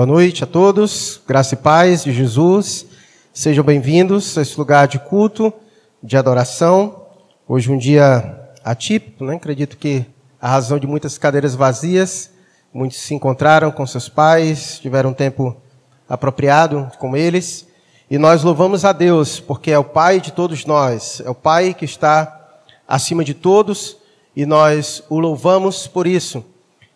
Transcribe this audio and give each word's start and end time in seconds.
Boa 0.00 0.06
noite 0.06 0.42
a 0.42 0.46
todos, 0.46 1.20
graça 1.28 1.52
e 1.52 1.58
paz 1.58 2.04
de 2.04 2.10
Jesus. 2.10 2.86
Sejam 3.34 3.62
bem-vindos 3.62 4.38
a 4.38 4.40
esse 4.40 4.56
lugar 4.56 4.88
de 4.88 4.98
culto, 4.98 5.52
de 6.02 6.16
adoração. 6.16 7.04
Hoje 7.46 7.70
um 7.70 7.76
dia 7.76 8.48
atípico, 8.64 9.26
né? 9.26 9.34
Acredito 9.34 9.76
que 9.76 10.06
a 10.40 10.48
razão 10.48 10.78
de 10.78 10.86
muitas 10.86 11.18
cadeiras 11.18 11.54
vazias, 11.54 12.30
muitos 12.72 12.96
se 12.96 13.12
encontraram 13.12 13.70
com 13.70 13.86
seus 13.86 14.08
pais, 14.08 14.78
tiveram 14.78 15.10
um 15.10 15.12
tempo 15.12 15.54
apropriado 16.08 16.90
com 16.98 17.14
eles. 17.14 17.66
E 18.10 18.16
nós 18.16 18.42
louvamos 18.42 18.86
a 18.86 18.92
Deus, 18.92 19.38
porque 19.38 19.70
é 19.70 19.78
o 19.78 19.84
Pai 19.84 20.18
de 20.18 20.32
todos 20.32 20.64
nós, 20.64 21.20
é 21.22 21.28
o 21.28 21.34
Pai 21.34 21.74
que 21.74 21.84
está 21.84 22.62
acima 22.88 23.22
de 23.22 23.34
todos, 23.34 23.98
e 24.34 24.46
nós 24.46 25.02
o 25.10 25.18
louvamos 25.18 25.86
por 25.86 26.06
isso, 26.06 26.42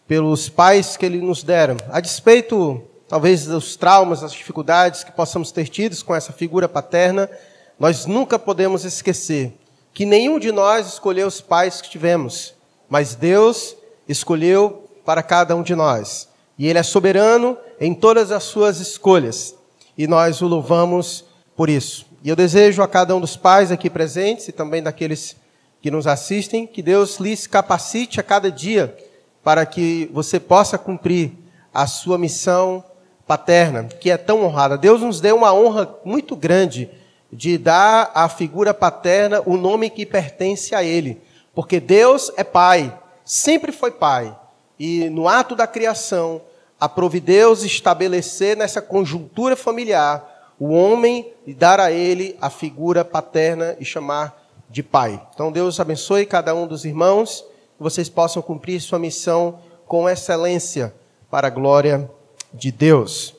pelos 0.09 0.49
pais 0.49 0.97
que 0.97 1.05
Ele 1.05 1.21
nos 1.21 1.43
deram. 1.43 1.77
A 1.91 2.01
despeito, 2.01 2.83
talvez, 3.09 3.47
dos 3.47 3.77
traumas, 3.77 4.21
das 4.21 4.33
dificuldades 4.33 5.05
que 5.05 5.13
possamos 5.13 5.53
ter 5.53 5.69
tido 5.69 5.97
com 6.05 6.15
essa 6.15 6.33
figura 6.33 6.69
paterna, 6.69 7.31
nós 7.79 8.07
nunca 8.07 8.39
podemos 8.39 8.85
esquecer 8.85 9.53
que 9.93 10.05
nenhum 10.05 10.39
de 10.39 10.51
nós 10.51 10.87
escolheu 10.89 11.27
os 11.27 11.41
pais 11.41 11.81
que 11.81 11.91
tivemos, 11.91 12.55
mas 12.89 13.15
Deus 13.15 13.77
escolheu 14.09 14.89
para 15.05 15.23
cada 15.23 15.55
um 15.55 15.63
de 15.63 15.75
nós. 15.75 16.29
E 16.59 16.67
Ele 16.67 16.79
é 16.79 16.83
soberano 16.83 17.57
em 17.81 17.95
todas 17.95 18.33
as 18.33 18.43
suas 18.45 18.81
escolhas 18.81 19.55
e 19.97 20.07
nós 20.07 20.41
o 20.41 20.47
louvamos 20.47 21.25
por 21.57 21.69
isso. 21.69 22.07
E 22.23 22.29
eu 22.29 22.37
desejo 22.37 22.83
a 22.83 22.89
cada 22.89 23.15
um 23.15 23.21
dos 23.21 23.37
pais 23.37 23.71
aqui 23.71 23.91
presentes 23.91 24.49
e 24.49 24.53
também 24.53 24.83
daqueles 24.83 25.37
que 25.81 25.91
nos 25.91 26.07
assistem, 26.07 26.67
que 26.67 26.83
Deus 26.83 27.19
lhes 27.19 27.47
capacite 27.47 28.19
a 28.19 28.23
cada 28.23 28.51
dia 28.51 28.97
para 29.43 29.67
que 29.67 30.11
você 30.13 30.41
possa 30.41 30.79
cumprir 30.79 31.33
a 31.73 31.87
sua 31.87 32.17
missão 32.17 32.83
paterna, 33.27 33.85
que 33.85 34.11
é 34.11 34.17
tão 34.17 34.45
honrada. 34.45 34.77
Deus 34.77 35.01
nos 35.01 35.21
deu 35.21 35.37
uma 35.37 35.53
honra 35.53 35.95
muito 36.05 36.37
grande 36.37 36.91
de 37.33 37.59
dar 37.59 38.11
à 38.15 38.29
figura 38.29 38.73
paterna 38.73 39.43
o 39.45 39.57
nome 39.57 39.91
que 39.91 40.07
pertence 40.07 40.75
a 40.75 40.83
Ele, 40.85 41.21
porque 41.55 41.81
Deus 41.81 42.31
é 42.37 42.45
Pai, 42.45 42.97
sempre 43.25 43.73
foi 43.73 43.91
Pai, 43.91 44.37
e 44.79 45.09
no 45.11 45.29
ato 45.29 45.55
da 45.55 45.67
criação, 45.67 46.41
aprove 46.79 47.21
Deus 47.21 47.63
estabelecer 47.63 48.57
nessa 48.57 48.83
conjuntura 48.83 49.57
familiar 49.57 50.53
o 50.59 50.73
homem 50.73 51.33
e 51.47 51.55
dar 51.55 51.81
a 51.81 51.91
ele 51.91 52.37
a 52.41 52.51
figura 52.51 53.05
paterna 53.05 53.77
e 53.79 53.85
chamar 53.85 54.43
de 54.69 54.83
pai. 54.83 55.21
Então 55.35 55.53
Deus 55.53 55.79
abençoe 55.81 56.27
cada 56.27 56.55
um 56.55 56.67
dos 56.67 56.85
irmãos, 56.85 57.45
que 57.77 57.83
vocês 57.83 58.09
possam 58.09 58.43
cumprir 58.43 58.81
sua 58.81 58.99
missão 58.99 59.59
com 59.87 60.09
excelência 60.09 60.95
para 61.31 61.49
a 61.49 61.51
glória 61.51 61.99
de 61.99 62.24
Deus. 62.71 63.35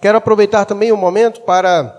Quero 0.00 0.18
aproveitar 0.18 0.64
também 0.64 0.92
o 0.92 0.94
um 0.94 0.98
momento 0.98 1.40
para 1.42 1.94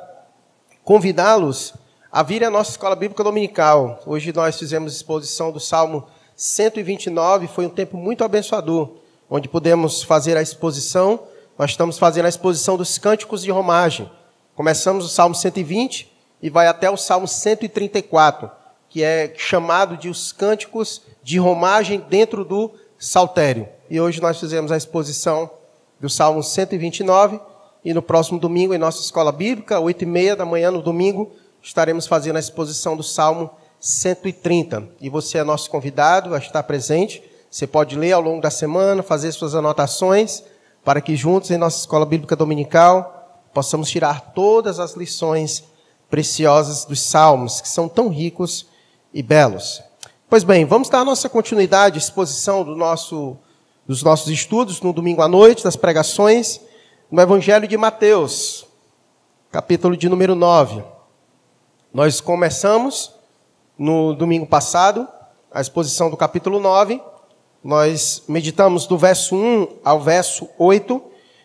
convidá-los 0.84 1.74
a 2.12 2.24
vir 2.24 2.44
à 2.44 2.50
nossa 2.50 2.72
escola 2.72 2.96
bíblica 2.96 3.24
dominical. 3.24 4.00
Hoje 4.06 4.32
nós 4.34 4.58
fizemos 4.58 4.96
exposição 4.96 5.52
do 5.52 5.60
Salmo 5.60 6.08
129, 6.36 7.48
foi 7.48 7.66
um 7.66 7.70
tempo 7.70 7.98
muito 7.98 8.24
abençoador 8.24 8.92
onde 9.30 9.48
podemos 9.48 10.04
fazer 10.04 10.38
a 10.38 10.42
exposição. 10.42 11.20
Nós 11.58 11.72
estamos 11.72 11.98
fazendo 11.98 12.26
a 12.26 12.30
exposição 12.30 12.78
dos 12.78 12.98
cânticos 12.98 13.42
de 13.42 13.52
romagem. 13.52 14.10
Começamos 14.56 15.06
o 15.06 15.10
Salmo 15.10 15.36
120 15.36 16.12
e 16.42 16.50
vai 16.50 16.68
até 16.68 16.90
o 16.90 16.98
Salmo 16.98 17.28
134, 17.28 18.50
que 18.90 19.04
é 19.04 19.34
chamado 19.36 19.98
de 19.98 20.10
os 20.10 20.32
cânticos 20.32 21.02
de 21.22 21.38
romagem 21.38 22.04
dentro 22.10 22.46
do 22.46 22.72
saltério. 22.98 23.68
E 23.90 24.00
hoje 24.00 24.22
nós 24.22 24.40
fizemos 24.40 24.72
a 24.72 24.78
exposição 24.78 25.50
do 26.00 26.10
Salmo 26.10 26.44
129 26.44 27.40
e 27.84 27.94
no 27.94 28.02
próximo 28.02 28.40
domingo 28.40 28.74
em 28.74 28.78
nossa 28.78 29.02
escola 29.02 29.32
bíblica, 29.32 29.80
oito 29.80 30.04
e 30.04 30.06
meia 30.06 30.36
da 30.36 30.46
manhã 30.46 30.72
no 30.72 30.82
domingo, 30.82 31.32
estaremos 31.62 32.08
fazendo 32.08 32.36
a 32.36 32.40
exposição 32.40 32.96
do 32.96 33.04
Salmo 33.04 33.50
130. 33.80 34.90
E 35.00 35.10
você 35.10 35.38
é 35.38 35.44
nosso 35.44 35.70
convidado 35.70 36.34
a 36.34 36.38
estar 36.38 36.64
presente. 36.64 37.24
Você 37.50 37.66
pode 37.66 37.98
ler 37.98 38.12
ao 38.12 38.22
longo 38.22 38.42
da 38.42 38.50
semana, 38.50 39.04
fazer 39.04 39.32
suas 39.32 39.56
anotações, 39.56 40.44
para 40.84 41.02
que 41.02 41.16
juntos 41.16 41.52
em 41.52 41.58
nossa 41.58 41.80
escola 41.80 42.06
bíblica 42.06 42.36
dominical 42.36 43.42
possamos 43.54 43.90
tirar 43.90 44.34
todas 44.34 44.80
as 44.80 44.96
lições 44.96 45.64
preciosas 46.10 46.86
dos 46.86 47.02
salmos, 47.02 47.60
que 47.60 47.68
são 47.68 47.90
tão 47.90 48.10
ricos 48.10 48.68
e 49.14 49.22
belos. 49.22 49.82
Pois 50.30 50.44
bem, 50.44 50.66
vamos 50.66 50.90
dar 50.90 51.00
a 51.00 51.06
nossa 51.06 51.30
continuidade, 51.30 51.98
exposição 51.98 52.64
do 52.64 52.76
nosso, 52.76 53.38
dos 53.88 54.04
nossos 54.04 54.28
estudos 54.30 54.82
no 54.82 54.92
domingo 54.92 55.22
à 55.22 55.28
noite, 55.28 55.64
das 55.64 55.76
pregações, 55.76 56.60
no 57.10 57.22
Evangelho 57.22 57.68
de 57.68 57.78
Mateus, 57.78 58.68
capítulo 59.52 59.96
de 59.96 60.10
número 60.10 60.36
9. 60.36 60.84
Nós 61.94 62.20
começamos 62.20 63.14
no 63.78 64.14
domingo 64.14 64.46
passado 64.46 65.08
a 65.52 65.62
exposição 65.62 66.10
do 66.10 66.18
capítulo 66.18 66.60
9 66.60 67.02
nós 67.68 68.24
meditamos 68.30 68.86
do 68.88 68.98
verso 68.98 69.36
1 69.36 69.80
ao 69.84 70.00
verso 70.00 70.48
8 70.58 71.02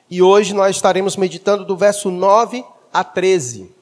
e 0.09 0.23
hoje 0.23 0.55
nós 0.55 0.77
estaremos 0.77 1.17
meditando 1.17 1.65
do 1.65 1.77
verso 1.77 2.11
9 2.13 2.65
a 2.93 3.03
13. 3.03 3.75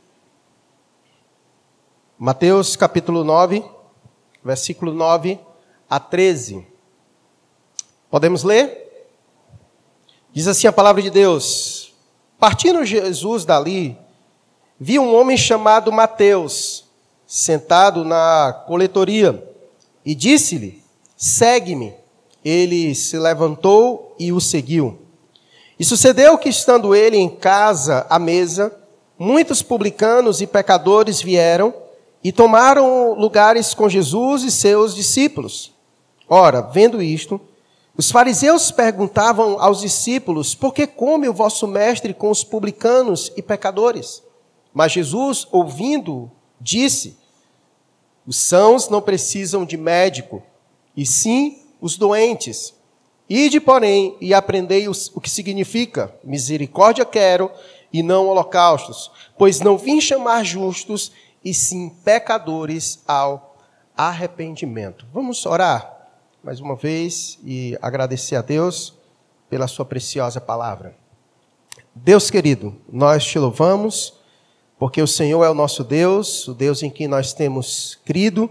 Mateus 2.18 2.76
capítulo 2.76 3.24
9, 3.24 3.62
versículo 4.42 4.94
9 4.94 5.38
a 5.88 6.00
13. 6.00 6.66
Podemos 8.10 8.42
ler? 8.42 9.06
Diz 10.32 10.46
assim 10.48 10.66
a 10.66 10.72
palavra 10.72 11.00
de 11.00 11.10
Deus: 11.10 11.94
Partindo 12.38 12.84
Jesus 12.84 13.44
dali, 13.44 13.96
viu 14.78 15.02
um 15.02 15.14
homem 15.14 15.36
chamado 15.36 15.92
Mateus 15.92 16.84
sentado 17.26 18.04
na 18.04 18.64
coletoria 18.66 19.48
e 20.04 20.14
disse-lhe: 20.14 20.82
Segue-me 21.16 21.94
ele 22.44 22.94
se 22.94 23.18
levantou 23.18 24.14
e 24.18 24.32
o 24.32 24.40
seguiu. 24.40 24.98
E 25.78 25.84
sucedeu 25.84 26.36
que, 26.36 26.48
estando 26.48 26.94
ele 26.94 27.16
em 27.16 27.28
casa 27.28 28.06
à 28.08 28.18
mesa, 28.18 28.74
muitos 29.18 29.62
publicanos 29.62 30.40
e 30.40 30.46
pecadores 30.46 31.22
vieram 31.22 31.72
e 32.22 32.32
tomaram 32.32 33.14
lugares 33.14 33.72
com 33.72 33.88
Jesus 33.88 34.42
e 34.42 34.50
seus 34.50 34.94
discípulos. 34.94 35.72
Ora, 36.28 36.60
vendo 36.60 37.02
isto, 37.02 37.40
os 37.96 38.10
fariseus 38.10 38.70
perguntavam 38.70 39.60
aos 39.60 39.80
discípulos: 39.80 40.54
Por 40.54 40.72
que 40.72 40.86
come 40.86 41.28
o 41.28 41.34
vosso 41.34 41.66
mestre 41.66 42.14
com 42.14 42.30
os 42.30 42.44
publicanos 42.44 43.32
e 43.36 43.42
pecadores? 43.42 44.22
Mas 44.72 44.92
Jesus, 44.92 45.46
ouvindo, 45.50 46.30
disse: 46.60 47.18
Os 48.26 48.36
sãos 48.36 48.88
não 48.88 49.02
precisam 49.02 49.64
de 49.64 49.76
médico, 49.76 50.42
e 50.96 51.04
sim 51.04 51.62
os 51.80 51.96
doentes. 51.96 52.74
Ide, 53.28 53.60
porém, 53.60 54.16
e 54.20 54.34
aprendei 54.34 54.88
o 54.88 55.20
que 55.20 55.30
significa 55.30 56.14
misericórdia 56.24 57.04
quero 57.04 57.50
e 57.92 58.02
não 58.02 58.28
holocaustos, 58.28 59.10
pois 59.38 59.60
não 59.60 59.78
vim 59.78 60.00
chamar 60.00 60.44
justos, 60.44 61.12
e 61.44 61.54
sim 61.54 61.88
pecadores 62.04 63.02
ao 63.06 63.56
arrependimento. 63.96 65.06
Vamos 65.12 65.46
orar 65.46 65.99
mais 66.42 66.60
uma 66.60 66.76
vez 66.76 67.38
e 67.44 67.76
agradecer 67.82 68.36
a 68.36 68.42
Deus 68.42 68.94
pela 69.48 69.66
sua 69.66 69.84
preciosa 69.84 70.40
palavra. 70.40 70.96
Deus 71.94 72.30
querido, 72.30 72.76
nós 72.90 73.24
te 73.24 73.38
louvamos, 73.38 74.14
porque 74.78 75.02
o 75.02 75.06
Senhor 75.06 75.44
é 75.44 75.50
o 75.50 75.54
nosso 75.54 75.84
Deus, 75.84 76.48
o 76.48 76.54
Deus 76.54 76.82
em 76.82 76.90
quem 76.90 77.06
nós 77.08 77.32
temos 77.32 77.98
crido 78.04 78.50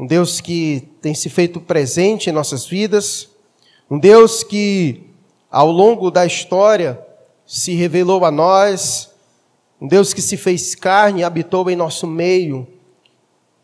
um 0.00 0.06
Deus 0.06 0.40
que 0.40 0.88
tem 1.02 1.14
se 1.14 1.28
feito 1.28 1.60
presente 1.60 2.30
em 2.30 2.32
nossas 2.32 2.64
vidas, 2.64 3.28
um 3.90 3.98
Deus 3.98 4.42
que, 4.42 5.10
ao 5.50 5.70
longo 5.70 6.10
da 6.10 6.24
história, 6.24 6.98
se 7.46 7.74
revelou 7.74 8.24
a 8.24 8.30
nós, 8.30 9.10
um 9.78 9.86
Deus 9.86 10.14
que 10.14 10.22
se 10.22 10.38
fez 10.38 10.74
carne 10.74 11.20
e 11.20 11.24
habitou 11.24 11.68
em 11.68 11.76
nosso 11.76 12.06
meio. 12.06 12.66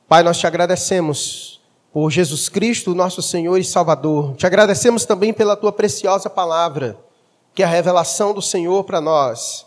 Pai, 0.07 0.23
nós 0.23 0.39
te 0.39 0.47
agradecemos 0.47 1.56
por 1.97 2.11
Jesus 2.11 2.51
Cristo, 2.51 2.95
nosso 2.95 3.23
Senhor 3.23 3.57
e 3.57 3.65
Salvador. 3.65 4.37
Te 4.37 4.45
agradecemos 4.45 5.07
também 5.07 5.33
pela 5.33 5.57
tua 5.57 5.73
preciosa 5.73 6.29
palavra, 6.29 6.95
que 7.55 7.63
é 7.63 7.65
a 7.65 7.71
revelação 7.71 8.35
do 8.35 8.43
Senhor 8.43 8.85
para 8.85 9.01
nós. 9.01 9.65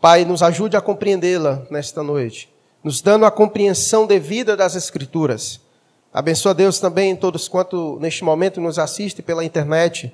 Pai, 0.00 0.24
nos 0.24 0.42
ajude 0.42 0.74
a 0.74 0.80
compreendê-la 0.80 1.62
nesta 1.70 2.02
noite, 2.02 2.48
nos 2.82 3.02
dando 3.02 3.26
a 3.26 3.30
compreensão 3.30 4.06
devida 4.06 4.56
das 4.56 4.74
Escrituras 4.74 5.60
Abençoa 6.10 6.54
Deus 6.54 6.78
também 6.78 7.14
todos 7.14 7.46
quanto 7.46 7.98
neste 8.00 8.24
momento 8.24 8.58
nos 8.58 8.78
assiste 8.78 9.20
pela 9.20 9.44
internet. 9.44 10.10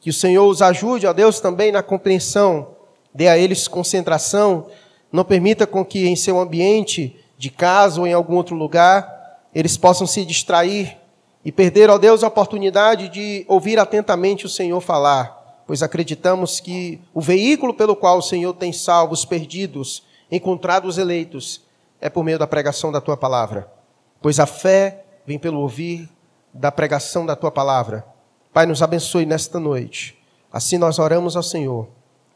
Que 0.00 0.10
o 0.10 0.14
Senhor 0.14 0.46
os 0.46 0.62
ajude, 0.62 1.04
ó 1.04 1.12
Deus, 1.12 1.40
também 1.40 1.72
na 1.72 1.82
compreensão. 1.82 2.76
Dê 3.12 3.26
a 3.26 3.36
eles 3.36 3.66
concentração. 3.66 4.68
Não 5.10 5.24
permita 5.24 5.66
com 5.66 5.84
que 5.84 6.06
em 6.06 6.14
seu 6.14 6.38
ambiente 6.38 7.18
de 7.36 7.50
casa 7.50 8.00
ou 8.00 8.06
em 8.06 8.12
algum 8.12 8.36
outro 8.36 8.54
lugar 8.54 9.18
eles 9.54 9.76
possam 9.76 10.06
se 10.06 10.24
distrair 10.24 10.96
e 11.44 11.50
perder, 11.50 11.90
ó 11.90 11.98
Deus, 11.98 12.22
a 12.22 12.28
oportunidade 12.28 13.08
de 13.08 13.44
ouvir 13.48 13.78
atentamente 13.78 14.46
o 14.46 14.48
Senhor 14.48 14.80
falar. 14.80 15.38
pois 15.66 15.84
acreditamos 15.84 16.58
que 16.58 17.00
o 17.14 17.20
veículo 17.20 17.72
pelo 17.72 17.94
qual 17.94 18.18
o 18.18 18.22
Senhor 18.22 18.52
tem 18.54 18.72
salvo 18.72 19.14
os 19.14 19.24
perdidos, 19.24 20.02
encontrado 20.28 20.86
os 20.86 20.98
eleitos, 20.98 21.62
é 22.00 22.10
por 22.10 22.24
meio 22.24 22.40
da 22.40 22.46
pregação 22.46 22.90
da 22.90 23.00
tua 23.00 23.16
palavra. 23.16 23.72
Pois 24.20 24.40
a 24.40 24.46
fé 24.46 25.04
vem 25.24 25.38
pelo 25.38 25.60
ouvir 25.60 26.08
da 26.52 26.72
pregação 26.72 27.24
da 27.24 27.36
tua 27.36 27.52
palavra. 27.52 28.04
Pai, 28.52 28.66
nos 28.66 28.82
abençoe 28.82 29.24
nesta 29.24 29.60
noite. 29.60 30.18
Assim 30.52 30.76
nós 30.76 30.98
oramos 30.98 31.36
ao 31.36 31.42
Senhor, 31.42 31.88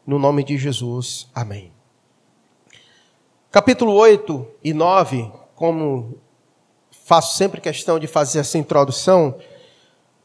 no 0.06 0.16
nome 0.16 0.44
de 0.44 0.56
Jesus. 0.56 1.28
Amém. 1.34 1.72
Capítulo 3.50 3.92
8 3.94 4.46
e 4.62 4.72
9, 4.72 5.30
como 5.56 6.18
faço 7.04 7.36
sempre 7.36 7.60
questão 7.60 7.98
de 7.98 8.06
fazer 8.06 8.38
essa 8.40 8.56
introdução, 8.56 9.36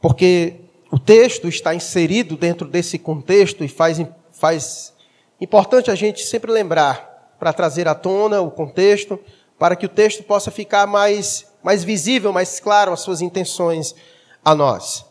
porque 0.02 0.56
o 0.90 0.98
texto 0.98 1.48
está 1.50 1.76
inserido 1.76 2.38
dentro 2.38 2.66
desse 2.66 2.98
contexto 2.98 3.66
e 3.66 3.68
faz, 3.68 4.02
faz 4.32 4.94
importante 5.42 5.92
a 5.92 5.96
gente 5.96 6.24
sempre 6.24 6.52
lembrar 6.52 7.36
para 7.38 7.52
trazer 7.52 7.88
à 7.88 7.94
tona 7.94 8.42
o 8.42 8.50
contexto, 8.50 9.20
para 9.58 9.76
que 9.76 9.86
o 9.86 9.90
texto 9.90 10.24
possa 10.24 10.50
ficar 10.50 10.88
mais, 10.88 11.48
mais 11.62 11.84
visível, 11.84 12.32
mais 12.32 12.62
claro 12.62 12.94
as 12.94 13.02
suas 13.02 13.22
intenções 13.22 13.94
a 14.44 14.56
nós. 14.56 15.06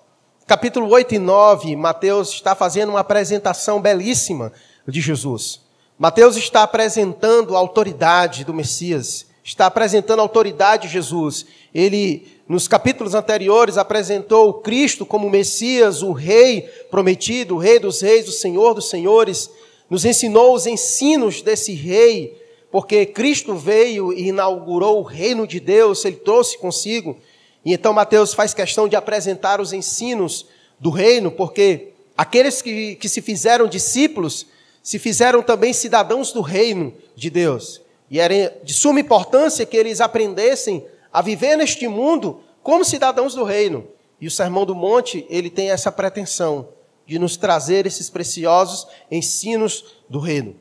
Capítulo 0.46 0.88
8 0.88 1.16
e 1.16 1.18
9, 1.18 1.76
Mateus 1.76 2.30
está 2.30 2.54
fazendo 2.54 2.90
uma 2.90 3.00
apresentação 3.00 3.78
belíssima 3.78 4.50
de 4.86 5.02
Jesus. 5.02 5.60
Mateus 5.98 6.34
está 6.36 6.62
apresentando 6.62 7.54
a 7.54 7.58
autoridade 7.58 8.42
do 8.42 8.54
Messias, 8.54 9.27
está 9.48 9.64
apresentando 9.64 10.18
a 10.18 10.22
autoridade 10.22 10.86
de 10.86 10.92
Jesus. 10.92 11.46
Ele, 11.74 12.26
nos 12.46 12.68
capítulos 12.68 13.14
anteriores, 13.14 13.78
apresentou 13.78 14.52
Cristo 14.54 15.06
como 15.06 15.30
Messias, 15.30 16.02
o 16.02 16.12
Rei 16.12 16.62
prometido, 16.90 17.54
o 17.54 17.58
Rei 17.58 17.78
dos 17.78 18.02
Reis, 18.02 18.28
o 18.28 18.32
Senhor 18.32 18.74
dos 18.74 18.90
Senhores. 18.90 19.50
Nos 19.88 20.04
ensinou 20.04 20.54
os 20.54 20.66
ensinos 20.66 21.40
desse 21.40 21.72
Rei, 21.72 22.38
porque 22.70 23.06
Cristo 23.06 23.54
veio 23.54 24.12
e 24.12 24.28
inaugurou 24.28 25.00
o 25.00 25.02
reino 25.02 25.46
de 25.46 25.58
Deus, 25.58 26.04
ele 26.04 26.16
trouxe 26.16 26.58
consigo. 26.58 27.16
E 27.64 27.72
então 27.72 27.94
Mateus 27.94 28.34
faz 28.34 28.52
questão 28.52 28.86
de 28.86 28.96
apresentar 28.96 29.62
os 29.62 29.72
ensinos 29.72 30.46
do 30.78 30.90
reino, 30.90 31.30
porque 31.30 31.94
aqueles 32.14 32.60
que, 32.60 32.96
que 32.96 33.08
se 33.08 33.22
fizeram 33.22 33.66
discípulos 33.66 34.46
se 34.82 34.98
fizeram 34.98 35.42
também 35.42 35.72
cidadãos 35.72 36.32
do 36.32 36.42
reino 36.42 36.92
de 37.16 37.30
Deus. 37.30 37.80
E 38.10 38.18
era 38.18 38.58
de 38.62 38.72
suma 38.72 39.00
importância 39.00 39.66
que 39.66 39.76
eles 39.76 40.00
aprendessem 40.00 40.86
a 41.12 41.20
viver 41.20 41.56
neste 41.56 41.86
mundo 41.88 42.40
como 42.62 42.84
cidadãos 42.84 43.34
do 43.34 43.44
reino. 43.44 43.86
E 44.20 44.26
o 44.26 44.30
Sermão 44.30 44.66
do 44.66 44.74
Monte, 44.74 45.26
ele 45.28 45.50
tem 45.50 45.70
essa 45.70 45.92
pretensão 45.92 46.68
de 47.06 47.18
nos 47.18 47.36
trazer 47.36 47.86
esses 47.86 48.10
preciosos 48.10 48.86
ensinos 49.10 49.96
do 50.08 50.18
reino. 50.18 50.56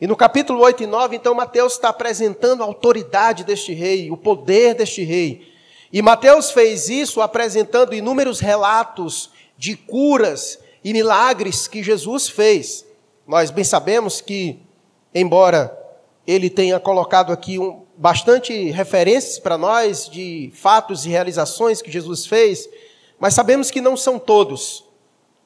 E 0.00 0.06
no 0.06 0.16
capítulo 0.16 0.60
8 0.60 0.82
e 0.82 0.86
9, 0.86 1.14
então, 1.14 1.34
Mateus 1.34 1.74
está 1.74 1.90
apresentando 1.90 2.62
a 2.62 2.66
autoridade 2.66 3.44
deste 3.44 3.72
rei, 3.72 4.10
o 4.10 4.16
poder 4.16 4.74
deste 4.74 5.04
rei. 5.04 5.46
E 5.92 6.02
Mateus 6.02 6.50
fez 6.50 6.88
isso 6.88 7.20
apresentando 7.20 7.94
inúmeros 7.94 8.40
relatos 8.40 9.30
de 9.56 9.76
curas 9.76 10.58
e 10.82 10.92
milagres 10.92 11.68
que 11.68 11.82
Jesus 11.82 12.28
fez. 12.28 12.84
Nós 13.26 13.50
bem 13.52 13.62
sabemos 13.62 14.20
que, 14.20 14.58
embora 15.14 15.81
ele 16.26 16.48
tenha 16.48 16.78
colocado 16.78 17.32
aqui 17.32 17.58
um, 17.58 17.84
bastante 17.96 18.70
referências 18.70 19.38
para 19.38 19.58
nós 19.58 20.08
de 20.08 20.52
fatos 20.54 21.04
e 21.04 21.08
realizações 21.08 21.82
que 21.82 21.90
Jesus 21.90 22.26
fez, 22.26 22.68
mas 23.18 23.34
sabemos 23.34 23.70
que 23.70 23.80
não 23.80 23.96
são 23.96 24.18
todos. 24.18 24.84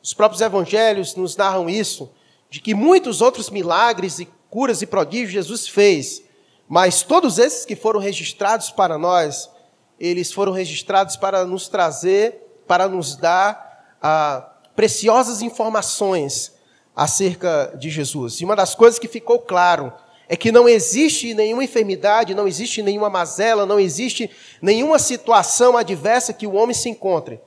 Os 0.03 0.15
próprios 0.15 0.41
evangelhos 0.41 1.15
nos 1.15 1.37
narram 1.37 1.69
isso, 1.69 2.11
de 2.49 2.61
que 2.61 2.75
muitos 2.75 3.21
outros 3.21 3.51
milagres 3.51 4.19
e 4.19 4.29
curas 4.49 4.83
e 4.83 4.87
prodígios 4.87 5.33
Jesus 5.33 5.67
fez, 5.69 6.23
mas 6.69 7.03
todos 7.03 7.39
esses 7.39 7.65
que 7.65 7.77
foram 7.77 8.01
registrados 8.01 8.71
para 8.71 8.99
nós, 8.99 9.51
eles 9.99 10.33
foram 10.33 10.53
registrados 10.53 11.17
para 11.17 11.45
nos 11.45 11.69
trazer, 11.69 12.63
para 12.67 12.89
nos 12.89 13.17
dar 13.17 13.97
ah, 14.03 14.53
preciosas 14.75 15.43
informações 15.43 16.53
acerca 16.95 17.75
de 17.79 17.91
Jesus. 17.91 18.41
E 18.41 18.45
uma 18.45 18.57
das 18.57 18.75
coisas 18.75 18.99
que 18.99 19.09
ficou 19.09 19.39
claro 19.39 19.93
é 20.29 20.37
que 20.37 20.51
não 20.51 20.69
existe 20.69 21.35
nenhuma 21.35 21.65
enfermidade, 21.65 22.35
não 22.35 22.49
existe 22.49 22.83
nenhuma 22.83 23.09
mazela, 23.09 23.65
não 23.65 23.79
existe 23.79 24.31
nenhuma 24.61 24.99
situação 24.99 25.77
adversa 25.77 26.33
que 26.33 26.47
o 26.47 26.55
homem 26.55 26.75
se 26.75 26.89
encontre 26.89 27.41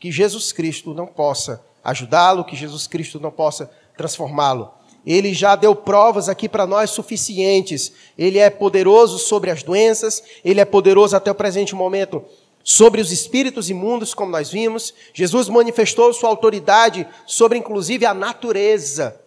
que 0.00 0.10
Jesus 0.10 0.50
Cristo 0.50 0.92
não 0.94 1.06
possa 1.06 1.64
ajudá-lo, 1.84 2.44
que 2.44 2.56
Jesus 2.56 2.86
Cristo 2.86 3.20
não 3.20 3.30
possa 3.30 3.70
transformá-lo. 3.96 4.72
Ele 5.06 5.34
já 5.34 5.54
deu 5.54 5.74
provas 5.74 6.28
aqui 6.28 6.48
para 6.48 6.66
nós 6.66 6.90
suficientes. 6.90 7.92
Ele 8.16 8.38
é 8.38 8.50
poderoso 8.50 9.18
sobre 9.18 9.50
as 9.50 9.62
doenças, 9.62 10.22
ele 10.44 10.60
é 10.60 10.64
poderoso 10.64 11.16
até 11.16 11.30
o 11.30 11.34
presente 11.34 11.74
momento 11.74 12.24
sobre 12.64 13.00
os 13.00 13.10
espíritos 13.10 13.68
imundos, 13.68 14.14
como 14.14 14.30
nós 14.30 14.50
vimos. 14.50 14.94
Jesus 15.12 15.48
manifestou 15.48 16.12
sua 16.12 16.30
autoridade 16.30 17.06
sobre, 17.26 17.58
inclusive, 17.58 18.06
a 18.06 18.14
natureza. 18.14 19.20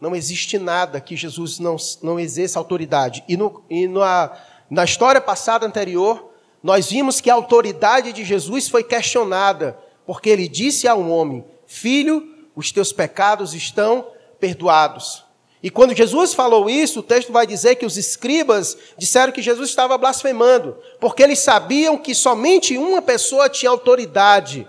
Não 0.00 0.16
existe 0.16 0.58
nada 0.58 1.00
que 1.00 1.16
Jesus 1.16 1.58
não, 1.58 1.76
não 2.02 2.18
exerça 2.18 2.58
autoridade. 2.58 3.22
E, 3.28 3.36
no, 3.36 3.62
e 3.68 3.86
na, 3.86 4.32
na 4.70 4.84
história 4.84 5.20
passada 5.20 5.66
anterior, 5.66 6.30
nós 6.62 6.90
vimos 6.90 7.20
que 7.20 7.28
a 7.28 7.34
autoridade 7.34 8.12
de 8.12 8.24
Jesus 8.24 8.68
foi 8.68 8.82
questionada, 8.82 9.78
porque 10.06 10.30
ele 10.30 10.48
disse 10.48 10.88
a 10.88 10.94
um 10.94 11.10
homem: 11.10 11.44
Filho, 11.66 12.26
os 12.56 12.72
teus 12.72 12.92
pecados 12.92 13.54
estão 13.54 14.06
perdoados. 14.38 15.24
E 15.62 15.68
quando 15.68 15.94
Jesus 15.94 16.32
falou 16.32 16.70
isso, 16.70 17.00
o 17.00 17.02
texto 17.02 17.32
vai 17.32 17.46
dizer 17.46 17.76
que 17.76 17.84
os 17.84 17.98
escribas 17.98 18.76
disseram 18.96 19.32
que 19.32 19.42
Jesus 19.42 19.68
estava 19.68 19.98
blasfemando, 19.98 20.78
porque 20.98 21.22
eles 21.22 21.40
sabiam 21.40 21.98
que 21.98 22.14
somente 22.14 22.78
uma 22.78 23.02
pessoa 23.02 23.48
tinha 23.48 23.70
autoridade 23.70 24.66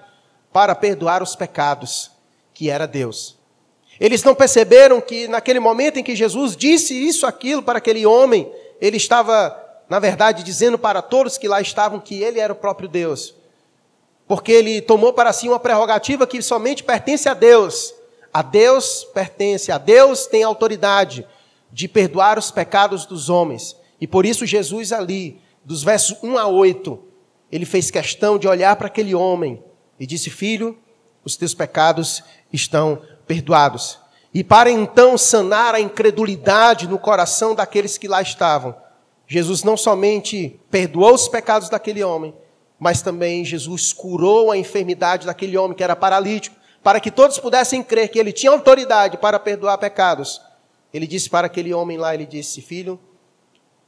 para 0.52 0.76
perdoar 0.76 1.24
os 1.24 1.34
pecados, 1.34 2.12
que 2.54 2.70
era 2.70 2.86
Deus. 2.86 3.41
Eles 4.02 4.22
não 4.22 4.36
perceberam 4.36 5.00
que 5.00 5.30
naquele 5.30 5.62
momento 5.62 5.98
em 5.98 6.04
que 6.04 6.16
Jesus 6.16 6.58
disse 6.58 6.94
isso, 6.94 7.26
aquilo 7.26 7.64
para 7.64 7.78
aquele 7.78 8.06
homem, 8.06 8.52
ele 8.82 8.98
estava, 8.98 9.58
na 9.88 10.00
verdade, 10.00 10.44
dizendo 10.44 10.78
para 10.78 11.02
todos 11.02 11.38
que 11.38 11.48
lá 11.48 11.62
estavam 11.62 12.02
que 12.02 12.22
ele 12.22 12.40
era 12.40 12.52
o 12.52 12.56
próprio 12.56 12.90
Deus. 12.90 13.34
Porque 14.28 14.52
ele 14.52 14.82
tomou 14.82 15.14
para 15.14 15.32
si 15.32 15.48
uma 15.48 15.60
prerrogativa 15.60 16.28
que 16.28 16.42
somente 16.42 16.84
pertence 16.84 17.30
a 17.30 17.34
Deus 17.34 17.94
a 18.34 18.42
Deus 18.42 19.04
pertence, 19.14 19.72
a 19.72 19.78
Deus 19.78 20.26
tem 20.26 20.44
autoridade 20.44 21.28
de 21.72 21.88
perdoar 21.88 22.40
os 22.40 22.50
pecados 22.50 23.06
dos 23.06 23.30
homens. 23.30 23.76
E 24.00 24.08
por 24.08 24.26
isso 24.26 24.46
Jesus 24.46 24.92
ali, 24.94 25.40
dos 25.64 25.84
versos 25.84 26.18
1 26.24 26.38
a 26.38 26.48
8, 26.48 27.00
ele 27.52 27.66
fez 27.66 27.92
questão 27.92 28.40
de 28.40 28.48
olhar 28.48 28.76
para 28.78 28.88
aquele 28.88 29.14
homem 29.14 29.62
e 30.00 30.06
disse: 30.08 30.30
Filho, 30.30 30.78
os 31.26 31.36
teus 31.36 31.54
pecados 31.54 32.24
estão 32.52 33.02
perdoados. 33.28 34.00
E 34.34 34.44
para 34.44 34.72
então 34.72 35.18
sanar 35.18 35.76
a 35.76 35.80
incredulidade 35.80 36.88
no 36.88 36.98
coração 36.98 37.54
daqueles 37.54 37.98
que 37.98 38.08
lá 38.08 38.22
estavam, 38.22 38.76
Jesus 39.28 39.64
não 39.64 39.76
somente 39.76 40.60
perdoou 40.70 41.14
os 41.14 41.28
pecados 41.28 41.70
daquele 41.70 42.04
homem, 42.04 42.34
mas 42.80 43.02
também 43.02 43.44
Jesus 43.44 43.92
curou 43.94 44.52
a 44.52 44.58
enfermidade 44.58 45.26
daquele 45.26 45.58
homem 45.58 45.76
que 45.76 45.84
era 45.84 45.96
paralítico 45.96 46.56
para 46.82 47.00
que 47.00 47.12
todos 47.12 47.38
pudessem 47.38 47.84
crer 47.84 48.10
que 48.10 48.18
ele 48.18 48.32
tinha 48.32 48.52
autoridade 48.52 49.18
para 49.18 49.40
perdoar 49.40 49.78
pecados, 49.78 50.42
ele 50.94 51.06
disse 51.06 51.30
para 51.30 51.48
aquele 51.48 51.74
homem 51.74 51.98
lá, 51.98 52.14
ele 52.14 52.26
disse, 52.26 52.62
filho, 52.62 53.00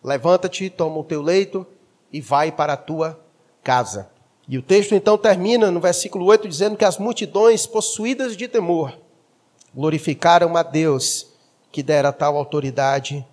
levanta-te, 0.03 0.69
toma 0.69 0.99
o 0.99 1.03
teu 1.03 1.21
leito 1.21 1.65
e 2.11 2.21
vai 2.21 2.51
para 2.51 2.73
a 2.73 2.77
tua 2.77 3.19
casa. 3.63 4.09
E 4.47 4.57
o 4.57 4.61
texto 4.61 4.93
então 4.93 5.17
termina 5.17 5.71
no 5.71 5.79
versículo 5.79 6.25
8 6.25 6.47
dizendo 6.47 6.77
que 6.77 6.85
as 6.85 6.97
multidões 6.97 7.65
possuídas 7.65 8.37
de 8.37 8.47
temor 8.47 9.02
glorificaram 9.73 10.55
a 10.55 10.63
Deus 10.63 11.27
que 11.71 11.81
dera 11.81 12.11
tal 12.11 12.37
autoridade 12.37 13.25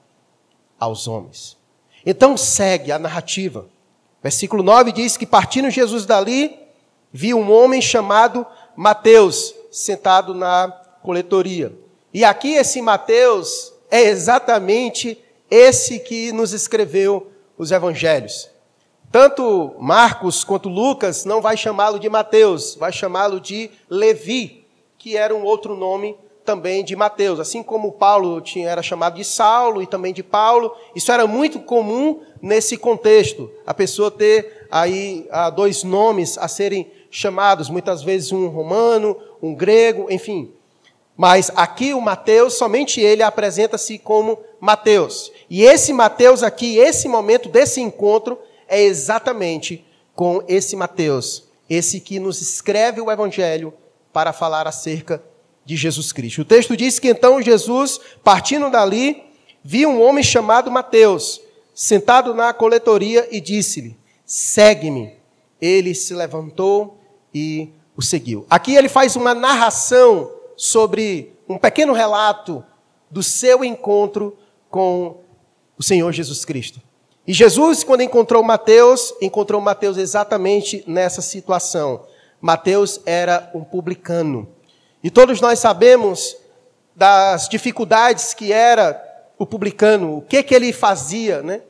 aos 0.78 1.06
homens. 1.06 1.56
Então 2.04 2.37
segue 2.37 2.90
a 2.90 2.99
narrativa. 2.99 3.66
Versículo 4.23 4.62
9 4.62 4.92
diz 4.92 5.16
que 5.16 5.26
partindo 5.26 5.70
Jesus 5.70 6.06
dali, 6.06 6.59
viu 7.12 7.38
um 7.38 7.52
homem 7.52 7.82
chamado 7.82 8.47
Mateus 8.75 9.54
sentado 9.70 10.35
na 10.35 10.68
coletoria. 11.02 11.73
E 12.12 12.25
aqui 12.25 12.54
esse 12.54 12.80
Mateus 12.80 13.73
é 13.90 14.02
exatamente 14.02 15.18
esse 15.50 15.99
que 15.99 16.32
nos 16.32 16.52
escreveu 16.52 17.30
os 17.59 17.70
evangelhos. 17.70 18.49
Tanto 19.12 19.75
Marcos 19.78 20.44
quanto 20.44 20.68
Lucas 20.68 21.25
não 21.25 21.40
vai 21.40 21.56
chamá-lo 21.56 21.99
de 21.99 22.09
Mateus, 22.09 22.76
vai 22.76 22.92
chamá-lo 22.92 23.40
de 23.40 23.70
Levi, 23.88 24.64
que 24.97 25.16
era 25.16 25.35
um 25.35 25.42
outro 25.42 25.75
nome 25.76 26.16
também 26.50 26.83
de 26.83 26.97
Mateus. 26.97 27.38
Assim 27.38 27.62
como 27.62 27.92
Paulo 27.92 28.40
tinha, 28.40 28.69
era 28.69 28.83
chamado 28.83 29.14
de 29.14 29.25
Saulo 29.25 29.80
e 29.80 29.87
também 29.87 30.12
de 30.12 30.21
Paulo, 30.21 30.75
isso 30.97 31.12
era 31.12 31.25
muito 31.25 31.61
comum 31.61 32.23
nesse 32.42 32.76
contexto, 32.76 33.49
a 33.64 33.73
pessoa 33.73 34.11
ter 34.11 34.66
aí 34.69 35.28
ah, 35.30 35.49
dois 35.49 35.85
nomes 35.85 36.37
a 36.38 36.49
serem 36.49 36.90
chamados, 37.09 37.71
muitas 37.71 38.02
vezes 38.02 38.33
um 38.33 38.49
romano, 38.49 39.16
um 39.40 39.54
grego, 39.54 40.09
enfim. 40.11 40.50
Mas 41.16 41.52
aqui 41.54 41.95
o 41.95 42.00
Mateus, 42.00 42.54
somente 42.54 43.00
ele 43.00 43.23
apresenta-se 43.23 43.97
como 43.97 44.37
Mateus. 44.59 45.30
E 45.49 45.62
esse 45.62 45.92
Mateus 45.92 46.42
aqui, 46.42 46.78
esse 46.78 47.07
momento 47.07 47.49
desse 47.49 47.80
encontro, 47.80 48.37
é 48.66 48.83
exatamente 48.83 49.85
com 50.16 50.42
esse 50.49 50.75
Mateus, 50.75 51.45
esse 51.69 52.00
que 52.00 52.19
nos 52.19 52.42
escreve 52.42 53.00
o 53.00 53.09
Evangelho 53.09 53.73
para 54.12 54.33
falar 54.33 54.66
acerca 54.66 55.29
de 55.64 55.76
Jesus 55.76 56.12
Cristo. 56.12 56.43
O 56.43 56.45
texto 56.45 56.76
diz 56.76 56.99
que 56.99 57.09
então 57.09 57.40
Jesus, 57.40 58.00
partindo 58.23 58.71
dali, 58.71 59.23
viu 59.62 59.90
um 59.90 60.02
homem 60.02 60.23
chamado 60.23 60.71
Mateus, 60.71 61.40
sentado 61.75 62.35
na 62.35 62.52
coletoria, 62.52 63.29
e 63.31 63.40
disse-lhe: 63.40 63.97
Segue-me. 64.25 65.14
Ele 65.61 65.95
se 65.95 66.14
levantou 66.14 66.99
e 67.35 67.69
o 67.97 68.00
seguiu. 68.00 68.47
Aqui 68.49 68.75
ele 68.75 68.88
faz 68.88 69.14
uma 69.14 69.35
narração 69.35 70.33
sobre 70.57 71.35
um 71.49 71.59
pequeno 71.59 71.93
relato 71.93 72.64
do 73.11 73.23
seu 73.23 73.64
encontro 73.64 74.37
com 74.71 75.21
o 75.76 75.83
Senhor 75.83 76.11
Jesus 76.12 76.45
Cristo. 76.45 76.81
E 77.26 77.33
Jesus, 77.33 77.85
quando 77.85 78.02
encontrou 78.02 78.43
Mateus, 78.43 79.14
encontrou 79.21 79.61
Mateus 79.61 79.97
exatamente 79.97 80.83
nessa 80.87 81.21
situação. 81.21 82.05
Mateus 82.40 83.00
era 83.05 83.50
um 83.55 83.62
publicano. 83.62 84.49
E 85.02 85.11
todos 85.11 85.40
nós 85.40 85.59
sabemos 85.59 86.37
das 86.95 87.49
dificuldades 87.49 88.35
que 88.35 88.52
era 88.52 89.02
o 89.38 89.47
publicano, 89.47 90.19
o 90.19 90.23
que, 90.23 90.42
que 90.42 90.54
ele 90.54 90.73
fazia, 90.73 91.42
né? 91.42 91.62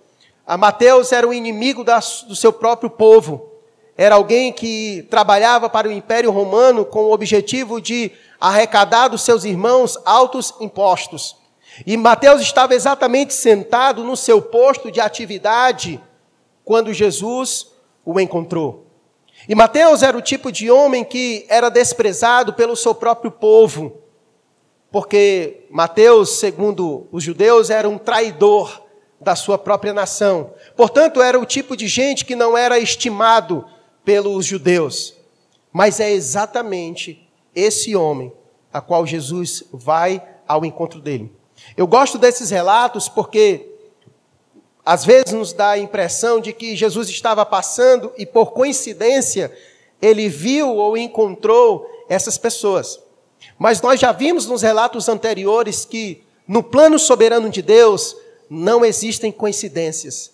A 0.44 0.56
Mateus 0.56 1.12
era 1.12 1.28
o 1.28 1.32
inimigo 1.32 1.84
do 1.84 2.34
seu 2.34 2.52
próprio 2.52 2.90
povo. 2.90 3.48
Era 3.96 4.16
alguém 4.16 4.52
que 4.52 5.06
trabalhava 5.08 5.70
para 5.70 5.86
o 5.86 5.92
Império 5.92 6.32
Romano 6.32 6.84
com 6.84 7.04
o 7.04 7.12
objetivo 7.12 7.80
de 7.80 8.10
arrecadar 8.40 9.06
dos 9.06 9.22
seus 9.22 9.44
irmãos 9.44 9.96
altos 10.04 10.52
impostos. 10.58 11.36
E 11.86 11.96
Mateus 11.96 12.40
estava 12.40 12.74
exatamente 12.74 13.32
sentado 13.32 14.02
no 14.02 14.16
seu 14.16 14.42
posto 14.42 14.90
de 14.90 15.00
atividade 15.00 16.00
quando 16.64 16.92
Jesus 16.92 17.68
o 18.04 18.18
encontrou. 18.18 18.89
E 19.50 19.54
Mateus 19.56 20.04
era 20.04 20.16
o 20.16 20.22
tipo 20.22 20.52
de 20.52 20.70
homem 20.70 21.02
que 21.02 21.44
era 21.48 21.68
desprezado 21.68 22.52
pelo 22.52 22.76
seu 22.76 22.94
próprio 22.94 23.32
povo, 23.32 23.96
porque 24.92 25.66
Mateus, 25.68 26.38
segundo 26.38 27.08
os 27.10 27.24
judeus, 27.24 27.68
era 27.68 27.88
um 27.88 27.98
traidor 27.98 28.80
da 29.20 29.34
sua 29.34 29.58
própria 29.58 29.92
nação. 29.92 30.54
Portanto, 30.76 31.20
era 31.20 31.36
o 31.36 31.44
tipo 31.44 31.76
de 31.76 31.88
gente 31.88 32.24
que 32.24 32.36
não 32.36 32.56
era 32.56 32.78
estimado 32.78 33.66
pelos 34.04 34.46
judeus. 34.46 35.16
Mas 35.72 35.98
é 35.98 36.12
exatamente 36.12 37.28
esse 37.52 37.96
homem 37.96 38.32
a 38.72 38.80
qual 38.80 39.04
Jesus 39.04 39.64
vai 39.72 40.22
ao 40.46 40.64
encontro 40.64 41.00
dele. 41.00 41.32
Eu 41.76 41.88
gosto 41.88 42.18
desses 42.18 42.50
relatos 42.50 43.08
porque 43.08 43.69
às 44.84 45.04
vezes 45.04 45.32
nos 45.32 45.52
dá 45.52 45.70
a 45.70 45.78
impressão 45.78 46.40
de 46.40 46.52
que 46.52 46.74
Jesus 46.74 47.08
estava 47.08 47.44
passando 47.44 48.12
e 48.16 48.24
por 48.24 48.52
coincidência 48.52 49.52
ele 50.00 50.28
viu 50.28 50.68
ou 50.76 50.96
encontrou 50.96 51.86
essas 52.08 52.38
pessoas. 52.38 52.98
Mas 53.58 53.80
nós 53.82 54.00
já 54.00 54.12
vimos 54.12 54.46
nos 54.46 54.62
relatos 54.62 55.08
anteriores 55.08 55.84
que 55.84 56.22
no 56.48 56.62
plano 56.62 56.98
soberano 56.98 57.50
de 57.50 57.62
Deus 57.62 58.16
não 58.48 58.84
existem 58.84 59.30
coincidências. 59.30 60.32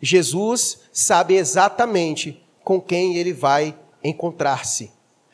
Jesus 0.00 0.78
sabe 0.92 1.34
exatamente 1.34 2.42
com 2.62 2.80
quem 2.80 3.16
ele 3.16 3.32
vai 3.32 3.74
encontrar-se. 4.04 4.90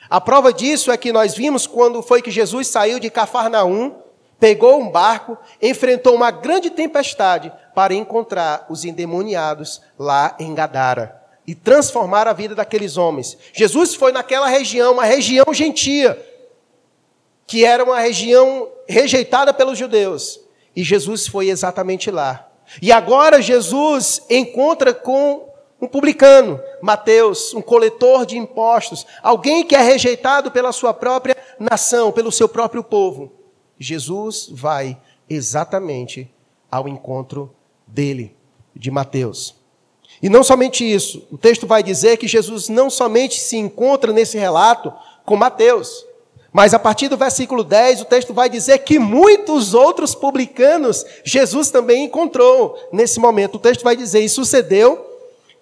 A 0.08 0.20
prova 0.20 0.52
disso 0.52 0.90
é 0.90 0.96
que 0.96 1.12
nós 1.12 1.34
vimos 1.34 1.66
quando 1.66 2.02
foi 2.02 2.22
que 2.22 2.30
Jesus 2.30 2.68
saiu 2.68 2.98
de 2.98 3.10
Cafarnaum 3.10 4.01
pegou 4.42 4.80
um 4.80 4.90
barco, 4.90 5.38
enfrentou 5.62 6.16
uma 6.16 6.32
grande 6.32 6.68
tempestade 6.68 7.52
para 7.76 7.94
encontrar 7.94 8.66
os 8.68 8.84
endemoniados 8.84 9.80
lá 9.96 10.34
em 10.36 10.52
Gadara 10.52 11.22
e 11.46 11.54
transformar 11.54 12.26
a 12.26 12.32
vida 12.32 12.52
daqueles 12.52 12.96
homens. 12.96 13.38
Jesus 13.52 13.94
foi 13.94 14.10
naquela 14.10 14.48
região, 14.48 14.94
uma 14.94 15.04
região 15.04 15.44
gentia, 15.52 16.20
que 17.46 17.64
era 17.64 17.84
uma 17.84 18.00
região 18.00 18.68
rejeitada 18.88 19.54
pelos 19.54 19.78
judeus. 19.78 20.40
E 20.74 20.82
Jesus 20.82 21.28
foi 21.28 21.48
exatamente 21.48 22.10
lá. 22.10 22.48
E 22.82 22.90
agora 22.90 23.40
Jesus 23.40 24.22
encontra 24.28 24.92
com 24.92 25.48
um 25.80 25.86
publicano, 25.86 26.60
Mateus, 26.80 27.54
um 27.54 27.62
coletor 27.62 28.26
de 28.26 28.36
impostos, 28.36 29.06
alguém 29.22 29.64
que 29.64 29.76
é 29.76 29.82
rejeitado 29.82 30.50
pela 30.50 30.72
sua 30.72 30.92
própria 30.92 31.36
nação, 31.60 32.10
pelo 32.10 32.32
seu 32.32 32.48
próprio 32.48 32.82
povo. 32.82 33.41
Jesus 33.82 34.48
vai 34.50 34.96
exatamente 35.28 36.30
ao 36.70 36.88
encontro 36.88 37.54
dele, 37.86 38.34
de 38.74 38.90
Mateus. 38.90 39.54
E 40.22 40.28
não 40.28 40.42
somente 40.42 40.84
isso, 40.84 41.26
o 41.30 41.36
texto 41.36 41.66
vai 41.66 41.82
dizer 41.82 42.16
que 42.16 42.28
Jesus 42.28 42.68
não 42.68 42.88
somente 42.88 43.40
se 43.40 43.56
encontra 43.56 44.12
nesse 44.12 44.38
relato 44.38 44.92
com 45.24 45.36
Mateus, 45.36 46.06
mas 46.52 46.74
a 46.74 46.78
partir 46.78 47.08
do 47.08 47.16
versículo 47.16 47.64
10, 47.64 48.02
o 48.02 48.04
texto 48.04 48.34
vai 48.34 48.50
dizer 48.50 48.78
que 48.80 48.98
muitos 48.98 49.72
outros 49.72 50.14
publicanos 50.14 51.04
Jesus 51.24 51.70
também 51.70 52.04
encontrou 52.04 52.78
nesse 52.92 53.18
momento. 53.18 53.54
O 53.54 53.58
texto 53.58 53.82
vai 53.82 53.96
dizer: 53.96 54.20
E 54.20 54.28
sucedeu 54.28 55.08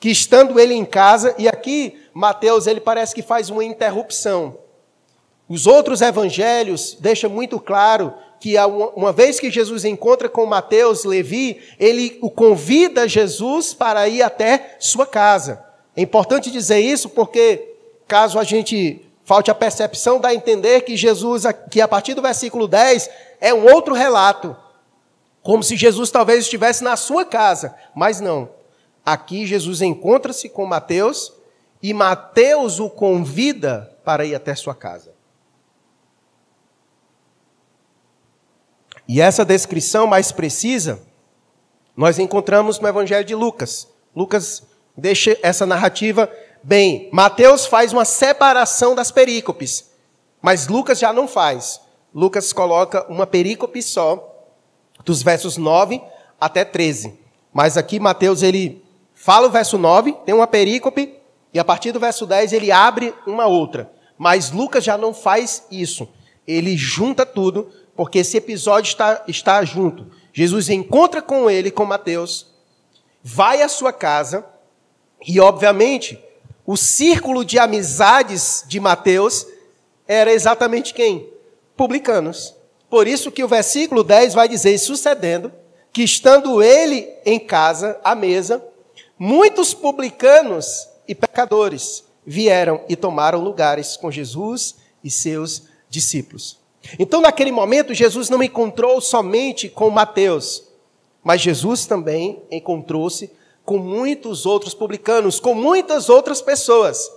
que 0.01 0.11
estando 0.11 0.59
ele 0.59 0.75
em 0.75 0.85
casa, 0.85 1.33
e 1.39 1.47
aqui 1.47 1.97
Mateus 2.13 2.67
ele 2.67 2.81
parece 2.81 3.15
que 3.15 3.23
faz 3.23 3.51
uma 3.51 3.63
interrupção. 3.63 4.59
Os 5.51 5.67
outros 5.67 6.01
evangelhos 6.01 6.97
deixam 7.01 7.29
muito 7.29 7.59
claro 7.59 8.15
que 8.39 8.55
uma 8.95 9.13
vez 9.13 9.41
que 9.41 9.51
Jesus 9.51 9.85
encontra 9.85 10.29
com 10.29 10.47
Mateus, 10.47 11.03
Levi, 11.05 11.61
ele 11.77 12.17
o 12.23 12.31
convida 12.31 13.09
Jesus 13.09 13.75
para 13.75 14.09
ir 14.09 14.23
até 14.23 14.77
sua 14.79 15.05
casa. 15.05 15.61
É 15.97 16.03
importante 16.03 16.53
dizer 16.53 16.79
isso 16.79 17.09
porque 17.09 17.75
caso 18.07 18.39
a 18.39 18.45
gente 18.45 19.05
falte 19.25 19.51
a 19.51 19.55
percepção, 19.55 20.21
dá 20.21 20.29
a 20.29 20.35
entender 20.37 20.83
que 20.83 20.97
Jesus, 20.97 21.43
que 21.69 21.81
a 21.81 21.89
partir 21.89 22.15
do 22.15 22.23
versículo 22.23 22.69
10, 22.69 23.11
é 23.41 23.53
um 23.53 23.65
outro 23.73 23.93
relato. 23.93 24.57
Como 25.43 25.65
se 25.65 25.77
Jesus 25.77 26.13
talvez 26.13 26.45
estivesse 26.45 26.85
na 26.85 26.95
sua 26.95 27.25
casa, 27.25 27.75
mas 27.93 28.21
não. 28.21 28.49
Aqui 29.05 29.45
Jesus 29.47 29.83
encontra-se 29.83 30.49
com 30.49 30.65
Mateus 30.65 31.33
e 31.83 31.93
Mateus 31.93 32.79
o 32.79 32.89
convida 32.89 33.93
para 34.05 34.25
ir 34.25 34.37
até 34.37 34.55
sua 34.55 34.77
casa. 34.77 35.19
E 39.13 39.21
essa 39.21 39.45
descrição 39.45 40.07
mais 40.07 40.31
precisa 40.31 41.03
nós 41.97 42.21
encontramos 42.21 42.79
no 42.79 42.87
Evangelho 42.87 43.25
de 43.25 43.35
Lucas. 43.35 43.89
Lucas 44.15 44.63
deixa 44.97 45.37
essa 45.43 45.67
narrativa 45.67 46.31
bem. 46.63 47.11
Mateus 47.13 47.67
faz 47.67 47.93
uma 47.93 48.05
separação 48.05 48.95
das 48.95 49.11
perícopes, 49.11 49.91
mas 50.41 50.69
Lucas 50.69 51.01
já 51.01 51.13
não 51.13 51.27
faz. 51.27 51.81
Lucas 52.15 52.53
coloca 52.53 53.05
uma 53.11 53.27
perícope 53.27 53.83
só, 53.83 54.33
dos 55.05 55.25
versos 55.25 55.57
9 55.57 56.01
até 56.41 56.65
13. 56.65 57.19
Mas 57.53 57.77
aqui 57.77 57.99
Mateus 57.99 58.45
ele 58.45 58.81
fala 59.13 59.49
o 59.49 59.51
verso 59.51 59.77
9, 59.77 60.13
tem 60.25 60.37
uma 60.37 60.47
perícope, 60.47 61.17
e 61.53 61.59
a 61.59 61.65
partir 61.65 61.91
do 61.91 61.99
verso 61.99 62.27
10 62.27 62.53
ele 62.53 62.71
abre 62.71 63.13
uma 63.27 63.47
outra. 63.47 63.91
Mas 64.17 64.53
Lucas 64.53 64.85
já 64.85 64.97
não 64.97 65.13
faz 65.13 65.67
isso. 65.69 66.09
Ele 66.47 66.77
junta 66.77 67.27
tudo 67.27 67.73
porque 68.01 68.21
esse 68.21 68.39
episódio 68.39 68.89
está, 68.89 69.23
está 69.29 69.63
junto. 69.63 70.07
Jesus 70.33 70.71
encontra 70.71 71.21
com 71.21 71.51
ele, 71.51 71.71
com 71.71 71.85
Mateus, 71.85 72.47
vai 73.23 73.61
à 73.61 73.69
sua 73.69 73.93
casa, 73.93 74.43
e 75.27 75.39
obviamente, 75.39 76.19
o 76.65 76.79
círculo 76.79 77.45
de 77.45 77.59
amizades 77.59 78.65
de 78.67 78.81
Mateus 78.81 79.47
era 80.09 80.33
exatamente 80.33 80.95
quem? 80.95 81.31
Publicanos. 81.77 82.57
Por 82.89 83.07
isso 83.07 83.31
que 83.31 83.45
o 83.45 83.49
versículo 83.49 84.03
10 84.03 84.33
vai 84.33 84.49
dizer, 84.49 84.79
sucedendo, 84.79 85.53
que 85.93 86.03
estando 86.03 86.63
ele 86.63 87.07
em 87.27 87.39
casa, 87.39 88.01
à 88.03 88.15
mesa, 88.15 88.67
muitos 89.19 89.75
publicanos 89.75 90.89
e 91.07 91.15
pecadores 91.15 92.03
vieram 92.25 92.83
e 92.89 92.97
tomaram 92.97 93.45
lugares 93.45 93.99
com 93.99 94.11
Jesus 94.11 94.77
e 95.05 95.11
seus 95.11 95.65
discípulos. 95.91 96.60
Então, 96.99 97.21
naquele 97.21 97.53
momento, 97.53 97.95
Jesus 97.95 98.29
não 98.29 98.43
encontrou 98.43 99.01
somente 99.01 99.69
com 99.69 99.91
Mateus, 99.91 100.65
mas 101.23 101.41
Jesus 101.41 101.87
também 101.87 102.43
encontrou-se 102.51 103.31
com 103.65 103.79
muitos 103.79 104.47
outros 104.47 104.75
publicanos, 104.75 105.39
com 105.39 105.55
muitas 105.55 106.09
outras 106.09 106.43
pessoas 106.43 107.11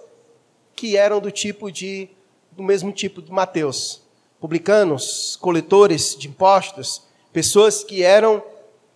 que 0.76 0.98
eram 0.98 1.20
do 1.20 1.32
tipo 1.32 1.72
de 1.72 2.10
do 2.56 2.62
mesmo 2.62 2.92
tipo 2.92 3.22
de 3.22 3.32
Mateus, 3.32 4.02
publicanos, 4.40 5.36
coletores 5.42 6.16
de 6.16 6.28
impostos, 6.28 7.02
pessoas 7.32 7.84
que 7.84 8.04
eram 8.04 8.44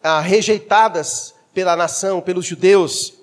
ah, 0.03 0.19
rejeitadas 0.19 1.33
pela 1.53 1.75
nação, 1.75 2.21
pelos 2.21 2.45
judeus, 2.45 3.15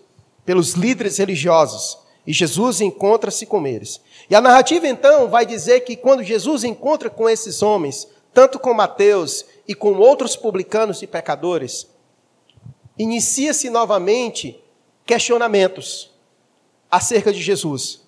pelos 0.45 0.73
líderes 0.73 1.19
religiosos. 1.19 1.99
E 2.27 2.33
Jesus 2.33 2.81
encontra-se 2.81 3.45
com 3.45 3.67
eles. 3.67 4.01
E 4.31 4.35
a 4.35 4.41
narrativa 4.41 4.89
então 4.89 5.29
vai 5.29 5.45
dizer 5.45 5.81
que 5.81 5.97
quando 5.97 6.23
Jesus 6.23 6.65
encontra 6.65 7.11
com 7.11 7.29
esses 7.29 7.63
homens, 7.63 8.09
tanto 8.33 8.59
com 8.59 8.73
Mateus 8.73 9.45
e 9.69 9.75
com 9.75 9.95
outros 9.95 10.35
publicanos 10.35 11.03
e 11.03 11.07
pecadores, 11.07 11.87
inicia-se 12.99 13.69
novamente 13.69 14.63
questionamentos 15.05 16.11
acerca 16.91 17.33
de 17.33 17.43
Jesus. 17.43 18.03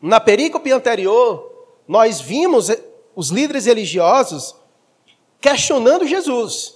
Na 0.00 0.18
perícope 0.18 0.72
anterior, 0.72 1.52
nós 1.86 2.20
vimos 2.20 2.70
os 3.14 3.30
líderes 3.30 3.66
religiosos 3.66 4.54
questionando 5.40 6.06
Jesus. 6.06 6.74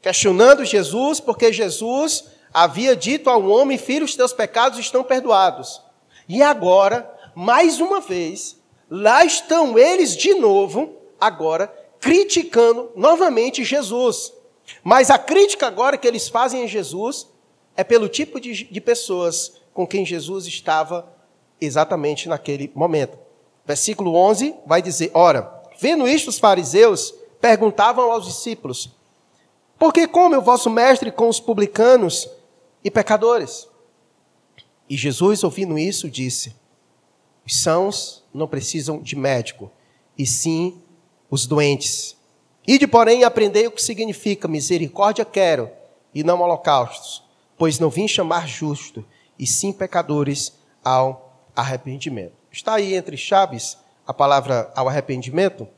Questionando 0.00 0.64
Jesus, 0.64 1.20
porque 1.20 1.52
Jesus 1.52 2.26
havia 2.52 2.96
dito 2.96 3.30
ao 3.30 3.44
homem: 3.46 3.78
Filho, 3.78 4.04
os 4.04 4.14
teus 4.14 4.32
pecados 4.32 4.78
estão 4.78 5.04
perdoados. 5.04 5.82
E 6.28 6.42
agora, 6.42 7.10
mais 7.34 7.80
uma 7.80 8.00
vez, 8.00 8.56
lá 8.90 9.24
estão 9.24 9.78
eles 9.78 10.16
de 10.16 10.34
novo, 10.34 10.94
agora, 11.20 11.72
criticando 12.00 12.90
novamente 12.94 13.64
Jesus. 13.64 14.32
Mas 14.82 15.10
a 15.10 15.18
crítica 15.18 15.66
agora 15.66 15.96
que 15.96 16.06
eles 16.06 16.28
fazem 16.28 16.62
a 16.62 16.66
Jesus 16.66 17.26
é 17.76 17.82
pelo 17.82 18.08
tipo 18.08 18.40
de, 18.40 18.64
de 18.64 18.80
pessoas 18.80 19.54
com 19.72 19.86
quem 19.86 20.04
Jesus 20.04 20.46
estava 20.46 21.08
exatamente 21.60 22.28
naquele 22.28 22.70
momento. 22.74 23.18
Versículo 23.64 24.14
11 24.14 24.54
vai 24.66 24.82
dizer: 24.82 25.10
Ora, 25.14 25.62
vendo 25.78 26.08
isto, 26.08 26.28
os 26.28 26.38
fariseus 26.38 27.14
perguntavam 27.40 28.10
aos 28.10 28.26
discípulos: 28.26 28.90
Por 29.78 29.92
que 29.92 30.06
come 30.06 30.36
o 30.36 30.42
vosso 30.42 30.68
mestre 30.70 31.10
com 31.10 31.28
os 31.28 31.40
publicanos 31.40 32.28
e 32.82 32.90
pecadores? 32.90 33.68
E 34.88 34.96
Jesus, 34.96 35.44
ouvindo 35.44 35.78
isso, 35.78 36.10
disse: 36.10 36.54
Os 37.46 37.56
sãos 37.60 38.24
não 38.32 38.48
precisam 38.48 39.00
de 39.00 39.14
médico, 39.16 39.70
e 40.16 40.26
sim 40.26 40.82
os 41.30 41.46
doentes. 41.46 42.16
Ide, 42.66 42.86
porém, 42.86 43.24
aprendei 43.24 43.66
o 43.66 43.70
que 43.70 43.82
significa 43.82 44.48
misericórdia 44.48 45.24
quero, 45.24 45.70
e 46.14 46.24
não 46.24 46.40
holocaustos, 46.40 47.22
pois 47.56 47.78
não 47.78 47.90
vim 47.90 48.08
chamar 48.08 48.46
justo, 48.46 49.04
e 49.38 49.46
sim 49.46 49.72
pecadores 49.72 50.52
ao 50.84 51.42
arrependimento. 51.54 52.32
Está 52.50 52.74
aí 52.74 52.94
entre 52.94 53.16
chaves 53.16 53.76
a 54.06 54.14
palavra 54.14 54.72
ao 54.74 54.88
arrependimento. 54.88 55.68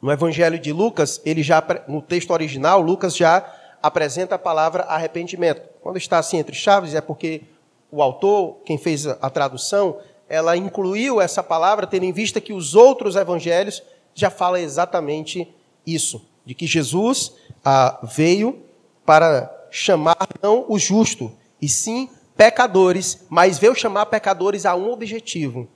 No 0.00 0.12
Evangelho 0.12 0.58
de 0.58 0.72
Lucas, 0.72 1.20
ele 1.24 1.42
já 1.42 1.64
no 1.88 2.00
texto 2.00 2.30
original, 2.30 2.80
Lucas 2.80 3.16
já 3.16 3.44
apresenta 3.82 4.34
a 4.34 4.38
palavra 4.38 4.84
arrependimento. 4.84 5.68
Quando 5.80 5.96
está 5.96 6.18
assim 6.18 6.38
entre 6.38 6.54
chaves 6.54 6.94
é 6.94 7.00
porque 7.00 7.42
o 7.90 8.02
autor, 8.02 8.58
quem 8.64 8.76
fez 8.76 9.06
a 9.06 9.30
tradução, 9.30 9.98
ela 10.28 10.56
incluiu 10.56 11.20
essa 11.20 11.42
palavra 11.42 11.86
tendo 11.86 12.04
em 12.04 12.12
vista 12.12 12.40
que 12.40 12.52
os 12.52 12.74
outros 12.74 13.16
evangelhos 13.16 13.82
já 14.14 14.30
falam 14.30 14.60
exatamente 14.60 15.48
isso, 15.86 16.26
de 16.44 16.54
que 16.54 16.66
Jesus 16.66 17.32
ah, 17.64 17.98
veio 18.02 18.62
para 19.04 19.68
chamar 19.70 20.28
não 20.42 20.64
o 20.68 20.78
justo, 20.78 21.32
e 21.60 21.68
sim 21.68 22.08
pecadores, 22.36 23.24
mas 23.28 23.58
veio 23.58 23.74
chamar 23.74 24.06
pecadores 24.06 24.66
a 24.66 24.74
um 24.74 24.90
objetivo, 24.90 25.68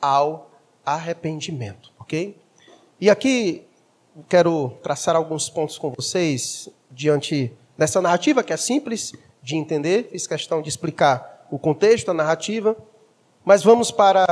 ao 0.00 0.50
arrependimento, 0.84 1.92
ok? 1.98 2.36
E 3.00 3.08
aqui 3.08 3.66
quero 4.28 4.70
traçar 4.82 5.16
alguns 5.16 5.48
pontos 5.48 5.78
com 5.78 5.90
vocês 5.90 6.68
diante 6.90 7.52
dessa 7.76 8.00
narrativa 8.00 8.42
que 8.42 8.52
é 8.52 8.56
simples 8.56 9.12
de 9.42 9.56
entender, 9.56 10.08
fiz 10.10 10.26
questão 10.26 10.62
de 10.62 10.68
explicar 10.68 11.46
o 11.50 11.58
contexto, 11.58 12.10
a 12.10 12.14
narrativa, 12.14 12.76
mas 13.44 13.62
vamos 13.62 13.90
para, 13.90 14.24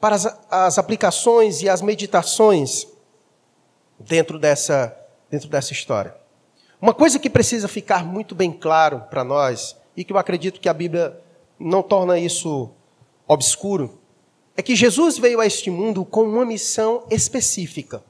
para 0.00 0.14
as, 0.14 0.26
as 0.50 0.78
aplicações 0.78 1.62
e 1.62 1.68
as 1.68 1.80
meditações 1.80 2.86
dentro 3.98 4.38
dessa, 4.38 4.96
dentro 5.30 5.48
dessa 5.48 5.72
história. 5.72 6.14
Uma 6.80 6.94
coisa 6.94 7.18
que 7.18 7.30
precisa 7.30 7.66
ficar 7.66 8.04
muito 8.04 8.34
bem 8.34 8.52
claro 8.52 9.00
para 9.10 9.24
nós, 9.24 9.76
e 9.96 10.04
que 10.04 10.12
eu 10.12 10.18
acredito 10.18 10.60
que 10.60 10.68
a 10.68 10.74
Bíblia 10.74 11.18
não 11.58 11.82
torna 11.82 12.18
isso 12.18 12.70
obscuro, 13.26 13.98
é 14.56 14.62
que 14.62 14.76
Jesus 14.76 15.18
veio 15.18 15.40
a 15.40 15.46
este 15.46 15.70
mundo 15.70 16.04
com 16.04 16.22
uma 16.22 16.44
missão 16.44 17.04
específica. 17.10 18.02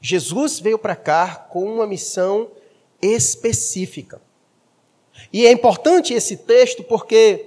Jesus 0.00 0.60
veio 0.60 0.78
para 0.78 0.96
cá 0.96 1.46
com 1.50 1.64
uma 1.64 1.86
missão 1.86 2.50
específica. 3.00 4.20
E 5.32 5.46
é 5.46 5.52
importante 5.52 6.12
esse 6.12 6.36
texto 6.36 6.82
porque, 6.84 7.46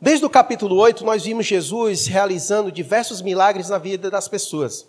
desde 0.00 0.24
o 0.24 0.30
capítulo 0.30 0.76
8, 0.76 1.04
nós 1.04 1.24
vimos 1.24 1.46
Jesus 1.46 2.06
realizando 2.06 2.72
diversos 2.72 3.20
milagres 3.20 3.68
na 3.68 3.78
vida 3.78 4.10
das 4.10 4.28
pessoas 4.28 4.88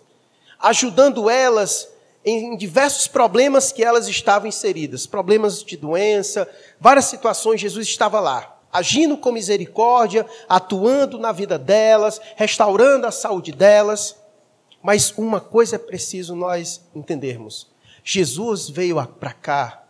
ajudando 0.62 1.28
elas 1.28 1.88
em 2.24 2.56
diversos 2.56 3.08
problemas 3.08 3.72
que 3.72 3.82
elas 3.82 4.06
estavam 4.06 4.48
inseridas, 4.48 5.06
problemas 5.06 5.64
de 5.64 5.76
doença, 5.76 6.48
várias 6.80 7.06
situações, 7.06 7.60
Jesus 7.60 7.88
estava 7.88 8.20
lá, 8.20 8.60
agindo 8.72 9.16
com 9.16 9.32
misericórdia, 9.32 10.24
atuando 10.48 11.18
na 11.18 11.32
vida 11.32 11.58
delas, 11.58 12.20
restaurando 12.36 13.08
a 13.08 13.10
saúde 13.10 13.50
delas. 13.50 14.21
Mas 14.82 15.12
uma 15.16 15.40
coisa 15.40 15.76
é 15.76 15.78
preciso 15.78 16.34
nós 16.34 16.80
entendermos: 16.94 17.70
Jesus 18.02 18.68
veio 18.68 19.04
para 19.06 19.32
cá 19.32 19.84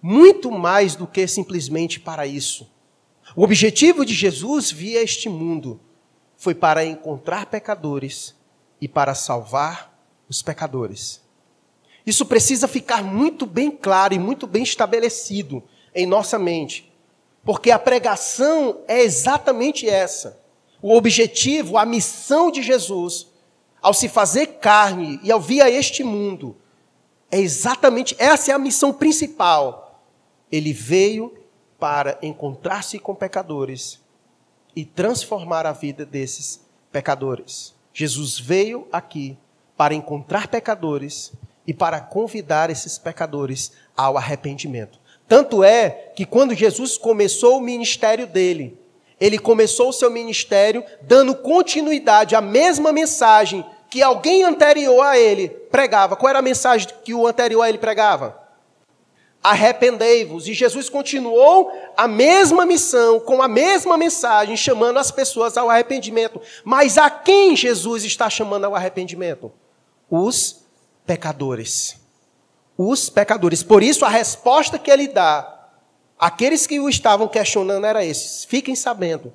muito 0.00 0.52
mais 0.52 0.94
do 0.94 1.06
que 1.06 1.26
simplesmente 1.26 1.98
para 1.98 2.26
isso. 2.26 2.70
O 3.34 3.42
objetivo 3.42 4.04
de 4.04 4.14
Jesus 4.14 4.70
via 4.70 5.02
este 5.02 5.28
mundo 5.28 5.80
foi 6.36 6.54
para 6.54 6.84
encontrar 6.84 7.46
pecadores 7.46 8.34
e 8.80 8.86
para 8.86 9.14
salvar 9.14 9.98
os 10.28 10.42
pecadores. 10.42 11.20
Isso 12.06 12.24
precisa 12.24 12.68
ficar 12.68 13.02
muito 13.02 13.46
bem 13.46 13.70
claro 13.70 14.14
e 14.14 14.18
muito 14.18 14.46
bem 14.46 14.62
estabelecido 14.62 15.62
em 15.92 16.06
nossa 16.06 16.38
mente, 16.38 16.92
porque 17.44 17.70
a 17.70 17.78
pregação 17.78 18.82
é 18.86 19.02
exatamente 19.02 19.88
essa. 19.88 20.40
O 20.80 20.94
objetivo, 20.94 21.76
a 21.76 21.84
missão 21.84 22.50
de 22.50 22.62
Jesus, 22.62 23.26
ao 23.86 23.94
se 23.94 24.08
fazer 24.08 24.58
carne 24.58 25.20
e 25.22 25.30
ao 25.30 25.40
vir 25.40 25.62
a 25.62 25.70
este 25.70 26.02
mundo, 26.02 26.56
é 27.30 27.38
exatamente 27.38 28.16
essa 28.18 28.50
é 28.50 28.54
a 28.54 28.58
missão 28.58 28.92
principal. 28.92 30.02
Ele 30.50 30.72
veio 30.72 31.32
para 31.78 32.18
encontrar-se 32.20 32.98
com 32.98 33.14
pecadores 33.14 34.00
e 34.74 34.84
transformar 34.84 35.66
a 35.66 35.72
vida 35.72 36.04
desses 36.04 36.66
pecadores. 36.90 37.76
Jesus 37.94 38.40
veio 38.40 38.88
aqui 38.90 39.38
para 39.76 39.94
encontrar 39.94 40.48
pecadores 40.48 41.32
e 41.64 41.72
para 41.72 42.00
convidar 42.00 42.70
esses 42.70 42.98
pecadores 42.98 43.70
ao 43.96 44.18
arrependimento. 44.18 44.98
Tanto 45.28 45.62
é 45.62 46.10
que 46.16 46.26
quando 46.26 46.56
Jesus 46.56 46.98
começou 46.98 47.58
o 47.58 47.62
ministério 47.62 48.26
dele, 48.26 48.76
ele 49.20 49.38
começou 49.38 49.90
o 49.90 49.92
seu 49.92 50.10
ministério 50.10 50.84
dando 51.02 51.36
continuidade 51.36 52.34
à 52.34 52.40
mesma 52.40 52.92
mensagem 52.92 53.64
que 53.90 54.02
alguém 54.02 54.44
anterior 54.44 55.02
a 55.02 55.18
ele 55.18 55.48
pregava. 55.48 56.16
Qual 56.16 56.30
era 56.30 56.38
a 56.38 56.42
mensagem 56.42 56.88
que 57.04 57.14
o 57.14 57.26
anterior 57.26 57.62
a 57.62 57.68
ele 57.68 57.78
pregava? 57.78 58.40
Arrependei-vos. 59.42 60.48
E 60.48 60.54
Jesus 60.54 60.88
continuou 60.88 61.72
a 61.96 62.08
mesma 62.08 62.66
missão, 62.66 63.20
com 63.20 63.40
a 63.40 63.48
mesma 63.48 63.96
mensagem, 63.96 64.56
chamando 64.56 64.98
as 64.98 65.10
pessoas 65.10 65.56
ao 65.56 65.70
arrependimento. 65.70 66.40
Mas 66.64 66.98
a 66.98 67.08
quem 67.08 67.54
Jesus 67.54 68.04
está 68.04 68.28
chamando 68.28 68.64
ao 68.64 68.74
arrependimento? 68.74 69.52
os 70.10 70.64
pecadores. 71.04 71.96
Os 72.76 73.08
pecadores. 73.08 73.62
Por 73.62 73.82
isso, 73.82 74.04
a 74.04 74.08
resposta 74.08 74.78
que 74.78 74.90
ele 74.90 75.08
dá 75.08 75.70
àqueles 76.18 76.66
que 76.66 76.78
o 76.78 76.88
estavam 76.88 77.28
questionando 77.28 77.86
era 77.86 78.04
esse: 78.04 78.46
fiquem 78.46 78.74
sabendo, 78.74 79.32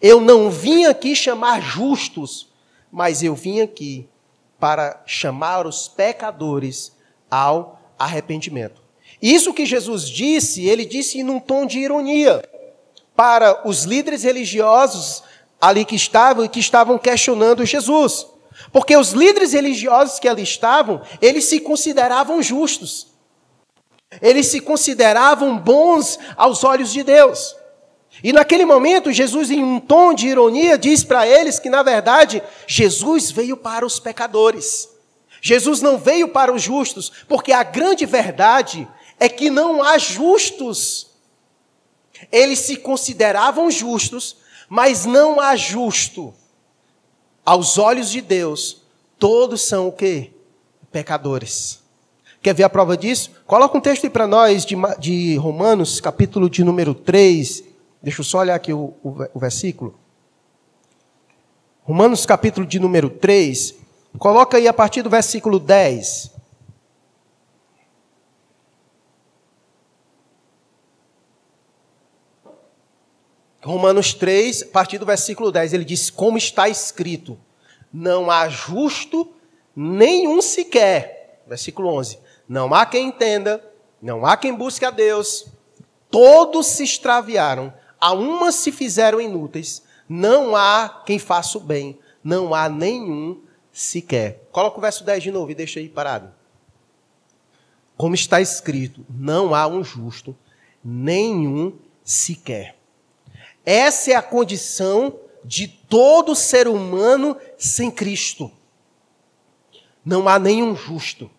eu 0.00 0.20
não 0.20 0.50
vim 0.50 0.84
aqui 0.84 1.14
chamar 1.14 1.60
justos, 1.60 2.48
mas 2.90 3.22
eu 3.22 3.34
vim 3.34 3.60
aqui 3.60 4.08
para 4.58 5.02
chamar 5.06 5.66
os 5.66 5.88
pecadores 5.88 6.92
ao 7.30 7.80
arrependimento. 7.98 8.82
Isso 9.20 9.52
que 9.52 9.66
Jesus 9.66 10.08
disse, 10.08 10.66
ele 10.66 10.84
disse 10.84 11.18
em 11.18 11.28
um 11.28 11.40
tom 11.40 11.66
de 11.66 11.78
ironia 11.78 12.42
para 13.16 13.68
os 13.68 13.84
líderes 13.84 14.22
religiosos 14.22 15.22
ali 15.60 15.84
que 15.84 15.96
estavam 15.96 16.44
e 16.44 16.48
que 16.48 16.60
estavam 16.60 16.98
questionando 16.98 17.64
Jesus. 17.64 18.26
Porque 18.72 18.96
os 18.96 19.12
líderes 19.12 19.52
religiosos 19.52 20.18
que 20.18 20.28
ali 20.28 20.42
estavam, 20.42 21.02
eles 21.20 21.44
se 21.44 21.60
consideravam 21.60 22.42
justos. 22.42 23.08
Eles 24.22 24.46
se 24.46 24.60
consideravam 24.60 25.58
bons 25.58 26.18
aos 26.36 26.64
olhos 26.64 26.92
de 26.92 27.02
Deus. 27.02 27.54
E 28.22 28.32
naquele 28.32 28.64
momento, 28.64 29.12
Jesus, 29.12 29.50
em 29.50 29.62
um 29.62 29.78
tom 29.78 30.12
de 30.12 30.28
ironia, 30.28 30.76
diz 30.76 31.04
para 31.04 31.26
eles 31.26 31.58
que, 31.58 31.70
na 31.70 31.82
verdade, 31.82 32.42
Jesus 32.66 33.30
veio 33.30 33.56
para 33.56 33.86
os 33.86 34.00
pecadores. 34.00 34.88
Jesus 35.40 35.80
não 35.80 35.96
veio 35.98 36.28
para 36.28 36.52
os 36.52 36.62
justos, 36.62 37.12
porque 37.28 37.52
a 37.52 37.62
grande 37.62 38.04
verdade 38.04 38.88
é 39.20 39.28
que 39.28 39.50
não 39.50 39.82
há 39.82 39.98
justos. 39.98 41.08
Eles 42.32 42.58
se 42.58 42.76
consideravam 42.76 43.70
justos, 43.70 44.36
mas 44.68 45.04
não 45.04 45.40
há 45.40 45.54
justo 45.54 46.34
aos 47.44 47.78
olhos 47.78 48.10
de 48.10 48.20
Deus, 48.20 48.82
Todos 49.18 49.62
são 49.62 49.88
o 49.88 49.92
quê? 49.92 50.30
Pecadores. 50.92 51.80
Quer 52.40 52.54
ver 52.54 52.62
a 52.62 52.68
prova 52.68 52.96
disso? 52.96 53.32
Coloca 53.46 53.76
um 53.76 53.80
texto 53.80 54.04
aí 54.04 54.10
para 54.10 54.28
nós 54.28 54.64
de, 54.64 54.76
de, 55.00 55.36
Romanos, 55.36 56.00
capítulo 56.00 56.48
de 56.48 56.62
número 56.62 56.94
3. 56.94 57.64
Deixa 58.02 58.20
eu 58.20 58.24
só 58.24 58.38
olhar 58.38 58.54
aqui 58.54 58.72
o, 58.72 58.94
o, 59.02 59.28
o 59.34 59.38
versículo. 59.38 59.98
Romanos, 61.82 62.24
capítulo 62.26 62.66
de 62.66 62.78
número 62.78 63.10
3. 63.10 63.74
Coloca 64.18 64.56
aí 64.56 64.68
a 64.68 64.72
partir 64.72 65.02
do 65.02 65.10
versículo 65.10 65.58
10. 65.58 66.38
Romanos 73.62 74.14
3, 74.14 74.62
a 74.62 74.66
partir 74.66 74.98
do 74.98 75.04
versículo 75.04 75.50
10, 75.50 75.74
ele 75.74 75.84
diz: 75.84 76.08
Como 76.08 76.38
está 76.38 76.68
escrito, 76.68 77.38
não 77.92 78.30
há 78.30 78.48
justo 78.48 79.30
nenhum 79.74 80.40
sequer. 80.40 81.42
Versículo 81.46 81.88
11: 81.88 82.18
Não 82.48 82.72
há 82.72 82.86
quem 82.86 83.08
entenda, 83.08 83.62
não 84.00 84.24
há 84.24 84.36
quem 84.36 84.54
busque 84.54 84.84
a 84.84 84.90
Deus, 84.90 85.46
todos 86.10 86.66
se 86.66 86.84
extraviaram, 86.84 87.72
a 88.00 88.52
se 88.52 88.70
fizeram 88.72 89.20
inúteis, 89.20 89.82
não 90.08 90.54
há 90.54 91.02
quem 91.04 91.18
faça 91.18 91.58
o 91.58 91.60
bem, 91.60 91.98
não 92.22 92.54
há 92.54 92.68
nenhum 92.68 93.42
sequer. 93.72 94.48
Coloca 94.50 94.78
o 94.78 94.80
verso 94.80 95.04
10 95.04 95.22
de 95.22 95.30
novo 95.30 95.50
e 95.50 95.54
deixa 95.54 95.80
aí 95.80 95.88
parado. 95.88 96.32
Como 97.96 98.14
está 98.14 98.40
escrito, 98.40 99.04
não 99.08 99.54
há 99.54 99.66
um 99.66 99.82
justo, 99.82 100.36
nenhum 100.84 101.76
sequer. 102.04 102.76
Essa 103.66 104.12
é 104.12 104.14
a 104.14 104.22
condição 104.22 105.18
de 105.44 105.68
todo 105.68 106.34
ser 106.34 106.68
humano 106.68 107.36
sem 107.56 107.90
Cristo. 107.90 108.50
Não 110.04 110.28
há 110.28 110.38
nenhum 110.38 110.74
justo. 110.74 111.30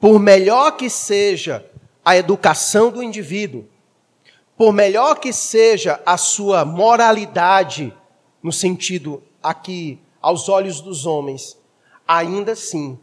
Por 0.00 0.18
melhor 0.18 0.72
que 0.72 0.88
seja 0.88 1.64
a 2.04 2.16
educação 2.16 2.90
do 2.90 3.02
indivíduo, 3.02 3.68
por 4.60 4.74
melhor 4.74 5.18
que 5.18 5.32
seja 5.32 6.02
a 6.04 6.18
sua 6.18 6.66
moralidade, 6.66 7.96
no 8.42 8.52
sentido 8.52 9.22
aqui, 9.42 9.98
aos 10.20 10.50
olhos 10.50 10.82
dos 10.82 11.06
homens, 11.06 11.56
ainda 12.06 12.52
assim, 12.52 12.98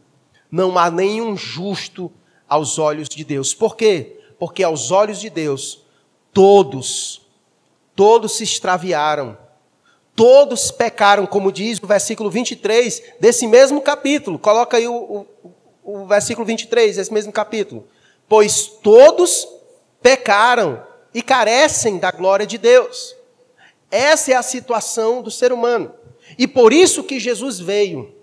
não 0.48 0.78
há 0.78 0.88
nenhum 0.88 1.36
justo 1.36 2.12
aos 2.48 2.78
olhos 2.78 3.08
de 3.08 3.24
Deus. 3.24 3.54
Por 3.54 3.74
quê? 3.74 4.20
Porque 4.38 4.62
aos 4.62 4.92
olhos 4.92 5.18
de 5.18 5.28
Deus, 5.28 5.82
todos 6.32 7.26
Todos 7.96 8.36
se 8.36 8.44
extraviaram. 8.44 9.36
Todos 10.14 10.70
pecaram, 10.70 11.26
como 11.26 11.50
diz 11.50 11.82
o 11.82 11.86
versículo 11.88 12.30
23 12.30 13.02
desse 13.18 13.48
mesmo 13.48 13.80
capítulo. 13.80 14.38
Coloca 14.38 14.76
aí 14.76 14.86
o, 14.86 15.26
o, 15.42 15.52
o 15.82 16.06
versículo 16.06 16.46
23 16.46 16.94
desse 16.94 17.12
mesmo 17.12 17.32
capítulo. 17.32 17.88
Pois 18.28 18.68
todos 18.68 19.48
pecaram 20.00 20.86
e 21.18 21.22
carecem 21.22 21.98
da 21.98 22.12
glória 22.12 22.46
de 22.46 22.56
Deus. 22.56 23.16
Essa 23.90 24.30
é 24.30 24.34
a 24.36 24.42
situação 24.42 25.20
do 25.20 25.32
ser 25.32 25.52
humano. 25.52 25.92
E 26.38 26.46
por 26.46 26.72
isso 26.72 27.02
que 27.02 27.18
Jesus 27.18 27.58
veio. 27.58 28.14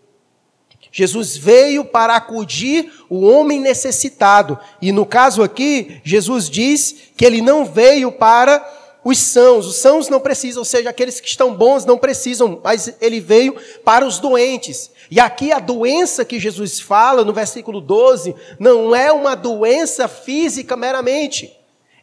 Jesus 0.93 1.35
veio 1.35 1.83
para 1.83 2.15
acudir 2.15 2.89
o 3.09 3.25
homem 3.25 3.59
necessitado. 3.59 4.57
E 4.81 4.93
no 4.93 5.05
caso 5.05 5.43
aqui, 5.43 5.99
Jesus 6.05 6.49
diz 6.49 6.95
que 7.17 7.25
ele 7.25 7.41
não 7.41 7.65
veio 7.65 8.13
para 8.13 8.65
os 9.03 9.17
sãos. 9.17 9.67
Os 9.67 9.75
sãos 9.75 10.07
não 10.07 10.21
precisam, 10.21 10.61
ou 10.61 10.65
seja, 10.65 10.89
aqueles 10.89 11.19
que 11.19 11.27
estão 11.27 11.53
bons 11.53 11.83
não 11.83 11.97
precisam, 11.97 12.61
mas 12.63 12.95
ele 13.01 13.19
veio 13.19 13.57
para 13.83 14.07
os 14.07 14.19
doentes. 14.19 14.89
E 15.11 15.19
aqui 15.19 15.51
a 15.51 15.59
doença 15.59 16.23
que 16.23 16.39
Jesus 16.39 16.79
fala 16.79 17.25
no 17.25 17.33
versículo 17.33 17.81
12 17.81 18.33
não 18.57 18.95
é 18.95 19.11
uma 19.11 19.35
doença 19.35 20.07
física 20.07 20.77
meramente, 20.77 21.53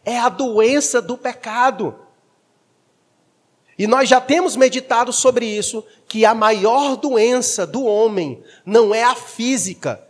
é 0.05 0.19
a 0.19 0.29
doença 0.29 1.01
do 1.01 1.17
pecado. 1.17 1.99
E 3.79 3.87
nós 3.87 4.09
já 4.09 4.21
temos 4.21 4.55
meditado 4.55 5.12
sobre 5.12 5.47
isso, 5.47 5.85
que 6.07 6.25
a 6.25 6.35
maior 6.35 6.97
doença 6.97 7.67
do 7.67 7.85
homem 7.85 8.43
não 8.65 8.95
é 8.95 9.03
a 9.03 9.15
física, 9.15 10.03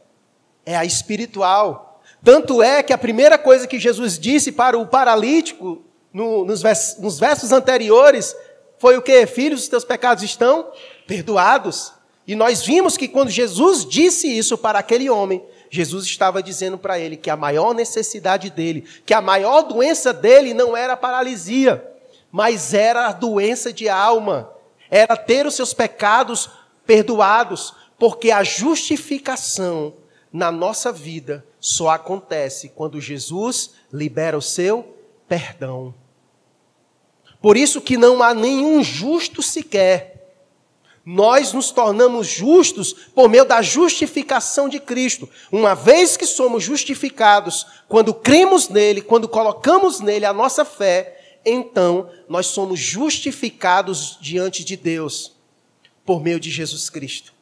é 0.67 0.77
a 0.77 0.85
espiritual. 0.85 2.01
Tanto 2.25 2.63
é 2.63 2.83
que 2.83 2.93
a 2.93 2.99
primeira 2.99 3.39
coisa 3.39 3.67
que 3.67 3.79
Jesus 3.79 4.19
disse 4.19 4.53
para 4.53 4.79
o 4.79 4.87
paralítico 4.87 5.83
no, 6.13 6.45
nos, 6.45 6.61
vers, 6.61 6.97
nos 6.99 7.19
versos 7.19 7.53
anteriores 7.53 8.37
foi 8.79 8.97
o 8.97 9.03
que? 9.03 9.27
Filhos, 9.27 9.63
os 9.63 9.69
teus 9.69 9.85
pecados 9.85 10.25
estão 10.25 10.71
perdoados. 11.07 11.93
E 12.27 12.35
nós 12.35 12.63
vimos 12.63 12.97
que 12.97 13.09
quando 13.09 13.31
Jesus 13.31 13.85
disse 13.85 14.27
isso 14.27 14.59
para 14.59 14.79
aquele 14.79 15.09
homem, 15.09 15.43
Jesus 15.75 16.05
estava 16.05 16.43
dizendo 16.43 16.77
para 16.77 16.99
ele 16.99 17.17
que 17.17 17.31
a 17.31 17.37
maior 17.37 17.73
necessidade 17.73 18.51
dele, 18.51 18.85
que 19.07 19.15
a 19.15 19.23
maior 19.23 19.63
doença 19.63 20.13
dele 20.13 20.53
não 20.53 20.77
era 20.77 20.93
a 20.93 20.99
paralisia, 20.99 21.83
mas 22.31 22.75
era 22.75 23.07
a 23.07 23.13
doença 23.13 23.73
de 23.73 23.89
alma, 23.89 24.53
era 24.91 25.17
ter 25.17 25.47
os 25.47 25.55
seus 25.55 25.73
pecados 25.73 26.51
perdoados, 26.85 27.75
porque 27.99 28.31
a 28.31 28.45
justificação 28.45 29.95
na 30.31 30.53
nossa 30.53 30.93
vida 30.93 31.43
só 31.59 31.89
acontece 31.89 32.69
quando 32.69 33.01
Jesus 33.01 33.71
libera 33.91 34.37
o 34.37 34.43
seu 34.43 34.95
perdão. 35.27 35.95
Por 37.41 37.57
isso 37.57 37.81
que 37.81 37.97
não 37.97 38.23
há 38.23 38.35
nenhum 38.35 38.85
justo 38.85 39.41
sequer. 39.41 40.12
Nós 41.05 41.53
nos 41.53 41.71
tornamos 41.71 42.29
justos 42.29 42.93
por 42.93 43.29
meio 43.29 43.45
da 43.45 43.61
justificação 43.61 44.69
de 44.69 44.79
Cristo. 44.79 45.29
Uma 45.51 45.75
vez 45.75 46.17
que 46.17 46.27
somos 46.27 46.63
justificados, 46.63 47.67
quando 47.89 48.15
cremos 48.15 48.69
nele, 48.69 49.03
quando 49.03 49.29
colocamos 49.29 49.99
nele 49.99 50.25
a 50.25 50.33
nossa 50.33 50.65
fé, 50.65 51.41
então 51.45 52.09
nós 52.29 52.47
somos 52.47 52.79
justificados 52.79 54.17
diante 54.21 54.65
de 54.65 54.77
Deus 54.77 55.37
por 56.05 56.23
meio 56.23 56.39
de 56.39 56.51
Jesus 56.51 56.89
Cristo. 56.89 57.35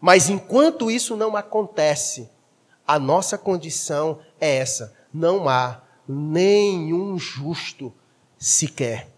Mas 0.00 0.30
enquanto 0.30 0.90
isso 0.90 1.14
não 1.16 1.36
acontece, 1.36 2.30
a 2.86 2.98
nossa 2.98 3.36
condição 3.36 4.20
é 4.40 4.56
essa: 4.56 4.96
não 5.12 5.48
há 5.48 5.82
nenhum 6.08 7.18
justo 7.18 7.92
sequer. 8.38 9.08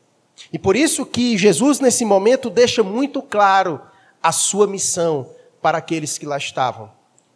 E 0.51 0.59
por 0.59 0.77
isso 0.77 1.05
que 1.05 1.37
Jesus, 1.37 1.81
nesse 1.81 2.05
momento, 2.05 2.49
deixa 2.49 2.83
muito 2.83 3.21
claro 3.21 3.81
a 4.23 4.33
sua 4.33 4.67
missão 4.67 5.31
para 5.61 5.79
aqueles 5.79 6.17
que 6.17 6.25
lá 6.25 6.39
estavam. 6.39 6.91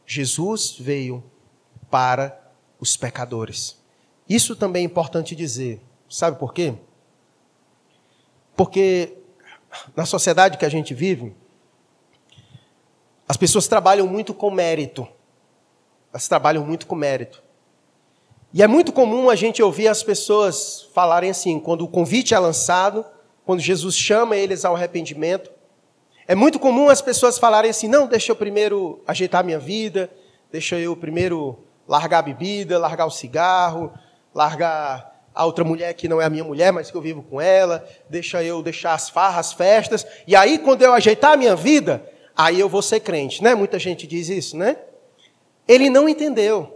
Jesus 0.07 0.77
veio 0.79 1.23
para 1.91 2.39
os 2.81 2.97
pecadores. 2.97 3.77
Isso 4.29 4.57
também 4.57 4.83
é 4.83 4.87
importante 4.87 5.35
dizer. 5.35 5.81
Sabe 6.09 6.39
por 6.39 6.55
quê? 6.55 6.75
Porque 8.57 9.19
na 9.95 10.07
sociedade 10.07 10.57
que 10.57 10.65
a 10.65 10.69
gente 10.69 10.95
vive, 10.95 11.35
as 13.29 13.37
pessoas 13.37 13.67
trabalham 13.67 14.07
muito 14.07 14.33
com 14.33 14.51
mérito. 14.51 15.07
Elas 16.13 16.29
trabalham 16.29 16.65
muito 16.65 16.87
com 16.87 16.95
mérito. 16.95 17.43
E 18.57 18.63
é 18.63 18.67
muito 18.67 18.91
comum 18.91 19.29
a 19.29 19.35
gente 19.35 19.63
ouvir 19.63 19.87
as 19.87 20.03
pessoas 20.03 20.89
falarem 20.95 21.29
assim, 21.29 21.61
quando 21.61 21.83
o 21.83 21.89
convite 21.89 22.33
é 22.33 22.39
lançado, 22.39 23.05
quando 23.45 23.61
Jesus 23.61 23.95
chama 23.95 24.35
eles 24.35 24.65
ao 24.65 24.75
arrependimento. 24.75 25.51
É 26.27 26.35
muito 26.35 26.59
comum 26.59 26.89
as 26.89 27.03
pessoas 27.03 27.37
falarem 27.37 27.71
assim: 27.71 27.87
não, 27.87 28.07
deixa 28.07 28.33
eu 28.33 28.37
primeiro 28.37 29.03
ajeitar 29.07 29.45
minha 29.45 29.59
vida, 29.59 30.11
deixa 30.51 30.79
eu 30.79 30.97
primeiro 30.97 31.67
largar 31.87 32.21
a 32.21 32.23
bebida, 32.23 32.79
largar 32.79 33.05
o 33.05 33.11
cigarro, 33.11 33.93
largar 34.35 35.21
a 35.35 35.45
outra 35.45 35.63
mulher 35.63 35.93
que 35.93 36.09
não 36.09 36.19
é 36.19 36.25
a 36.25 36.31
minha 36.31 36.43
mulher, 36.43 36.73
mas 36.73 36.91
que 36.91 36.97
eu 36.97 37.03
vivo 37.03 37.23
com 37.25 37.39
ela, 37.39 37.87
deixa 38.09 38.43
eu 38.43 38.63
deixar 38.63 38.95
as 38.95 39.11
farras, 39.11 39.49
as 39.49 39.53
festas, 39.53 40.07
e 40.27 40.35
aí 40.35 40.57
quando 40.57 40.81
eu 40.81 40.95
ajeitar 40.95 41.35
a 41.35 41.37
minha 41.37 41.55
vida, 41.55 42.11
aí 42.35 42.59
eu 42.59 42.71
vou 42.71 42.81
ser 42.81 43.01
crente, 43.01 43.43
né? 43.43 43.55
Muita 43.55 43.79
gente 43.79 44.07
diz 44.07 44.31
isso, 44.31 44.57
né? 44.57 44.79
Ele 45.69 45.91
não 45.91 46.09
entendeu. 46.09 46.76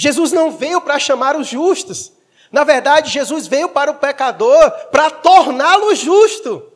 Jesus 0.00 0.32
não 0.32 0.50
veio 0.50 0.80
para 0.80 0.98
chamar 0.98 1.36
os 1.36 1.46
justos. 1.46 2.10
Na 2.50 2.64
verdade, 2.64 3.10
Jesus 3.10 3.46
veio 3.46 3.68
para 3.68 3.90
o 3.90 3.96
pecador 3.96 4.70
para 4.90 5.10
torná-lo 5.10 5.94
justo. 5.94 6.72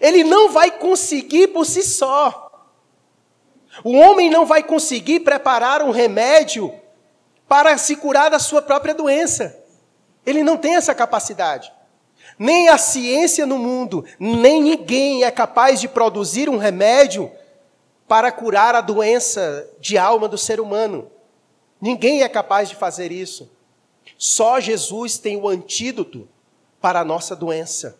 Ele 0.00 0.24
não 0.24 0.50
vai 0.50 0.72
conseguir 0.72 1.46
por 1.48 1.64
si 1.64 1.84
só. 1.84 2.50
O 3.84 3.92
homem 3.92 4.28
não 4.28 4.44
vai 4.44 4.60
conseguir 4.64 5.20
preparar 5.20 5.82
um 5.82 5.92
remédio 5.92 6.74
para 7.46 7.78
se 7.78 7.94
curar 7.94 8.28
da 8.28 8.40
sua 8.40 8.60
própria 8.60 8.92
doença. 8.92 9.56
Ele 10.26 10.42
não 10.42 10.56
tem 10.56 10.74
essa 10.74 10.96
capacidade. 10.96 11.72
Nem 12.36 12.68
a 12.70 12.76
ciência 12.76 13.46
no 13.46 13.56
mundo, 13.56 14.04
nem 14.18 14.60
ninguém 14.60 15.22
é 15.22 15.30
capaz 15.30 15.80
de 15.80 15.86
produzir 15.86 16.48
um 16.48 16.56
remédio 16.56 17.30
para 18.08 18.32
curar 18.32 18.74
a 18.74 18.80
doença 18.80 19.70
de 19.78 19.96
alma 19.96 20.26
do 20.26 20.36
ser 20.36 20.58
humano. 20.58 21.12
Ninguém 21.80 22.22
é 22.22 22.28
capaz 22.28 22.68
de 22.68 22.76
fazer 22.76 23.12
isso. 23.12 23.50
Só 24.16 24.60
Jesus 24.60 25.18
tem 25.18 25.36
o 25.36 25.48
antídoto 25.48 26.28
para 26.80 27.00
a 27.00 27.04
nossa 27.04 27.34
doença: 27.34 27.98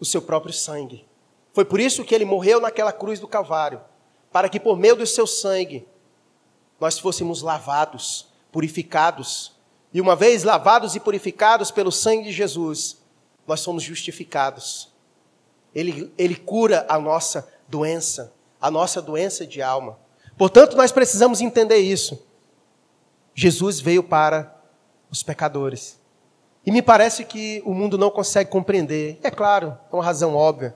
o 0.00 0.04
seu 0.04 0.22
próprio 0.22 0.52
sangue. 0.52 1.06
Foi 1.52 1.64
por 1.64 1.78
isso 1.78 2.04
que 2.04 2.14
ele 2.14 2.24
morreu 2.24 2.60
naquela 2.60 2.92
cruz 2.92 3.20
do 3.20 3.28
Calvário, 3.28 3.80
para 4.32 4.48
que 4.48 4.58
por 4.58 4.76
meio 4.76 4.96
do 4.96 5.06
seu 5.06 5.26
sangue 5.26 5.86
nós 6.80 6.98
fôssemos 6.98 7.42
lavados, 7.42 8.28
purificados. 8.50 9.52
E 9.92 10.00
uma 10.00 10.16
vez 10.16 10.42
lavados 10.42 10.96
e 10.96 11.00
purificados 11.00 11.70
pelo 11.70 11.92
sangue 11.92 12.24
de 12.24 12.32
Jesus, 12.32 13.00
nós 13.46 13.60
somos 13.60 13.82
justificados. 13.84 14.92
Ele, 15.72 16.12
ele 16.18 16.34
cura 16.34 16.84
a 16.88 16.98
nossa 16.98 17.48
doença, 17.68 18.32
a 18.60 18.70
nossa 18.70 19.00
doença 19.00 19.46
de 19.46 19.62
alma. 19.62 19.98
Portanto, 20.36 20.76
nós 20.76 20.90
precisamos 20.92 21.40
entender 21.40 21.76
isso. 21.76 22.26
Jesus 23.34 23.80
veio 23.80 24.02
para 24.02 24.54
os 25.10 25.22
pecadores. 25.22 25.98
E 26.66 26.70
me 26.70 26.80
parece 26.80 27.24
que 27.24 27.62
o 27.64 27.74
mundo 27.74 27.98
não 27.98 28.10
consegue 28.10 28.50
compreender. 28.50 29.18
É 29.22 29.30
claro, 29.30 29.78
com 29.90 30.00
razão 30.00 30.34
óbvia. 30.34 30.74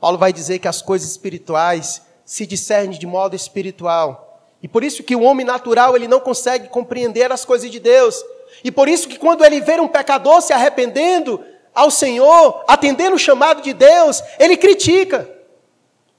Paulo 0.00 0.18
vai 0.18 0.32
dizer 0.32 0.58
que 0.58 0.68
as 0.68 0.80
coisas 0.80 1.10
espirituais 1.10 2.02
se 2.24 2.46
discernem 2.46 2.98
de 2.98 3.06
modo 3.06 3.34
espiritual. 3.34 4.42
E 4.62 4.68
por 4.68 4.84
isso 4.84 5.02
que 5.02 5.16
o 5.16 5.22
homem 5.22 5.44
natural 5.44 5.96
ele 5.96 6.08
não 6.08 6.20
consegue 6.20 6.68
compreender 6.68 7.30
as 7.32 7.44
coisas 7.44 7.70
de 7.70 7.80
Deus. 7.80 8.22
E 8.62 8.70
por 8.70 8.88
isso 8.88 9.08
que 9.08 9.18
quando 9.18 9.44
ele 9.44 9.60
vê 9.60 9.80
um 9.80 9.88
pecador 9.88 10.40
se 10.40 10.52
arrependendo 10.52 11.44
ao 11.74 11.90
Senhor, 11.90 12.64
atendendo 12.68 13.16
o 13.16 13.18
chamado 13.18 13.60
de 13.60 13.74
Deus, 13.74 14.22
ele 14.38 14.56
critica. 14.56 15.28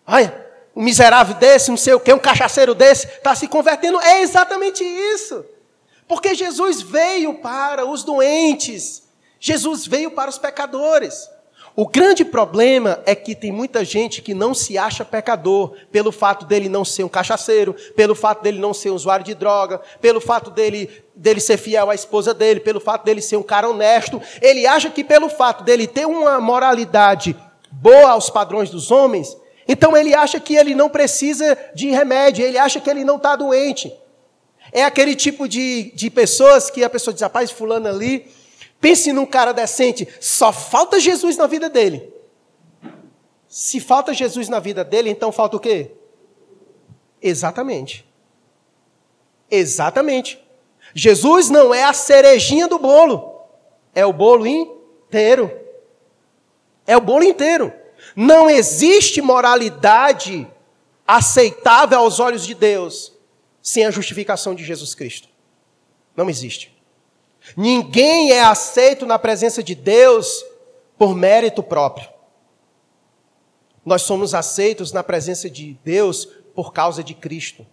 Olha, 0.05 0.44
um 0.75 0.83
miserável 0.83 1.35
desse, 1.35 1.69
não 1.69 1.77
sei 1.77 1.93
o 1.93 1.99
que, 1.99 2.13
um 2.13 2.19
cachaceiro 2.19 2.75
desse, 2.75 3.07
está 3.07 3.33
se 3.33 3.47
convertendo. 3.47 3.99
É 4.01 4.21
exatamente 4.21 4.83
isso. 4.83 5.45
Porque 6.07 6.35
Jesus 6.35 6.81
veio 6.81 7.35
para 7.35 7.85
os 7.85 8.03
doentes, 8.03 9.03
Jesus 9.39 9.87
veio 9.87 10.11
para 10.11 10.29
os 10.29 10.37
pecadores. 10.37 11.29
O 11.77 11.85
grande 11.85 12.23
problema 12.23 13.01
é 13.05 13.13
que 13.13 13.35
tem 13.35 13.51
muita 13.51 13.83
gente 13.83 14.21
que 14.21 14.33
não 14.33 14.53
se 14.53 14.77
acha 14.77 15.03
pecador 15.03 15.75
pelo 15.91 16.09
fato 16.09 16.45
dele 16.45 16.69
não 16.69 16.85
ser 16.85 17.03
um 17.03 17.09
cachaceiro, 17.09 17.75
pelo 17.97 18.15
fato 18.15 18.41
dele 18.41 18.59
não 18.59 18.73
ser 18.73 18.91
um 18.91 18.95
usuário 18.95 19.25
de 19.25 19.33
droga, 19.33 19.81
pelo 19.99 20.21
fato 20.21 20.49
dele, 20.49 20.89
dele 21.13 21.41
ser 21.41 21.57
fiel 21.57 21.89
à 21.89 21.95
esposa 21.95 22.33
dele, 22.33 22.61
pelo 22.61 22.79
fato 22.79 23.03
dele 23.03 23.21
ser 23.21 23.35
um 23.35 23.43
cara 23.43 23.67
honesto. 23.67 24.21
Ele 24.41 24.65
acha 24.65 24.89
que 24.89 25.03
pelo 25.03 25.27
fato 25.27 25.65
dele 25.65 25.85
ter 25.85 26.05
uma 26.05 26.39
moralidade 26.39 27.35
boa 27.69 28.11
aos 28.11 28.29
padrões 28.29 28.69
dos 28.69 28.89
homens, 28.89 29.35
então 29.67 29.95
ele 29.97 30.13
acha 30.13 30.39
que 30.39 30.55
ele 30.55 30.75
não 30.75 30.89
precisa 30.89 31.57
de 31.73 31.89
remédio, 31.89 32.45
ele 32.45 32.57
acha 32.57 32.79
que 32.79 32.89
ele 32.89 33.03
não 33.03 33.17
está 33.17 33.35
doente. 33.35 33.93
É 34.71 34.83
aquele 34.83 35.15
tipo 35.15 35.47
de, 35.47 35.91
de 35.95 36.09
pessoas 36.09 36.69
que 36.69 36.83
a 36.83 36.89
pessoa 36.89 37.13
diz, 37.13 37.21
rapaz, 37.21 37.51
fulano 37.51 37.87
ali, 37.87 38.31
pense 38.79 39.11
num 39.11 39.25
cara 39.25 39.53
decente, 39.53 40.07
só 40.19 40.51
falta 40.51 40.99
Jesus 40.99 41.37
na 41.37 41.47
vida 41.47 41.69
dele. 41.69 42.13
Se 43.47 43.79
falta 43.79 44.13
Jesus 44.13 44.49
na 44.49 44.59
vida 44.59 44.83
dele, 44.83 45.09
então 45.09 45.31
falta 45.31 45.57
o 45.57 45.59
quê? 45.59 45.91
Exatamente. 47.21 48.05
Exatamente. 49.49 50.43
Jesus 50.93 51.49
não 51.49 51.73
é 51.73 51.83
a 51.83 51.93
cerejinha 51.93 52.67
do 52.67 52.77
bolo, 52.77 53.41
é 53.93 54.05
o 54.05 54.13
bolo 54.13 54.45
inteiro. 54.45 55.51
É 56.85 56.95
o 56.95 57.01
bolo 57.01 57.23
inteiro. 57.23 57.73
Não 58.15 58.49
existe 58.49 59.21
moralidade 59.21 60.47
aceitável 61.05 61.99
aos 61.99 62.19
olhos 62.19 62.45
de 62.45 62.53
Deus 62.53 63.11
sem 63.61 63.85
a 63.85 63.91
justificação 63.91 64.55
de 64.55 64.63
Jesus 64.63 64.95
Cristo. 64.95 65.27
Não 66.15 66.29
existe. 66.29 66.75
Ninguém 67.57 68.31
é 68.31 68.43
aceito 68.43 69.05
na 69.05 69.19
presença 69.19 69.61
de 69.61 69.75
Deus 69.75 70.43
por 70.97 71.15
mérito 71.15 71.61
próprio. 71.61 72.09
Nós 73.85 74.01
somos 74.01 74.33
aceitos 74.33 74.91
na 74.91 75.03
presença 75.03 75.49
de 75.49 75.77
Deus 75.83 76.25
por 76.55 76.73
causa 76.73 77.03
de 77.03 77.13
Cristo. 77.13 77.65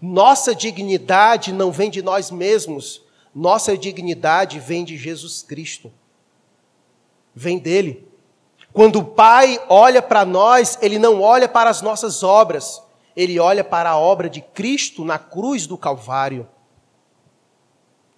Nossa 0.00 0.54
dignidade 0.54 1.52
não 1.52 1.72
vem 1.72 1.90
de 1.90 2.02
nós 2.02 2.30
mesmos, 2.30 3.02
nossa 3.34 3.76
dignidade 3.76 4.60
vem 4.60 4.84
de 4.84 4.96
Jesus 4.96 5.42
Cristo. 5.42 5.92
Vem 7.34 7.58
dele. 7.58 8.07
Quando 8.72 9.00
o 9.00 9.04
Pai 9.04 9.60
olha 9.68 10.02
para 10.02 10.24
nós, 10.24 10.78
ele 10.80 10.98
não 10.98 11.20
olha 11.20 11.48
para 11.48 11.70
as 11.70 11.82
nossas 11.82 12.22
obras, 12.22 12.82
ele 13.16 13.38
olha 13.40 13.64
para 13.64 13.90
a 13.90 13.98
obra 13.98 14.28
de 14.28 14.40
Cristo 14.40 15.04
na 15.04 15.18
cruz 15.18 15.66
do 15.66 15.76
Calvário. 15.76 16.48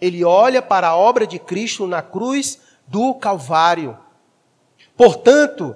Ele 0.00 0.24
olha 0.24 0.60
para 0.60 0.88
a 0.88 0.96
obra 0.96 1.26
de 1.26 1.38
Cristo 1.38 1.86
na 1.86 2.02
cruz 2.02 2.58
do 2.86 3.14
Calvário. 3.14 3.98
Portanto, 4.96 5.74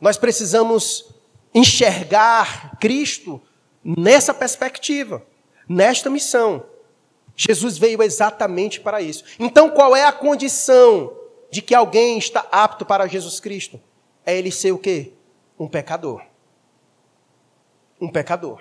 nós 0.00 0.16
precisamos 0.16 1.14
enxergar 1.52 2.78
Cristo 2.78 3.40
nessa 3.82 4.32
perspectiva, 4.32 5.22
nesta 5.68 6.08
missão. 6.08 6.64
Jesus 7.36 7.76
veio 7.76 8.02
exatamente 8.02 8.80
para 8.80 9.02
isso. 9.02 9.24
Então, 9.38 9.70
qual 9.70 9.94
é 9.94 10.04
a 10.04 10.12
condição 10.12 11.12
de 11.50 11.60
que 11.60 11.74
alguém 11.74 12.16
está 12.16 12.46
apto 12.50 12.84
para 12.84 13.06
Jesus 13.06 13.40
Cristo? 13.40 13.80
É 14.24 14.36
ele 14.36 14.50
ser 14.50 14.72
o 14.72 14.78
quê? 14.78 15.12
Um 15.58 15.68
pecador 15.68 16.22
um 18.04 18.08
pecador. 18.08 18.60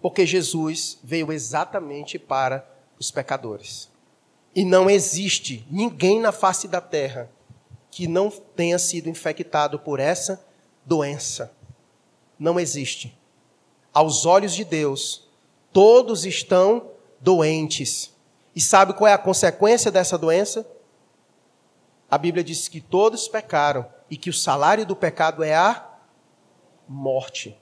Porque 0.00 0.26
Jesus 0.26 0.98
veio 1.02 1.32
exatamente 1.32 2.18
para 2.18 2.68
os 2.98 3.10
pecadores. 3.10 3.90
E 4.54 4.64
não 4.64 4.88
existe 4.88 5.66
ninguém 5.70 6.20
na 6.20 6.32
face 6.32 6.66
da 6.68 6.80
terra 6.80 7.30
que 7.90 8.06
não 8.06 8.30
tenha 8.30 8.78
sido 8.78 9.08
infectado 9.08 9.78
por 9.78 10.00
essa 10.00 10.44
doença. 10.84 11.52
Não 12.38 12.60
existe. 12.60 13.16
Aos 13.92 14.26
olhos 14.26 14.54
de 14.54 14.64
Deus, 14.64 15.28
todos 15.72 16.26
estão 16.26 16.90
doentes. 17.20 18.14
E 18.54 18.60
sabe 18.60 18.92
qual 18.92 19.08
é 19.08 19.12
a 19.12 19.18
consequência 19.18 19.90
dessa 19.90 20.18
doença? 20.18 20.66
A 22.10 22.18
Bíblia 22.18 22.44
diz 22.44 22.68
que 22.68 22.80
todos 22.80 23.28
pecaram 23.28 23.86
e 24.10 24.16
que 24.16 24.30
o 24.30 24.32
salário 24.32 24.86
do 24.86 24.94
pecado 24.94 25.42
é 25.42 25.54
a 25.54 25.84
morte. 26.88 27.56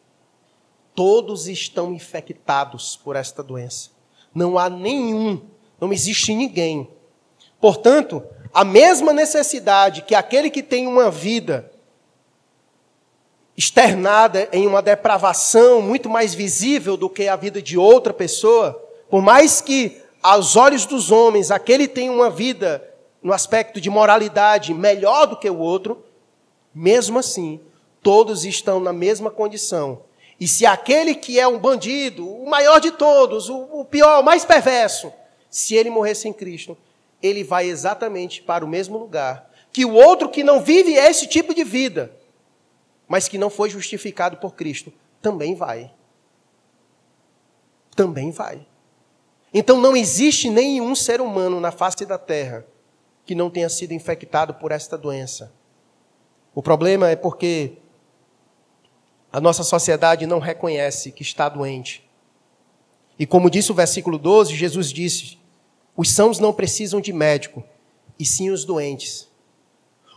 Todos 0.95 1.49
estão 1.49 1.93
infectados 1.93 2.97
por 2.97 3.17
esta 3.17 3.43
doença. 3.43 3.91
Não 4.35 4.59
há 4.59 4.69
nenhum, 4.69 5.43
não 5.81 5.93
existe 5.93 6.35
ninguém. 6.35 6.89
Portanto, 7.61 8.23
a 8.53 8.65
mesma 8.65 9.13
necessidade 9.13 10.03
que 10.03 10.15
aquele 10.15 10.51
que 10.51 10.63
tem 10.63 10.87
uma 10.87 11.11
vida 11.11 11.71
externada 13.57 14.49
em 14.53 14.67
uma 14.67 14.83
depravação 14.83 15.81
muito 15.81 16.09
mais 16.09 16.35
visível 16.35 16.97
do 16.97 17.09
que 17.09 17.29
a 17.29 17.37
vida 17.37 17.63
de 17.63 17.79
outra 17.79 18.13
pessoa, 18.13 18.73
por 19.09 19.23
mais 19.23 19.61
que 19.61 20.03
aos 20.23 20.57
olhos 20.57 20.87
dos 20.87 21.11
homens 21.11 21.51
aquele 21.51 21.87
tem 21.87 22.11
uma 22.11 22.31
vida 22.31 22.83
no 23.23 23.33
aspecto 23.33 23.81
de 23.81 23.89
moralidade 23.89 24.75
melhor 24.75 25.27
do 25.27 25.37
que 25.37 25.49
o 25.49 25.59
outro, 25.59 26.05
mesmo 26.75 27.19
assim, 27.19 27.61
todos 28.03 28.45
estão 28.45 28.81
na 28.81 28.93
mesma 28.93 29.31
condição 29.31 30.03
e 30.39 30.49
se 30.49 30.67
aquele 30.67 31.15
que 31.15 31.39
é 31.39 31.47
um 31.47 31.59
bandido, 31.59 32.29
o 32.29 32.49
maior 32.49 32.81
de 32.81 32.91
todos, 32.91 33.49
o, 33.49 33.81
o 33.81 33.85
pior, 33.85 34.21
o 34.21 34.25
mais 34.25 34.45
perverso, 34.45 35.13
se 35.49 35.75
ele 35.75 35.91
morrer 35.91 36.15
sem 36.15 36.33
Cristo, 36.33 36.77
ele 37.23 37.45
vai 37.45 37.67
exatamente 37.67 38.43
para 38.43 38.65
o 38.65 38.69
mesmo 38.69 38.99
lugar 38.99 39.51
que 39.73 39.85
o 39.85 39.95
outro 39.95 40.29
que 40.29 40.45
não 40.45 40.63
vive 40.63 40.93
esse 40.93 41.27
tipo 41.27 41.55
de 41.55 41.65
vida, 41.65 42.15
mas 43.09 43.29
que 43.29 43.39
não 43.39 43.51
foi 43.51 43.71
justificado 43.71 44.37
por 44.37 44.55
Cristo, 44.55 44.93
também 45.21 45.55
vai. 45.55 45.91
Também 47.97 48.31
vai. 48.31 48.67
Então 49.53 49.81
não 49.81 49.97
existe 49.97 50.51
nenhum 50.51 50.95
ser 50.95 51.21
humano 51.21 51.61
na 51.61 51.73
face 51.73 52.05
da 52.05 52.19
terra 52.19 52.67
que 53.25 53.35
não 53.35 53.51
tenha 53.51 53.69
sido 53.69 53.93
infectado 53.93 54.55
por 54.55 54.71
esta 54.71 54.99
doença. 54.99 55.53
O 56.55 56.63
problema 56.63 57.11
é 57.11 57.17
porque 57.17 57.79
a 59.33 59.41
nossa 59.41 59.65
sociedade 59.65 60.27
não 60.27 60.39
reconhece 60.39 61.11
que 61.11 61.23
está 61.23 61.49
doente. 61.49 62.09
E 63.19 63.27
como 63.27 63.51
disse 63.51 63.73
o 63.73 63.75
versículo 63.75 64.19
12, 64.19 64.55
Jesus 64.55 64.93
disse: 64.93 65.39
os 65.97 66.11
sãos 66.11 66.39
não 66.39 66.53
precisam 66.53 67.01
de 67.01 67.13
médico, 67.13 67.65
e 68.19 68.25
sim 68.25 68.51
os 68.51 68.65
doentes. 68.65 69.29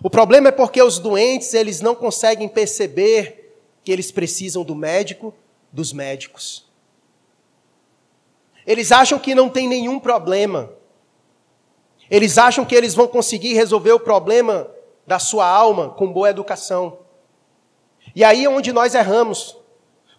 O 0.04 0.10
problema 0.10 0.50
é 0.50 0.52
porque 0.52 0.82
os 0.82 1.00
doentes, 1.00 1.56
eles 1.56 1.82
não 1.82 1.96
conseguem 1.96 2.48
perceber 2.48 3.56
que 3.84 3.92
eles 3.92 4.12
precisam 4.12 4.64
do 4.64 4.76
médico, 4.76 5.34
dos 5.72 5.92
médicos. 5.92 6.68
Eles 8.66 8.92
acham 8.92 9.18
que 9.18 9.34
não 9.34 9.50
tem 9.50 9.68
nenhum 9.68 10.00
problema. 10.00 10.72
Eles 12.10 12.38
acham 12.38 12.64
que 12.64 12.76
eles 12.76 12.94
vão 12.94 13.08
conseguir 13.08 13.54
resolver 13.54 13.94
o 13.94 14.00
problema 14.00 14.70
da 15.08 15.18
sua 15.18 15.48
alma 15.48 15.90
com 15.90 16.12
boa 16.12 16.30
educação. 16.30 17.00
E 18.14 18.26
aí 18.26 18.44
é 18.44 18.50
onde 18.50 18.74
nós 18.74 18.94
erramos. 18.94 19.58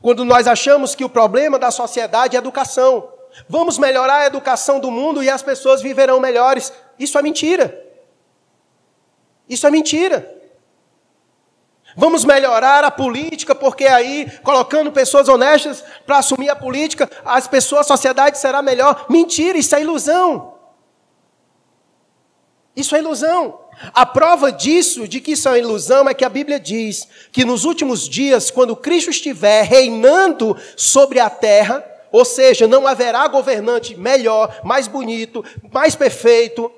Quando 0.00 0.24
nós 0.24 0.46
achamos 0.46 0.94
que 0.94 1.04
o 1.04 1.08
problema 1.08 1.58
da 1.58 1.70
sociedade 1.70 2.36
é 2.36 2.38
educação. 2.38 3.12
Vamos 3.48 3.76
melhorar 3.76 4.20
a 4.20 4.26
educação 4.26 4.80
do 4.80 4.90
mundo 4.90 5.22
e 5.22 5.28
as 5.28 5.42
pessoas 5.42 5.82
viverão 5.82 6.18
melhores. 6.18 6.72
Isso 6.98 7.18
é 7.18 7.22
mentira. 7.22 7.84
Isso 9.46 9.66
é 9.66 9.70
mentira. 9.70 10.34
Vamos 11.96 12.24
melhorar 12.24 12.84
a 12.84 12.90
política, 12.90 13.54
porque 13.54 13.86
aí, 13.86 14.30
colocando 14.42 14.92
pessoas 14.92 15.28
honestas 15.28 15.82
para 16.06 16.18
assumir 16.18 16.48
a 16.48 16.56
política, 16.56 17.10
as 17.24 17.48
pessoas, 17.48 17.82
a 17.82 17.88
sociedade 17.88 18.38
será 18.38 18.62
melhor. 18.62 19.06
Mentira, 19.10 19.58
isso 19.58 19.74
é 19.74 19.80
ilusão. 19.80 20.54
Isso 22.76 22.94
é 22.94 23.00
ilusão. 23.00 23.67
A 23.94 24.04
prova 24.04 24.50
disso, 24.50 25.06
de 25.06 25.20
que 25.20 25.32
isso 25.32 25.48
é 25.48 25.58
ilusão, 25.58 26.08
é 26.08 26.14
que 26.14 26.24
a 26.24 26.28
Bíblia 26.28 26.58
diz 26.58 27.06
que 27.30 27.44
nos 27.44 27.64
últimos 27.64 28.08
dias, 28.08 28.50
quando 28.50 28.76
Cristo 28.76 29.10
estiver 29.10 29.62
reinando 29.64 30.56
sobre 30.76 31.20
a 31.20 31.30
terra, 31.30 31.84
ou 32.10 32.24
seja, 32.24 32.66
não 32.66 32.86
haverá 32.86 33.26
governante 33.28 33.94
melhor, 33.96 34.60
mais 34.64 34.88
bonito, 34.88 35.44
mais 35.72 35.94
perfeito, 35.94 36.72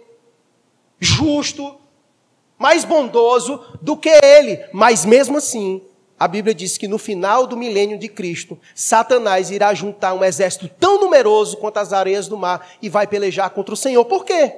justo, 0.99 1.77
mais 2.59 2.85
bondoso 2.85 3.61
do 3.81 3.97
que 3.97 4.11
ele. 4.23 4.63
Mas 4.73 5.05
mesmo 5.05 5.39
assim, 5.39 5.81
a 6.19 6.29
Bíblia 6.29 6.55
diz 6.55 6.77
que 6.77 6.87
no 6.87 6.99
final 6.99 7.47
do 7.47 7.57
milênio 7.57 7.99
de 7.99 8.09
Cristo, 8.09 8.59
Satanás 8.75 9.51
irá 9.51 9.73
juntar 9.73 10.13
um 10.13 10.23
exército 10.23 10.69
tão 10.79 11.01
numeroso 11.01 11.57
quanto 11.57 11.79
as 11.79 11.95
areias 11.95 12.29
do 12.29 12.37
mar 12.37 12.69
e 12.83 12.91
vai 12.91 13.07
pelejar 13.07 13.49
contra 13.51 13.73
o 13.73 13.77
Senhor. 13.77 14.05
Por 14.05 14.25
quê? 14.27 14.53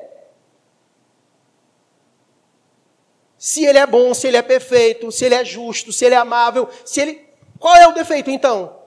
Se 3.42 3.64
ele 3.64 3.78
é 3.78 3.84
bom, 3.84 4.14
se 4.14 4.28
ele 4.28 4.36
é 4.36 4.42
perfeito, 4.42 5.10
se 5.10 5.24
ele 5.24 5.34
é 5.34 5.44
justo, 5.44 5.92
se 5.92 6.04
ele 6.04 6.14
é 6.14 6.18
amável, 6.18 6.68
se 6.84 7.00
ele. 7.00 7.28
Qual 7.58 7.74
é 7.74 7.88
o 7.88 7.92
defeito 7.92 8.30
então? 8.30 8.78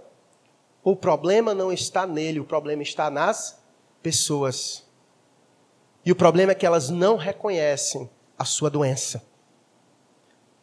O 0.82 0.96
problema 0.96 1.54
não 1.54 1.74
está 1.74 2.08
nele, 2.08 2.40
o 2.40 2.46
problema 2.46 2.82
está 2.82 3.10
nas 3.10 3.62
pessoas. 4.02 4.86
E 6.06 6.12
o 6.14 6.16
problema 6.16 6.54
é 6.54 6.56
que 6.56 6.66
elas 6.66 6.90
não 6.90 7.18
reconhecem 7.18 8.10
a 8.40 8.46
sua 8.46 8.70
doença. 8.70 9.22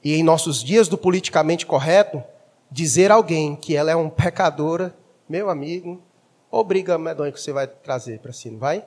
E 0.03 0.15
em 0.15 0.23
nossos 0.23 0.65
dias 0.65 0.89
do 0.89 0.97
politicamente 0.97 1.67
correto, 1.67 2.25
dizer 2.71 3.13
a 3.13 3.17
alguém 3.17 3.55
que 3.55 3.77
ela 3.77 3.91
é 3.91 3.95
um 3.95 4.09
pecadora, 4.09 4.97
meu 5.29 5.51
amigo, 5.51 6.03
obriga 6.51 6.97
medonha 6.97 7.31
que 7.31 7.39
você 7.39 7.53
vai 7.53 7.67
trazer 7.67 8.21
para 8.21 8.33
si, 8.33 8.51
não 8.51 8.59
vai? 8.59 8.87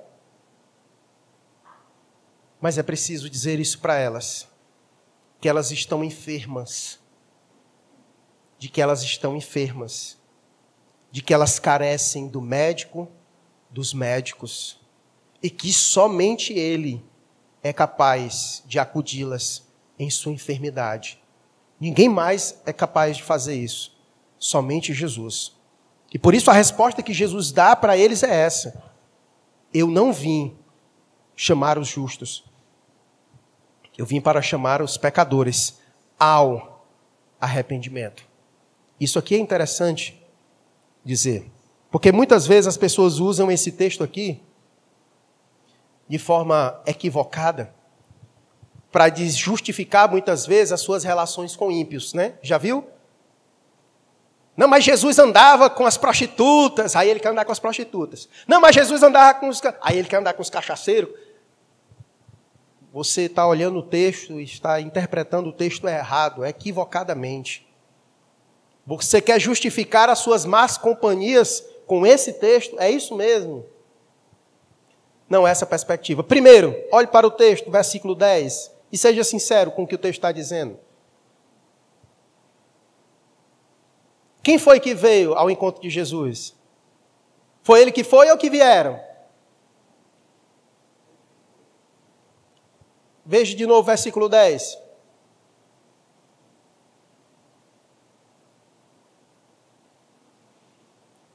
Mas 2.59 2.79
é 2.79 2.81
preciso 2.81 3.29
dizer 3.29 3.59
isso 3.59 3.77
para 3.77 3.99
elas, 3.99 4.47
que 5.39 5.49
elas 5.49 5.71
estão 5.71 6.03
enfermas, 6.03 6.99
de 8.57 8.69
que 8.69 8.81
elas 8.81 9.03
estão 9.03 9.35
enfermas, 9.35 10.17
de 11.11 11.21
que 11.21 11.33
elas 11.33 11.59
carecem 11.59 12.27
do 12.27 12.41
médico, 12.41 13.07
dos 13.69 13.93
médicos, 13.93 14.79
e 15.41 15.49
que 15.49 15.71
somente 15.71 16.53
ele 16.53 17.03
é 17.61 17.71
capaz 17.71 18.63
de 18.65 18.79
acudi-las 18.79 19.63
em 19.97 20.09
sua 20.09 20.31
enfermidade. 20.31 21.21
Ninguém 21.79 22.09
mais 22.09 22.61
é 22.65 22.73
capaz 22.73 23.17
de 23.17 23.23
fazer 23.23 23.55
isso, 23.55 23.95
somente 24.37 24.93
Jesus. 24.93 25.53
E 26.13 26.17
por 26.17 26.33
isso 26.33 26.49
a 26.49 26.53
resposta 26.53 27.03
que 27.03 27.13
Jesus 27.13 27.51
dá 27.51 27.75
para 27.75 27.97
eles 27.97 28.23
é 28.23 28.33
essa: 28.33 28.83
Eu 29.73 29.87
não 29.87 30.13
vim 30.13 30.57
chamar 31.35 31.77
os 31.77 31.87
justos, 31.87 32.43
eu 33.97 34.05
vim 34.05 34.19
para 34.19 34.41
chamar 34.41 34.81
os 34.81 34.97
pecadores 34.97 35.79
ao 36.19 36.85
arrependimento. 37.39 38.23
Isso 38.99 39.19
aqui 39.19 39.35
é 39.35 39.39
interessante 39.39 40.21
dizer, 41.03 41.49
porque 41.91 42.11
muitas 42.11 42.47
vezes 42.47 42.67
as 42.67 42.77
pessoas 42.77 43.19
usam 43.19 43.51
esse 43.51 43.71
texto 43.71 44.03
aqui 44.03 44.41
de 46.07 46.17
forma 46.17 46.81
equivocada 46.85 47.73
para 48.91 49.13
justificar 49.13 50.09
muitas 50.09 50.45
vezes 50.45 50.71
as 50.71 50.81
suas 50.81 51.03
relações 51.03 51.55
com 51.55 51.71
ímpios, 51.71 52.13
né? 52.13 52.35
Já 52.41 52.57
viu? 52.57 52.87
Não, 54.55 54.69
mas 54.69 54.85
Jesus 54.85 55.19
andava 55.19 55.69
com 55.69 55.85
as 55.85 55.97
prostitutas, 55.97 56.95
aí 56.95 57.09
ele 57.09 57.19
quer 57.19 57.29
andar 57.29 57.43
com 57.43 57.51
as 57.51 57.59
prostitutas. 57.59 58.29
Não, 58.47 58.61
mas 58.61 58.73
Jesus 58.73 59.03
andava 59.03 59.37
com 59.37 59.49
os. 59.49 59.61
Aí 59.81 59.97
ele 59.97 60.07
quer 60.07 60.17
andar 60.17 60.33
com 60.33 60.41
os 60.41 60.49
cachaceiros. 60.49 61.09
Você 62.95 63.23
está 63.23 63.45
olhando 63.45 63.79
o 63.79 63.83
texto 63.83 64.39
e 64.39 64.45
está 64.45 64.79
interpretando 64.79 65.49
o 65.49 65.51
texto 65.51 65.85
errado, 65.85 66.45
equivocadamente. 66.45 67.67
Você 68.87 69.21
quer 69.21 69.37
justificar 69.37 70.09
as 70.09 70.19
suas 70.19 70.45
más 70.45 70.77
companhias 70.77 71.61
com 71.85 72.07
esse 72.07 72.31
texto? 72.31 72.79
É 72.79 72.89
isso 72.89 73.13
mesmo. 73.13 73.65
Não 75.29 75.45
é 75.45 75.51
essa 75.51 75.65
perspectiva. 75.65 76.23
Primeiro, 76.23 76.73
olhe 76.89 77.07
para 77.07 77.27
o 77.27 77.31
texto, 77.31 77.69
versículo 77.69 78.15
10, 78.15 78.71
e 78.93 78.97
seja 78.97 79.25
sincero 79.25 79.71
com 79.71 79.83
o 79.83 79.87
que 79.87 79.95
o 79.95 79.97
texto 79.97 80.19
está 80.19 80.31
dizendo. 80.31 80.79
Quem 84.41 84.57
foi 84.57 84.79
que 84.79 84.93
veio 84.93 85.33
ao 85.33 85.51
encontro 85.51 85.81
de 85.81 85.89
Jesus? 85.89 86.55
Foi 87.61 87.81
ele 87.81 87.91
que 87.91 88.05
foi 88.05 88.31
ou 88.31 88.37
que 88.37 88.49
vieram? 88.49 88.97
Veja 93.25 93.55
de 93.55 93.65
novo 93.65 93.79
o 93.79 93.83
versículo 93.83 94.29
10. 94.29 94.77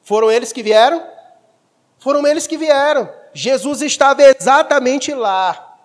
Foram 0.03 0.31
eles 0.31 0.53
que 0.53 0.63
vieram? 0.63 1.05
Foram 1.99 2.27
eles 2.27 2.47
que 2.47 2.57
vieram. 2.57 3.09
Jesus 3.35 3.83
estava 3.83 4.23
exatamente 4.23 5.13
lá. 5.13 5.79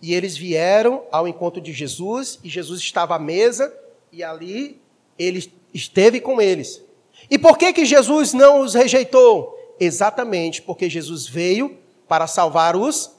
E 0.00 0.14
eles 0.14 0.36
vieram 0.36 1.04
ao 1.10 1.26
encontro 1.26 1.60
de 1.60 1.72
Jesus, 1.72 2.38
e 2.44 2.48
Jesus 2.48 2.80
estava 2.80 3.16
à 3.16 3.18
mesa, 3.18 3.74
e 4.12 4.22
ali 4.22 4.80
ele 5.18 5.50
esteve 5.72 6.20
com 6.20 6.40
eles. 6.40 6.82
E 7.30 7.38
por 7.38 7.56
que, 7.56 7.72
que 7.72 7.86
Jesus 7.86 8.34
não 8.34 8.60
os 8.60 8.74
rejeitou? 8.74 9.58
Exatamente 9.80 10.60
porque 10.62 10.90
Jesus 10.90 11.26
veio 11.26 11.78
para 12.06 12.26
salvar 12.26 12.76
os 12.76 13.10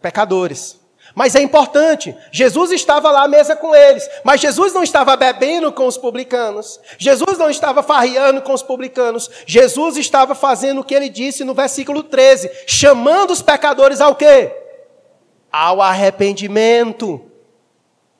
pecadores. 0.00 0.79
Mas 1.14 1.34
é 1.34 1.40
importante, 1.40 2.14
Jesus 2.30 2.70
estava 2.70 3.10
lá 3.10 3.24
à 3.24 3.28
mesa 3.28 3.56
com 3.56 3.74
eles, 3.74 4.08
mas 4.22 4.40
Jesus 4.40 4.72
não 4.72 4.82
estava 4.82 5.16
bebendo 5.16 5.72
com 5.72 5.86
os 5.86 5.96
publicanos, 5.96 6.80
Jesus 6.98 7.36
não 7.36 7.50
estava 7.50 7.82
farriando 7.82 8.40
com 8.42 8.52
os 8.52 8.62
publicanos, 8.62 9.28
Jesus 9.46 9.96
estava 9.96 10.34
fazendo 10.34 10.80
o 10.80 10.84
que 10.84 10.94
ele 10.94 11.08
disse 11.08 11.44
no 11.44 11.54
versículo 11.54 12.02
13, 12.02 12.50
chamando 12.66 13.32
os 13.32 13.42
pecadores 13.42 14.00
ao 14.00 14.14
quê? 14.14 14.54
Ao 15.50 15.82
arrependimento. 15.82 17.20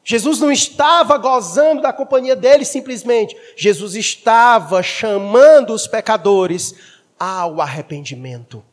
Jesus 0.02 0.40
não 0.40 0.50
estava 0.50 1.16
gozando 1.16 1.82
da 1.82 1.92
companhia 1.92 2.34
deles 2.34 2.68
simplesmente, 2.68 3.36
Jesus 3.56 3.94
estava 3.94 4.82
chamando 4.82 5.72
os 5.72 5.86
pecadores 5.86 6.74
ao 7.18 7.60
arrependimento. 7.60 8.64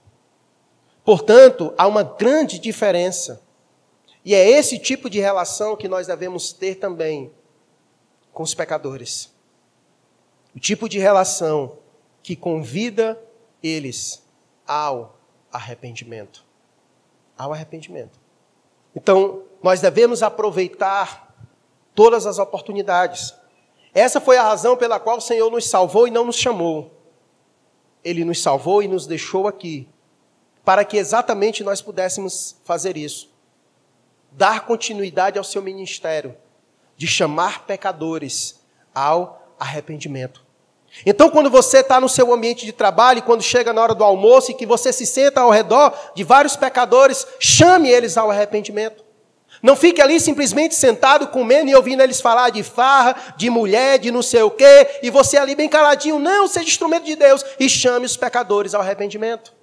Portanto, 1.06 1.74
há 1.78 1.86
uma 1.86 2.04
grande 2.04 2.58
diferença 2.58 3.47
e 4.28 4.36
é 4.36 4.46
esse 4.46 4.78
tipo 4.78 5.10
de 5.10 5.22
relação 5.22 5.78
que 5.78 5.88
nós 5.88 6.06
devemos 6.06 6.52
ter 6.52 6.76
também 6.76 7.32
com 8.34 8.44
os 8.44 8.54
pecadores. 8.54 9.34
O 10.54 10.60
tipo 10.60 10.90
de 10.90 11.00
relação 11.00 11.78
que 12.22 12.36
convida 12.36 13.18
eles 13.64 14.22
ao 14.68 15.18
arrependimento. 15.50 16.44
Ao 17.38 17.54
arrependimento. 17.54 18.20
Então, 18.94 19.44
nós 19.64 19.80
devemos 19.80 20.22
aproveitar 20.22 21.34
todas 21.96 22.26
as 22.26 22.38
oportunidades. 22.38 23.34
Essa 23.94 24.20
foi 24.20 24.36
a 24.36 24.44
razão 24.44 24.76
pela 24.76 25.00
qual 25.00 25.20
o 25.20 25.22
Senhor 25.22 25.50
nos 25.50 25.70
salvou 25.70 26.06
e 26.06 26.12
não 26.12 26.26
nos 26.26 26.36
chamou. 26.36 26.92
Ele 28.04 28.26
nos 28.26 28.42
salvou 28.42 28.84
e 28.84 28.90
nos 28.90 29.08
deixou 29.08 29.48
aqui, 29.48 29.88
para 30.66 30.84
que 30.84 30.98
exatamente 30.98 31.64
nós 31.64 31.82
pudéssemos 31.82 32.58
fazer 32.66 32.98
isso 32.98 33.37
dar 34.32 34.66
continuidade 34.66 35.38
ao 35.38 35.44
seu 35.44 35.62
ministério, 35.62 36.36
de 36.96 37.08
chamar 37.08 37.66
pecadores 37.66 38.62
ao 38.94 39.56
arrependimento. 39.60 40.46
Então, 41.06 41.30
quando 41.30 41.50
você 41.50 41.80
está 41.80 42.00
no 42.00 42.10
seu 42.10 42.34
ambiente 42.34 42.66
de 42.66 42.72
trabalho, 42.72 43.20
e 43.20 43.22
quando 43.22 43.44
chega 43.44 43.74
na 43.74 43.82
hora 43.82 43.94
do 43.94 44.04
almoço 44.04 44.52
e 44.52 44.54
que 44.54 44.66
você 44.66 44.92
se 44.92 45.06
senta 45.06 45.42
ao 45.42 45.52
redor 45.52 45.94
de 46.16 46.24
vários 46.24 46.56
pecadores, 46.56 47.28
chame 47.40 47.90
eles 47.90 48.18
ao 48.18 48.32
arrependimento. 48.32 49.06
Não 49.62 49.76
fique 49.76 50.02
ali 50.02 50.20
simplesmente 50.20 50.76
sentado 50.76 51.28
comendo 51.28 51.70
e 51.70 51.76
ouvindo 51.76 52.02
eles 52.02 52.22
falar 52.22 52.52
de 52.52 52.62
farra, 52.62 53.16
de 53.36 53.50
mulher, 53.50 53.98
de 53.98 54.12
não 54.12 54.22
sei 54.22 54.44
o 54.44 54.52
quê, 54.52 55.00
e 55.02 55.10
você 55.10 55.38
ali 55.38 55.56
bem 55.56 55.68
caladinho. 55.68 56.20
Não, 56.20 56.48
seja 56.48 56.68
instrumento 56.68 57.06
de 57.06 57.16
Deus 57.16 57.44
e 57.60 57.68
chame 57.68 58.06
os 58.06 58.16
pecadores 58.16 58.74
ao 58.74 58.82
arrependimento. 58.82 59.57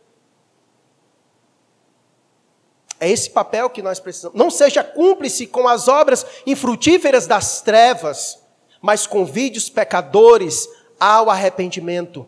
É 3.05 3.11
esse 3.11 3.28
papel 3.28 3.68
que 3.68 3.82
nós 3.82 4.00
precisamos. 4.00 4.38
Não 4.38 4.50
seja 4.50 4.82
cúmplice 4.82 5.46
com 5.46 5.68
as 5.68 5.88
obras 5.88 6.24
infrutíferas 6.46 7.26
das 7.26 7.61
trevas, 7.61 8.42
mas 8.80 9.07
convide 9.07 9.59
os 9.59 9.68
pecadores 9.68 10.66
ao 10.98 11.28
arrependimento. 11.28 12.26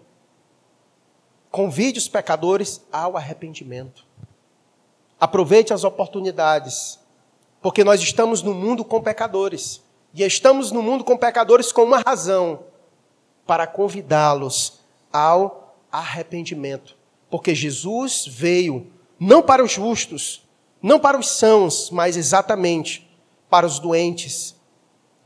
Convide 1.51 1.99
os 1.99 2.09
pecadores 2.09 2.83
ao 2.93 3.17
arrependimento. 3.17 4.05
Aproveite 5.19 5.73
as 5.73 5.83
oportunidades, 5.83 7.01
porque 7.63 7.83
nós 7.83 8.03
estamos 8.03 8.43
no 8.43 8.53
mundo 8.53 8.85
com 8.85 9.03
pecadores. 9.03 9.83
E 10.13 10.23
estamos 10.23 10.71
no 10.73 10.83
mundo 10.83 11.05
com 11.05 11.17
pecadores 11.17 11.73
com 11.73 11.85
uma 11.85 12.03
razão 12.07 12.65
para 13.47 13.67
convidá-los 13.67 14.81
ao 15.11 15.75
arrependimento. 15.91 16.99
Porque 17.31 17.55
Jesus 17.55 18.27
veio 18.27 18.93
não 19.19 19.43
para 19.43 19.65
os 19.65 19.73
justos, 19.73 20.46
não 20.83 21.01
para 21.01 21.19
os 21.19 21.29
sãos, 21.29 21.91
mas 21.91 22.17
exatamente 22.17 23.09
para 23.49 23.67
os 23.67 23.79
doentes, 23.79 24.55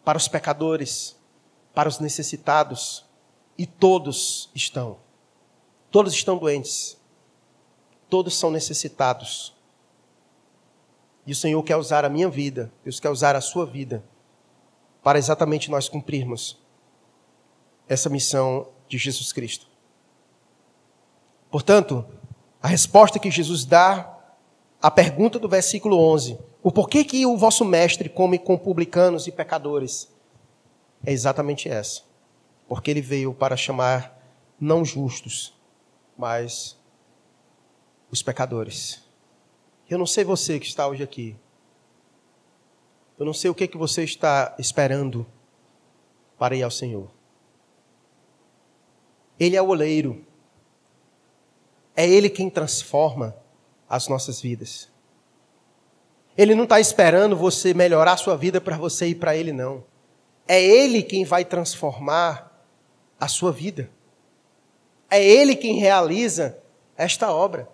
para 0.04 0.16
os 0.16 0.28
pecadores, 0.28 1.16
para 1.74 1.88
os 1.88 1.98
necessitados. 1.98 3.04
E 3.58 3.66
todos 3.66 4.50
estão. 4.54 4.98
Todos 5.90 6.14
estão 6.14 6.38
doentes. 6.38 6.98
Todos 8.08 8.36
são 8.36 8.50
necessitados. 8.50 9.54
E 11.26 11.32
o 11.32 11.36
Senhor 11.36 11.62
quer 11.62 11.76
usar 11.76 12.04
a 12.04 12.08
minha 12.08 12.28
vida, 12.28 12.72
Deus 12.82 12.98
quer 12.98 13.10
usar 13.10 13.36
a 13.36 13.40
sua 13.40 13.66
vida, 13.66 14.02
para 15.02 15.18
exatamente 15.18 15.70
nós 15.70 15.88
cumprirmos 15.88 16.58
essa 17.88 18.08
missão 18.08 18.68
de 18.88 18.96
Jesus 18.98 19.32
Cristo. 19.32 19.66
Portanto, 21.50 22.04
a 22.62 22.68
resposta 22.68 23.18
que 23.18 23.30
Jesus 23.30 23.64
dá 23.64 24.19
à 24.80 24.90
pergunta 24.90 25.38
do 25.38 25.48
versículo 25.48 25.98
11, 25.98 26.38
o 26.62 26.72
porquê 26.72 27.04
que 27.04 27.24
o 27.26 27.36
vosso 27.36 27.64
mestre 27.64 28.08
come 28.08 28.38
com 28.38 28.56
publicanos 28.56 29.26
e 29.26 29.32
pecadores, 29.32 30.08
é 31.04 31.12
exatamente 31.12 31.68
essa. 31.68 32.02
Porque 32.68 32.90
ele 32.90 33.00
veio 33.00 33.34
para 33.34 33.56
chamar 33.56 34.18
não 34.60 34.84
justos, 34.84 35.54
mas 36.16 36.78
os 38.10 38.22
pecadores. 38.22 39.02
Eu 39.88 39.98
não 39.98 40.06
sei 40.06 40.24
você 40.24 40.60
que 40.60 40.66
está 40.66 40.86
hoje 40.86 41.02
aqui. 41.02 41.36
Eu 43.18 43.26
não 43.26 43.34
sei 43.34 43.50
o 43.50 43.54
que, 43.54 43.68
que 43.68 43.76
você 43.76 44.04
está 44.04 44.54
esperando 44.58 45.26
para 46.38 46.56
ir 46.56 46.62
ao 46.62 46.70
Senhor. 46.70 47.10
Ele 49.38 49.56
é 49.56 49.62
o 49.62 49.68
oleiro. 49.68 50.24
É 51.96 52.08
Ele 52.08 52.30
quem 52.30 52.48
transforma 52.48 53.34
as 53.90 54.06
nossas 54.06 54.40
vidas. 54.40 54.88
Ele 56.38 56.54
não 56.54 56.62
está 56.62 56.78
esperando 56.78 57.36
você 57.36 57.74
melhorar 57.74 58.12
a 58.12 58.16
sua 58.16 58.36
vida 58.36 58.60
para 58.60 58.78
você 58.78 59.08
ir 59.08 59.16
para 59.16 59.36
Ele, 59.36 59.52
não. 59.52 59.82
É 60.46 60.62
Ele 60.62 61.02
quem 61.02 61.24
vai 61.24 61.44
transformar 61.44 62.64
a 63.18 63.26
sua 63.26 63.50
vida. 63.50 63.90
É 65.10 65.22
Ele 65.22 65.56
quem 65.56 65.80
realiza 65.80 66.56
esta 66.96 67.32
obra. 67.32 67.68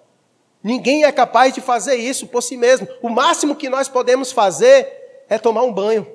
Ninguém 0.63 1.05
é 1.05 1.13
capaz 1.13 1.55
de 1.55 1.61
fazer 1.61 1.97
isso 1.97 2.27
por 2.27 2.43
si 2.43 2.57
mesmo. 2.57 2.89
O 3.03 3.11
máximo 3.11 3.55
que 3.55 3.69
nós 3.69 3.89
podemos 3.89 4.33
fazer 4.33 5.25
é 5.29 5.39
tomar 5.39 5.63
um 5.63 5.73
banho. 5.73 6.07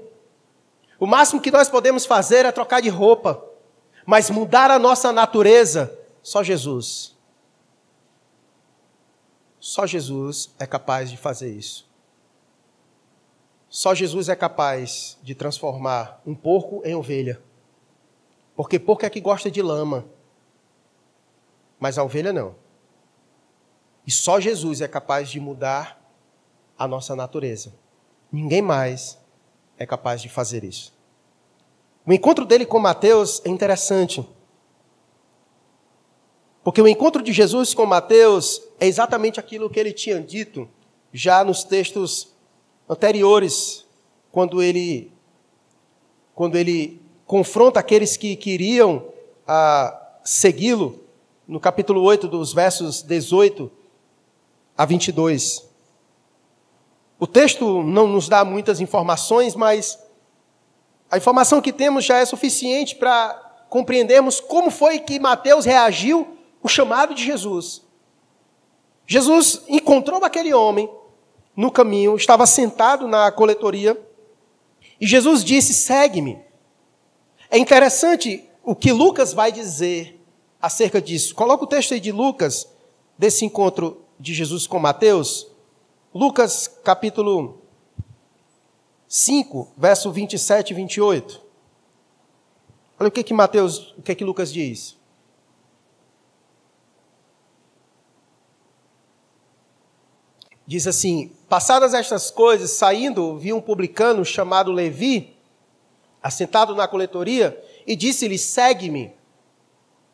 O 1.00 1.06
máximo 1.06 1.40
que 1.40 1.52
nós 1.52 1.70
podemos 1.70 2.06
fazer 2.06 2.46
é 2.46 2.52
trocar 2.52 2.82
de 2.82 2.90
roupa. 2.90 3.46
Mas 4.06 4.30
mudar 4.30 4.72
a 4.72 4.80
nossa 4.80 5.12
natureza, 5.14 5.98
só 6.24 6.44
Jesus. 6.44 7.11
Só 9.62 9.86
Jesus 9.86 10.50
é 10.58 10.66
capaz 10.66 11.12
de 11.12 11.18
fazer 11.18 11.56
isso. 11.56 11.88
Só 13.70 13.94
Jesus 13.94 14.28
é 14.28 14.36
capaz 14.36 15.20
de 15.22 15.36
transformar 15.36 16.20
um 16.26 16.34
porco 16.34 16.82
em 16.84 16.96
ovelha. 16.96 17.40
Porque 18.56 18.80
porco 18.80 19.06
é 19.06 19.10
que 19.10 19.22
gosta 19.22 19.52
de 19.52 19.62
lama, 19.62 20.04
mas 21.80 22.00
a 22.00 22.04
ovelha 22.04 22.34
não. 22.34 22.56
E 24.06 24.12
só 24.12 24.40
Jesus 24.40 24.82
é 24.82 24.88
capaz 24.88 25.30
de 25.30 25.40
mudar 25.40 26.02
a 26.76 26.88
nossa 26.88 27.16
natureza. 27.16 27.72
Ninguém 28.32 28.64
mais 28.64 29.20
é 29.78 29.86
capaz 29.86 30.24
de 30.24 30.28
fazer 30.28 30.64
isso. 30.64 30.92
O 32.04 32.12
encontro 32.12 32.46
dele 32.46 32.66
com 32.66 32.80
Mateus 32.80 33.44
é 33.46 33.50
interessante. 33.50 34.28
Porque 36.64 36.82
o 36.82 36.88
encontro 36.88 37.24
de 37.24 37.34
Jesus 37.34 37.74
com 37.74 37.86
Mateus 37.86 38.62
é 38.80 38.88
exatamente 38.88 39.40
aquilo 39.40 39.70
que 39.70 39.80
ele 39.80 39.92
tinha 39.92 40.20
dito 40.20 40.70
já 41.12 41.44
nos 41.44 41.64
textos 41.64 42.30
anteriores, 42.88 43.86
quando 44.32 44.62
ele 44.62 45.12
quando 46.36 46.56
ele 46.56 47.02
confronta 47.26 47.80
aqueles 47.80 48.18
que 48.18 48.36
queriam 48.36 49.06
ah, 49.48 49.96
segui-lo, 50.24 51.00
no 51.48 51.60
capítulo 51.60 52.02
8, 52.02 52.28
dos 52.28 52.54
versos 52.54 53.02
18 53.04 53.70
a 54.78 54.86
22. 54.86 55.68
O 57.20 57.28
texto 57.28 57.84
não 57.84 58.08
nos 58.08 58.28
dá 58.28 58.44
muitas 58.44 58.80
informações, 58.80 59.56
mas 59.56 60.00
a 61.10 61.18
informação 61.18 61.62
que 61.62 61.74
temos 61.74 62.06
já 62.06 62.18
é 62.18 62.26
suficiente 62.26 62.96
para 62.96 63.66
compreendermos 63.70 64.40
como 64.40 64.72
foi 64.72 65.00
que 65.00 65.20
Mateus 65.20 65.66
reagiu 65.66 66.38
ao 66.64 66.70
chamado 66.70 67.14
de 67.14 67.24
Jesus. 67.24 67.82
Jesus 69.06 69.64
encontrou 69.68 70.24
aquele 70.24 70.54
homem 70.54 70.90
no 71.56 71.72
caminho, 71.72 72.16
estava 72.16 72.46
sentado 72.46 73.08
na 73.08 73.32
coletoria, 73.32 74.00
e 75.00 75.06
Jesus 75.06 75.44
disse: 75.44 75.74
segue-me. 75.74 76.40
É 77.50 77.58
interessante 77.58 78.48
o 78.64 78.76
que 78.76 78.92
Lucas 78.92 79.34
vai 79.34 79.52
dizer 79.52 80.20
acerca 80.62 81.02
disso. 81.02 81.36
Coloca 81.36 81.64
o 81.64 81.68
texto 81.68 81.94
aí 81.94 82.00
de 82.00 82.12
Lucas, 82.12 82.68
desse 83.18 83.44
encontro 83.44 84.06
de 84.20 84.34
Jesus 84.34 84.68
com 84.68 84.80
Mateus, 84.80 85.48
Lucas 86.14 86.68
capítulo 86.84 87.62
5, 89.08 89.74
verso 89.76 90.12
27 90.12 90.72
e 90.72 90.74
28. 90.74 91.42
Olha 93.00 93.08
o 93.08 93.12
que 93.12 93.24
que 93.24 93.34
Mateus, 93.34 93.94
o 93.98 94.02
que 94.02 94.14
que 94.14 94.24
Lucas 94.24 94.54
diz. 94.54 94.96
Diz 100.72 100.88
assim: 100.88 101.34
Passadas 101.50 101.94
estas 101.94 102.32
coisas, 102.32 102.72
saindo, 102.72 103.38
viu 103.38 103.58
um 103.58 103.62
publicano 103.62 104.24
chamado 104.24 104.72
Levi, 104.72 105.36
assentado 106.24 106.74
na 106.74 106.88
coletoria, 106.88 107.62
e 107.86 107.94
disse-lhe: 107.94 108.38
Segue-me. 108.38 109.12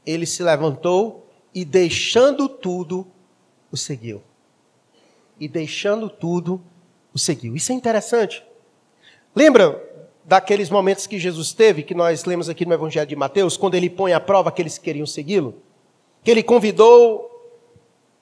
Ele 0.03 0.26
se 0.26 0.41
levantou 0.41 1.30
e, 1.53 1.64
deixando 1.64 2.49
tudo, 2.49 3.05
o 3.72 3.78
seguiu. 3.78 4.24
E 5.39 5.47
deixando 5.47 6.10
tudo, 6.10 6.60
o 7.14 7.20
seguiu. 7.20 7.55
Isso 7.55 7.72
é 7.72 7.76
interessante. 7.76 8.43
Lembra 9.36 9.80
daqueles 10.26 10.72
momentos 10.72 11.05
que 11.05 11.20
Jesus 11.20 11.53
teve, 11.53 11.84
que 11.84 11.93
nós 11.93 12.26
lemos 12.26 12.49
aqui 12.49 12.66
no 12.66 12.74
Evangelho 12.74 13.05
de 13.05 13.16
Mateus, 13.16 13.58
quando 13.58 13.76
ele 13.76 13.91
põe 13.91 14.12
à 14.12 14.20
prova 14.20 14.51
que 14.51 14.64
queriam 14.80 15.05
segui-lo? 15.05 15.62
Que 16.24 16.32
ele 16.32 16.41
convidou, 16.41 17.37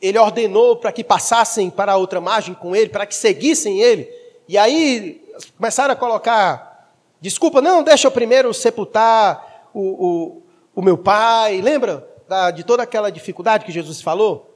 ele 0.02 0.18
ordenou 0.18 0.76
para 0.76 0.92
que 0.92 1.04
passassem 1.04 1.70
para 1.70 1.94
a 1.94 1.98
outra 1.98 2.20
margem 2.22 2.54
com 2.54 2.76
ele, 2.76 2.90
para 2.90 3.06
que 3.06 3.16
seguissem 3.16 3.82
ele. 3.82 4.10
E 4.48 4.58
aí 4.58 5.24
começaram 5.58 5.94
a 5.94 5.98
colocar 5.98 6.94
desculpa, 7.20 7.62
não, 7.62 7.84
deixa 7.84 8.08
eu 8.08 8.12
primeiro 8.12 8.54
sepultar 8.54 9.70
o, 9.74 9.82
o, 9.82 10.44
o 10.76 10.82
meu 10.82 10.98
pai. 10.98 11.62
Lembra 11.62 12.08
da, 12.28 12.52
de 12.52 12.64
toda 12.64 12.84
aquela 12.84 13.10
dificuldade 13.10 13.66
que 13.66 13.72
Jesus 13.72 14.02
falou? 14.02 14.56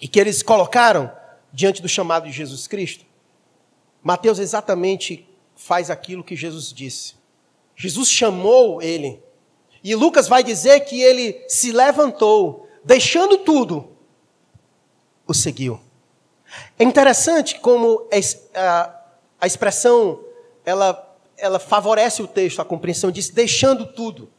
e 0.00 0.06
que 0.06 0.20
eles 0.20 0.42
colocaram 0.42 1.10
diante 1.52 1.80
do 1.80 1.88
chamado 1.88 2.26
de 2.26 2.32
Jesus 2.32 2.66
Cristo, 2.66 3.04
Mateus 4.02 4.38
exatamente 4.38 5.26
faz 5.54 5.90
aquilo 5.90 6.22
que 6.22 6.36
Jesus 6.36 6.72
disse. 6.72 7.14
Jesus 7.74 8.10
chamou 8.10 8.80
ele. 8.80 9.20
E 9.82 9.94
Lucas 9.94 10.28
vai 10.28 10.42
dizer 10.42 10.80
que 10.80 11.00
ele 11.00 11.44
se 11.48 11.72
levantou, 11.72 12.68
deixando 12.84 13.38
tudo, 13.38 13.95
o 15.26 15.34
seguiu. 15.34 15.80
É 16.78 16.84
interessante 16.84 17.58
como 17.60 18.08
a 19.40 19.46
expressão 19.46 20.20
ela, 20.64 21.16
ela 21.36 21.58
favorece 21.58 22.22
o 22.22 22.26
texto, 22.26 22.60
a 22.60 22.64
compreensão 22.64 23.10
disso, 23.10 23.34
deixando 23.34 23.86
tudo. 23.86 24.30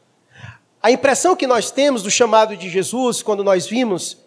A 0.82 0.90
impressão 0.90 1.36
que 1.36 1.46
nós 1.46 1.70
temos 1.70 2.02
do 2.02 2.10
chamado 2.10 2.56
de 2.56 2.68
Jesus, 2.68 3.22
quando 3.22 3.42
nós 3.42 3.66
vimos 3.66 4.18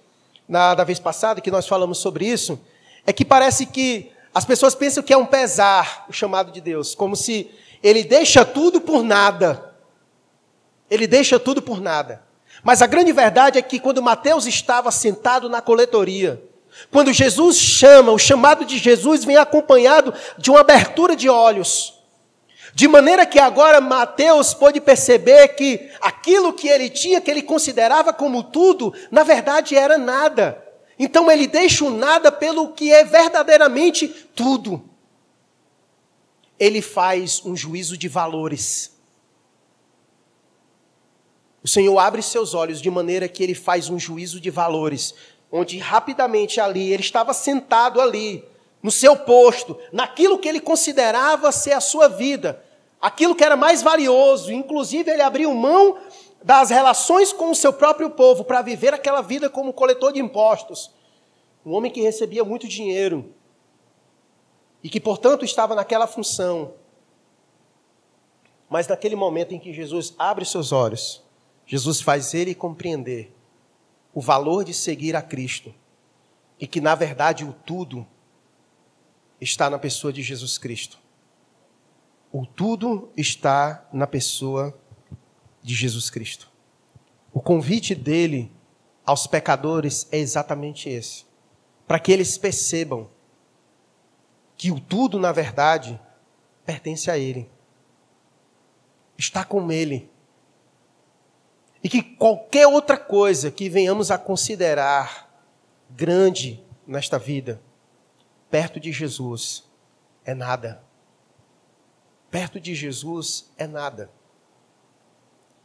na, 0.48 0.76
da 0.76 0.84
vez 0.84 1.00
passada 1.00 1.42
que 1.42 1.52
nós 1.52 1.68
falamos 1.68 1.98
sobre 1.98 2.26
isso, 2.26 2.60
é 3.06 3.14
que 3.14 3.24
parece 3.24 3.66
que 3.66 4.12
as 4.34 4.46
pessoas 4.46 4.76
pensam 4.76 5.04
que 5.04 5.14
é 5.14 5.18
um 5.18 5.26
pesar 5.26 6.06
o 6.10 6.14
chamado 6.14 6.52
de 6.52 6.62
Deus, 6.62 6.94
como 6.94 7.16
se 7.16 7.50
ele 7.82 8.04
deixa 8.04 8.46
tudo 8.46 8.80
por 8.80 9.04
nada. 9.04 9.74
Ele 10.90 11.08
deixa 11.08 11.40
tudo 11.40 11.62
por 11.62 11.80
nada. 11.80 12.22
Mas 12.64 12.82
a 12.82 12.88
grande 12.88 13.12
verdade 13.12 13.58
é 13.58 13.62
que 13.62 13.80
quando 13.80 14.04
Mateus 14.04 14.46
estava 14.46 14.92
sentado 14.92 15.50
na 15.50 15.62
coletoria, 15.62 16.42
quando 16.90 17.14
Jesus 17.14 17.58
chama, 17.58 18.12
o 18.12 18.20
chamado 18.20 18.66
de 18.66 18.78
Jesus 18.78 19.24
vem 19.24 19.38
acompanhado 19.38 20.14
de 20.38 20.50
uma 20.50 20.62
abertura 20.62 21.16
de 21.16 21.30
olhos. 21.30 21.94
De 22.74 22.88
maneira 22.88 23.26
que 23.26 23.40
agora 23.40 23.82
Mateus 23.82 24.54
pôde 24.54 24.80
perceber 24.80 25.50
que 25.50 25.90
aquilo 26.00 26.54
que 26.54 26.70
ele 26.70 26.90
tinha, 26.90 27.20
que 27.20 27.30
ele 27.30 27.42
considerava 27.42 28.14
como 28.14 28.44
tudo, 28.44 28.94
na 29.12 29.24
verdade 29.24 29.76
era 29.76 29.98
nada. 29.98 30.66
Então 30.98 31.30
ele 31.30 31.48
deixa 31.48 31.84
o 31.84 31.90
nada 31.90 32.32
pelo 32.32 32.70
que 32.74 32.94
é 32.94 33.04
verdadeiramente 33.04 34.08
tudo. 34.36 34.84
ele 36.62 36.80
faz 36.80 37.42
um 37.44 37.58
juízo 37.58 37.98
de 37.98 38.08
valores. 38.08 38.96
O 41.64 41.68
Senhor 41.68 41.98
abre 41.98 42.22
seus 42.22 42.54
olhos 42.54 42.80
de 42.80 42.90
maneira 42.92 43.28
que 43.28 43.42
ele 43.42 43.56
faz 43.56 43.90
um 43.90 43.98
juízo 43.98 44.40
de 44.40 44.52
valores, 44.52 45.16
onde 45.52 45.78
rapidamente 45.78 46.62
ali, 46.62 46.94
ele 46.94 47.02
estava 47.02 47.34
sentado 47.34 48.00
ali, 48.00 48.44
no 48.82 48.90
seu 48.90 49.16
posto, 49.16 49.78
naquilo 49.92 50.40
que 50.40 50.48
ele 50.48 50.60
considerava 50.60 51.52
ser 51.52 51.74
a 51.74 51.82
sua 51.82 52.08
vida, 52.08 52.64
aquilo 53.00 53.36
que 53.36 53.44
era 53.44 53.56
mais 53.56 53.82
valioso, 53.82 54.52
inclusive 54.52 55.12
ele 55.12 55.22
abriu 55.22 55.54
mão 55.54 56.00
das 56.44 56.72
relações 56.72 57.32
com 57.32 57.52
o 57.52 57.56
seu 57.56 57.72
próprio 57.72 58.10
povo 58.10 58.44
para 58.44 58.62
viver 58.62 58.94
aquela 58.94 59.22
vida 59.22 59.50
como 59.50 59.74
coletor 59.74 60.14
de 60.14 60.20
impostos. 60.20 60.92
Um 61.64 61.74
homem 61.74 61.92
que 61.92 62.02
recebia 62.02 62.44
muito 62.44 62.68
dinheiro 62.68 63.32
e 64.84 64.90
que, 64.90 65.00
portanto, 65.00 65.46
estava 65.46 65.76
naquela 65.76 66.08
função. 66.08 66.74
Mas 68.68 68.88
naquele 68.88 69.16
momento 69.16 69.54
em 69.54 69.60
que 69.60 69.72
Jesus 69.72 70.16
abre 70.18 70.44
seus 70.44 70.72
olhos, 70.72 71.24
Jesus 71.68 72.02
faz 72.02 72.34
ele 72.34 72.56
compreender 72.56 73.32
o 74.14 74.22
valor 74.22 74.64
de 74.64 74.74
seguir 74.74 75.16
a 75.16 75.22
Cristo 75.22 75.74
e 76.60 76.68
que, 76.68 76.82
na 76.82 76.96
verdade, 76.96 77.44
o 77.44 77.54
tudo 77.54 78.06
está 79.40 79.70
na 79.70 79.80
pessoa 79.80 80.14
de 80.14 80.22
Jesus 80.22 80.58
Cristo. 80.58 81.00
O 82.32 82.46
tudo 82.46 83.12
está 83.18 83.88
na 83.92 84.06
pessoa 84.06 84.78
de 85.62 85.74
Jesus 85.74 86.10
Cristo. 86.10 86.50
O 87.34 87.42
convite 87.42 87.96
dele 87.96 88.52
aos 89.06 89.28
pecadores 89.28 90.08
é 90.12 90.18
exatamente 90.18 90.90
esse: 90.90 91.26
para 91.88 92.00
que 92.00 92.12
eles 92.12 92.38
percebam 92.38 93.10
que 94.56 94.72
o 94.72 94.80
tudo, 94.80 95.20
na 95.20 95.32
verdade, 95.32 96.00
pertence 96.66 97.10
a 97.10 97.18
ele, 97.18 97.50
está 99.18 99.44
com 99.44 99.72
ele 99.72 100.10
e 101.84 101.90
que 101.90 102.02
qualquer 102.02 102.68
outra 102.68 102.98
coisa 102.98 103.50
que 103.50 103.70
venhamos 103.70 104.12
a 104.12 104.18
considerar 104.18 105.30
grande 105.90 106.64
nesta 106.86 107.18
vida, 107.18 107.62
perto 108.50 108.80
de 108.80 108.92
Jesus, 108.92 109.70
é 110.24 110.34
nada. 110.34 110.84
Perto 112.30 112.60
de 112.60 112.76
Jesus 112.76 113.52
é 113.58 113.68
nada. 113.68 114.10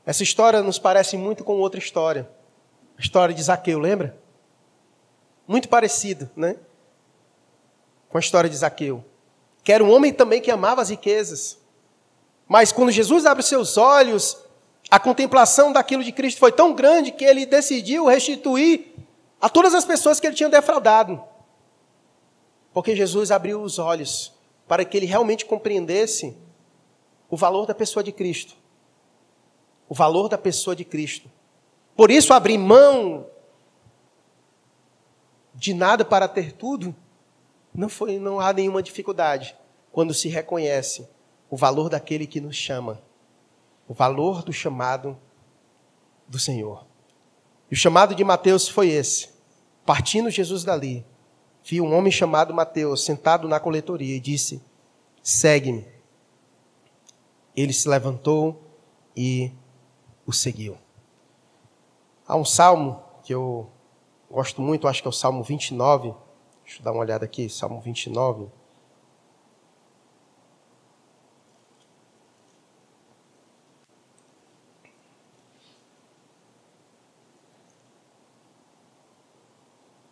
Essa 0.04 0.22
história 0.22 0.62
nos 0.62 0.78
parece 0.78 1.16
muito 1.16 1.44
com 1.44 1.58
outra 1.58 1.78
história. 1.78 2.30
A 2.96 3.00
história 3.00 3.34
de 3.34 3.42
Zaqueu, 3.42 3.78
lembra? 3.78 4.18
Muito 5.46 5.68
parecido, 5.68 6.30
né? 6.34 6.56
Com 8.08 8.16
a 8.16 8.20
história 8.20 8.48
de 8.48 8.56
Zaqueu. 8.56 9.04
Que 9.62 9.72
era 9.72 9.84
um 9.84 9.92
homem 9.92 10.12
também 10.12 10.40
que 10.40 10.50
amava 10.50 10.80
as 10.80 10.88
riquezas. 10.88 11.58
Mas 12.48 12.72
quando 12.72 12.90
Jesus 12.90 13.26
abre 13.26 13.42
seus 13.42 13.76
olhos 13.76 14.45
a 14.90 15.00
contemplação 15.00 15.72
daquilo 15.72 16.04
de 16.04 16.12
Cristo 16.12 16.38
foi 16.38 16.52
tão 16.52 16.74
grande 16.74 17.10
que 17.10 17.24
ele 17.24 17.44
decidiu 17.44 18.06
restituir 18.06 18.94
a 19.40 19.48
todas 19.48 19.74
as 19.74 19.84
pessoas 19.84 20.20
que 20.20 20.26
ele 20.26 20.36
tinha 20.36 20.48
defraudado. 20.48 21.22
Porque 22.72 22.94
Jesus 22.94 23.30
abriu 23.30 23.62
os 23.62 23.78
olhos 23.78 24.32
para 24.68 24.84
que 24.84 24.96
ele 24.96 25.06
realmente 25.06 25.44
compreendesse 25.44 26.36
o 27.28 27.36
valor 27.36 27.66
da 27.66 27.74
pessoa 27.74 28.02
de 28.02 28.12
Cristo. 28.12 28.54
O 29.88 29.94
valor 29.94 30.28
da 30.28 30.38
pessoa 30.38 30.74
de 30.76 30.84
Cristo. 30.84 31.30
Por 31.96 32.10
isso, 32.10 32.32
abrir 32.32 32.58
mão 32.58 33.26
de 35.54 35.72
nada 35.72 36.04
para 36.04 36.28
ter 36.28 36.52
tudo 36.52 36.94
não 37.74 37.88
foi, 37.88 38.18
não 38.18 38.40
há 38.40 38.52
nenhuma 38.52 38.82
dificuldade 38.82 39.56
quando 39.92 40.14
se 40.14 40.28
reconhece 40.28 41.08
o 41.50 41.56
valor 41.56 41.88
daquele 41.88 42.26
que 42.26 42.40
nos 42.40 42.56
chama 42.56 43.02
o 43.88 43.94
valor 43.94 44.42
do 44.42 44.52
chamado 44.52 45.18
do 46.28 46.38
Senhor. 46.38 46.86
E 47.70 47.74
o 47.74 47.76
chamado 47.76 48.14
de 48.14 48.24
Mateus 48.24 48.68
foi 48.68 48.88
esse. 48.88 49.28
Partindo 49.84 50.30
Jesus 50.30 50.64
dali, 50.64 51.04
viu 51.62 51.84
um 51.84 51.94
homem 51.94 52.10
chamado 52.10 52.54
Mateus 52.54 53.04
sentado 53.04 53.48
na 53.48 53.60
coletoria 53.60 54.16
e 54.16 54.20
disse: 54.20 54.62
Segue-me. 55.22 55.86
Ele 57.54 57.72
se 57.72 57.88
levantou 57.88 58.62
e 59.16 59.52
o 60.26 60.32
seguiu. 60.32 60.76
Há 62.26 62.36
um 62.36 62.44
salmo 62.44 63.02
que 63.22 63.32
eu 63.32 63.70
gosto 64.30 64.60
muito, 64.60 64.88
acho 64.88 65.00
que 65.00 65.08
é 65.08 65.10
o 65.10 65.12
Salmo 65.12 65.42
29. 65.42 66.14
Deixa 66.64 66.80
eu 66.80 66.84
dar 66.84 66.92
uma 66.92 67.00
olhada 67.00 67.24
aqui, 67.24 67.48
Salmo 67.48 67.80
29. 67.80 68.48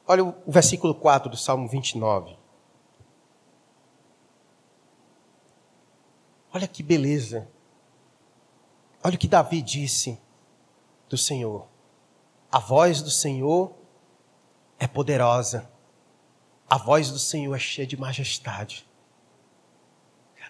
Olha 0.07 0.25
o 0.25 0.35
versículo 0.47 0.95
4 0.95 1.31
do 1.31 1.37
Salmo 1.37 1.67
29. 1.67 2.37
Olha 6.53 6.69
que 6.69 6.83
beleza. 6.83 7.49
Olha 9.03 9.15
o 9.15 9.19
que 9.19 9.27
Davi 9.27 9.63
disse 9.63 10.21
do 11.09 11.17
Senhor. 11.17 11.67
A 12.53 12.59
voz 12.59 13.03
do 13.03 13.11
Senhor 13.11 13.75
é 14.79 14.87
poderosa. 14.87 15.71
A 16.69 16.77
voz 16.77 17.11
do 17.11 17.19
Senhor 17.19 17.55
é 17.55 17.59
cheia 17.59 17.87
de 17.87 17.97
majestade. 17.97 18.87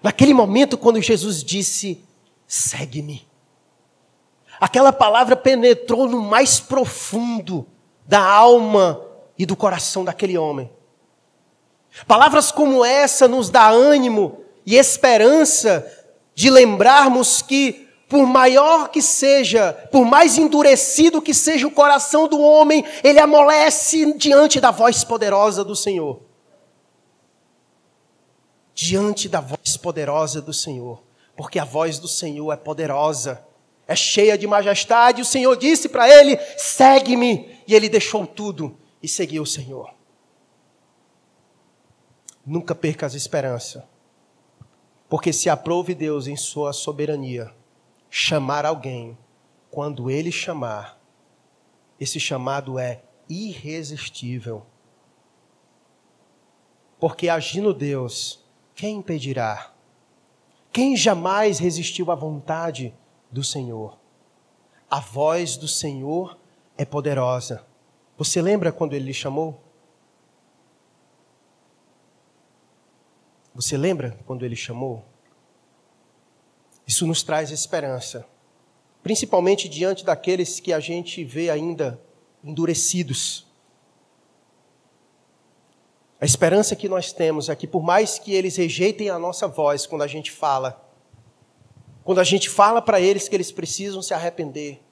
Naquele 0.02 0.34
momento, 0.34 0.76
quando 0.76 1.00
Jesus 1.00 1.42
disse: 1.44 2.04
segue-me, 2.46 3.26
aquela 4.60 4.92
palavra 4.92 5.36
penetrou 5.36 6.08
no 6.08 6.20
mais 6.20 6.58
profundo 6.58 7.66
da 8.06 8.22
alma 8.22 9.03
e 9.38 9.44
do 9.44 9.56
coração 9.56 10.04
daquele 10.04 10.38
homem. 10.38 10.70
Palavras 12.06 12.50
como 12.50 12.84
essa 12.84 13.28
nos 13.28 13.50
dá 13.50 13.68
ânimo 13.68 14.40
e 14.66 14.76
esperança 14.76 15.86
de 16.34 16.50
lembrarmos 16.50 17.40
que, 17.40 17.88
por 18.08 18.26
maior 18.26 18.88
que 18.88 19.00
seja, 19.00 19.72
por 19.92 20.04
mais 20.04 20.36
endurecido 20.36 21.22
que 21.22 21.32
seja 21.32 21.66
o 21.66 21.70
coração 21.70 22.26
do 22.26 22.40
homem, 22.40 22.84
ele 23.02 23.20
amolece 23.20 24.12
diante 24.14 24.60
da 24.60 24.70
voz 24.70 25.04
poderosa 25.04 25.64
do 25.64 25.76
Senhor. 25.76 26.20
Diante 28.74 29.28
da 29.28 29.40
voz 29.40 29.76
poderosa 29.76 30.42
do 30.42 30.52
Senhor, 30.52 31.00
porque 31.36 31.60
a 31.60 31.64
voz 31.64 32.00
do 32.00 32.08
Senhor 32.08 32.52
é 32.52 32.56
poderosa, 32.56 33.44
é 33.86 33.94
cheia 33.94 34.36
de 34.36 34.48
majestade. 34.48 35.22
O 35.22 35.24
Senhor 35.24 35.56
disse 35.56 35.88
para 35.88 36.08
ele: 36.08 36.36
segue-me, 36.56 37.56
e 37.68 37.74
ele 37.74 37.88
deixou 37.88 38.26
tudo 38.26 38.76
e 39.04 39.08
seguir 39.08 39.38
o 39.38 39.44
Senhor. 39.44 39.92
Nunca 42.46 42.74
perca 42.74 43.04
as 43.04 43.12
esperanças. 43.12 43.82
Porque 45.10 45.30
se 45.30 45.50
aprove 45.50 45.94
Deus 45.94 46.26
em 46.26 46.36
sua 46.36 46.72
soberania 46.72 47.54
chamar 48.08 48.64
alguém, 48.64 49.18
quando 49.70 50.10
ele 50.10 50.32
chamar, 50.32 50.98
esse 52.00 52.18
chamado 52.18 52.78
é 52.78 53.02
irresistível. 53.28 54.64
Porque 56.98 57.28
agindo 57.28 57.74
Deus, 57.74 58.42
quem 58.74 58.96
impedirá? 58.96 59.74
Quem 60.72 60.96
jamais 60.96 61.58
resistiu 61.58 62.10
à 62.10 62.14
vontade 62.14 62.94
do 63.30 63.44
Senhor? 63.44 63.98
A 64.90 64.98
voz 64.98 65.58
do 65.58 65.68
Senhor 65.68 66.38
é 66.78 66.86
poderosa 66.86 67.66
você 68.24 68.40
lembra 68.40 68.72
quando 68.72 68.94
ele 68.94 69.04
lhe 69.04 69.14
chamou? 69.14 69.60
Você 73.54 73.76
lembra 73.76 74.18
quando 74.26 74.44
ele 74.44 74.56
chamou? 74.56 75.04
Isso 76.86 77.06
nos 77.06 77.22
traz 77.22 77.50
esperança, 77.50 78.26
principalmente 79.02 79.68
diante 79.68 80.04
daqueles 80.04 80.58
que 80.58 80.72
a 80.72 80.80
gente 80.80 81.22
vê 81.22 81.50
ainda 81.50 82.00
endurecidos. 82.42 83.46
A 86.20 86.24
esperança 86.24 86.74
que 86.74 86.88
nós 86.88 87.12
temos 87.12 87.48
é 87.48 87.54
que, 87.54 87.66
por 87.66 87.82
mais 87.82 88.18
que 88.18 88.32
eles 88.32 88.56
rejeitem 88.56 89.10
a 89.10 89.18
nossa 89.18 89.46
voz 89.46 89.86
quando 89.86 90.02
a 90.02 90.06
gente 90.06 90.30
fala, 90.30 90.82
quando 92.02 92.20
a 92.20 92.24
gente 92.24 92.48
fala 92.48 92.80
para 92.80 93.00
eles 93.00 93.28
que 93.28 93.36
eles 93.36 93.52
precisam 93.52 94.02
se 94.02 94.14
arrepender, 94.14 94.83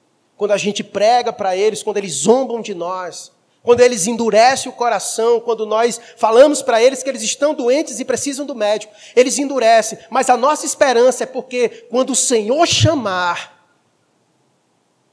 quando 0.43 0.51
a 0.51 0.57
gente 0.57 0.83
prega 0.83 1.31
para 1.31 1.55
eles, 1.55 1.81
quando 1.81 1.95
eles 1.95 2.15
zombam 2.15 2.61
de 2.61 2.73
nós, 2.73 3.31
quando 3.61 3.79
eles 3.79 4.07
endurecem 4.07 4.69
o 4.69 4.75
coração, 4.75 5.39
quando 5.39 5.65
nós 5.65 5.97
falamos 6.17 6.61
para 6.61 6.83
eles 6.83 7.01
que 7.01 7.07
eles 7.07 7.21
estão 7.21 7.53
doentes 7.53 7.97
e 8.01 8.03
precisam 8.03 8.45
do 8.45 8.53
médico, 8.53 8.93
eles 9.15 9.39
endurecem, 9.39 9.97
mas 10.09 10.29
a 10.29 10.35
nossa 10.35 10.65
esperança 10.65 11.23
é 11.23 11.25
porque 11.25 11.87
quando 11.89 12.09
o 12.09 12.15
Senhor 12.15 12.67
chamar, 12.67 13.73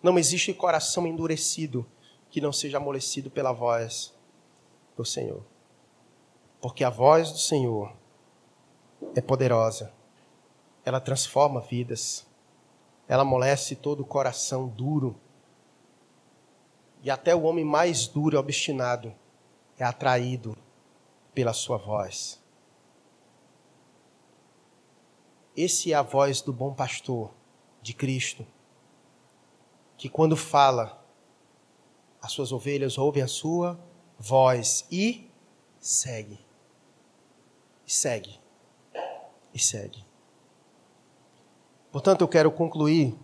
não 0.03 0.19
existe 0.19 0.53
coração 0.53 1.07
endurecido 1.07 1.87
que 2.29 2.41
não 2.41 2.53
seja 2.53 2.79
amolecido 2.79 3.31
pela 3.31 3.53
voz 3.53 4.13
do 4.97 5.05
Senhor. 5.05 5.45
Porque 6.61 6.83
a 6.83 6.91
voz 6.91 7.31
do 7.31 7.39
Senhor 7.39 7.93
é 9.15 9.21
poderosa. 9.21 9.93
Ela 10.85 10.99
transforma 10.99 11.61
vidas, 11.61 12.27
ela 13.11 13.23
amolece 13.23 13.75
todo 13.75 14.05
o 14.05 14.07
coração 14.07 14.69
duro. 14.69 15.21
E 17.03 17.11
até 17.11 17.35
o 17.35 17.43
homem 17.43 17.65
mais 17.65 18.07
duro 18.07 18.37
e 18.37 18.39
obstinado 18.39 19.13
é 19.77 19.83
atraído 19.83 20.57
pela 21.35 21.53
sua 21.53 21.77
voz. 21.77 22.41
Esse 25.57 25.93
é 25.93 25.97
a 25.97 26.03
voz 26.03 26.41
do 26.41 26.53
bom 26.53 26.73
pastor, 26.73 27.35
de 27.83 27.93
Cristo, 27.93 28.47
que 29.97 30.09
quando 30.09 30.37
fala, 30.37 31.05
as 32.23 32.31
suas 32.31 32.53
ovelhas 32.53 32.97
ouvem 32.97 33.25
a 33.25 33.29
sua 33.29 33.77
voz 34.21 34.87
e 34.89 35.29
segue. 35.81 36.39
E 37.85 37.93
segue. 37.93 38.41
E 39.53 39.59
segue. 39.59 40.10
Portanto, 41.91 42.21
eu 42.21 42.29
quero 42.29 42.51
concluir 42.51 43.19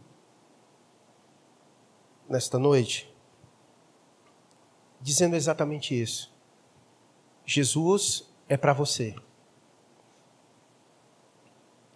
nesta 2.29 2.59
noite 2.59 3.15
dizendo 5.01 5.37
exatamente 5.37 6.01
isso. 6.01 6.35
Jesus 7.45 8.29
é 8.49 8.57
para 8.57 8.73
você. 8.73 9.15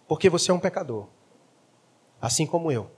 Porque 0.07 0.29
você 0.29 0.51
é 0.51 0.53
um 0.53 0.59
pecador, 0.59 1.07
assim 2.21 2.45
como 2.45 2.71
eu. 2.71 2.89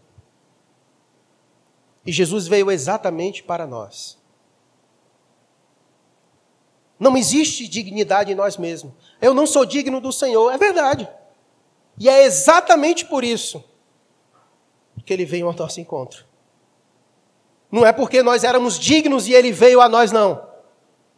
E 2.05 2.11
Jesus 2.11 2.47
veio 2.47 2.69
exatamente 2.69 3.41
para 3.41 3.65
nós. 3.65 4.21
Não 6.99 7.17
existe 7.17 7.67
dignidade 7.67 8.31
em 8.31 8.35
nós 8.35 8.55
mesmos. 8.57 8.93
Eu 9.19 9.33
não 9.33 9.47
sou 9.47 9.65
digno 9.65 9.99
do 9.99 10.11
Senhor, 10.11 10.51
é 10.51 10.57
verdade. 10.57 11.09
E 12.03 12.09
é 12.09 12.25
exatamente 12.25 13.05
por 13.05 13.23
isso 13.23 13.63
que 15.05 15.13
ele 15.13 15.23
veio 15.23 15.47
ao 15.47 15.53
nosso 15.53 15.79
encontro. 15.79 16.25
Não 17.71 17.85
é 17.85 17.93
porque 17.93 18.21
nós 18.21 18.43
éramos 18.43 18.77
dignos 18.77 19.25
e 19.25 19.33
ele 19.33 19.53
veio 19.53 19.79
a 19.79 19.87
nós, 19.87 20.11
não. 20.11 20.45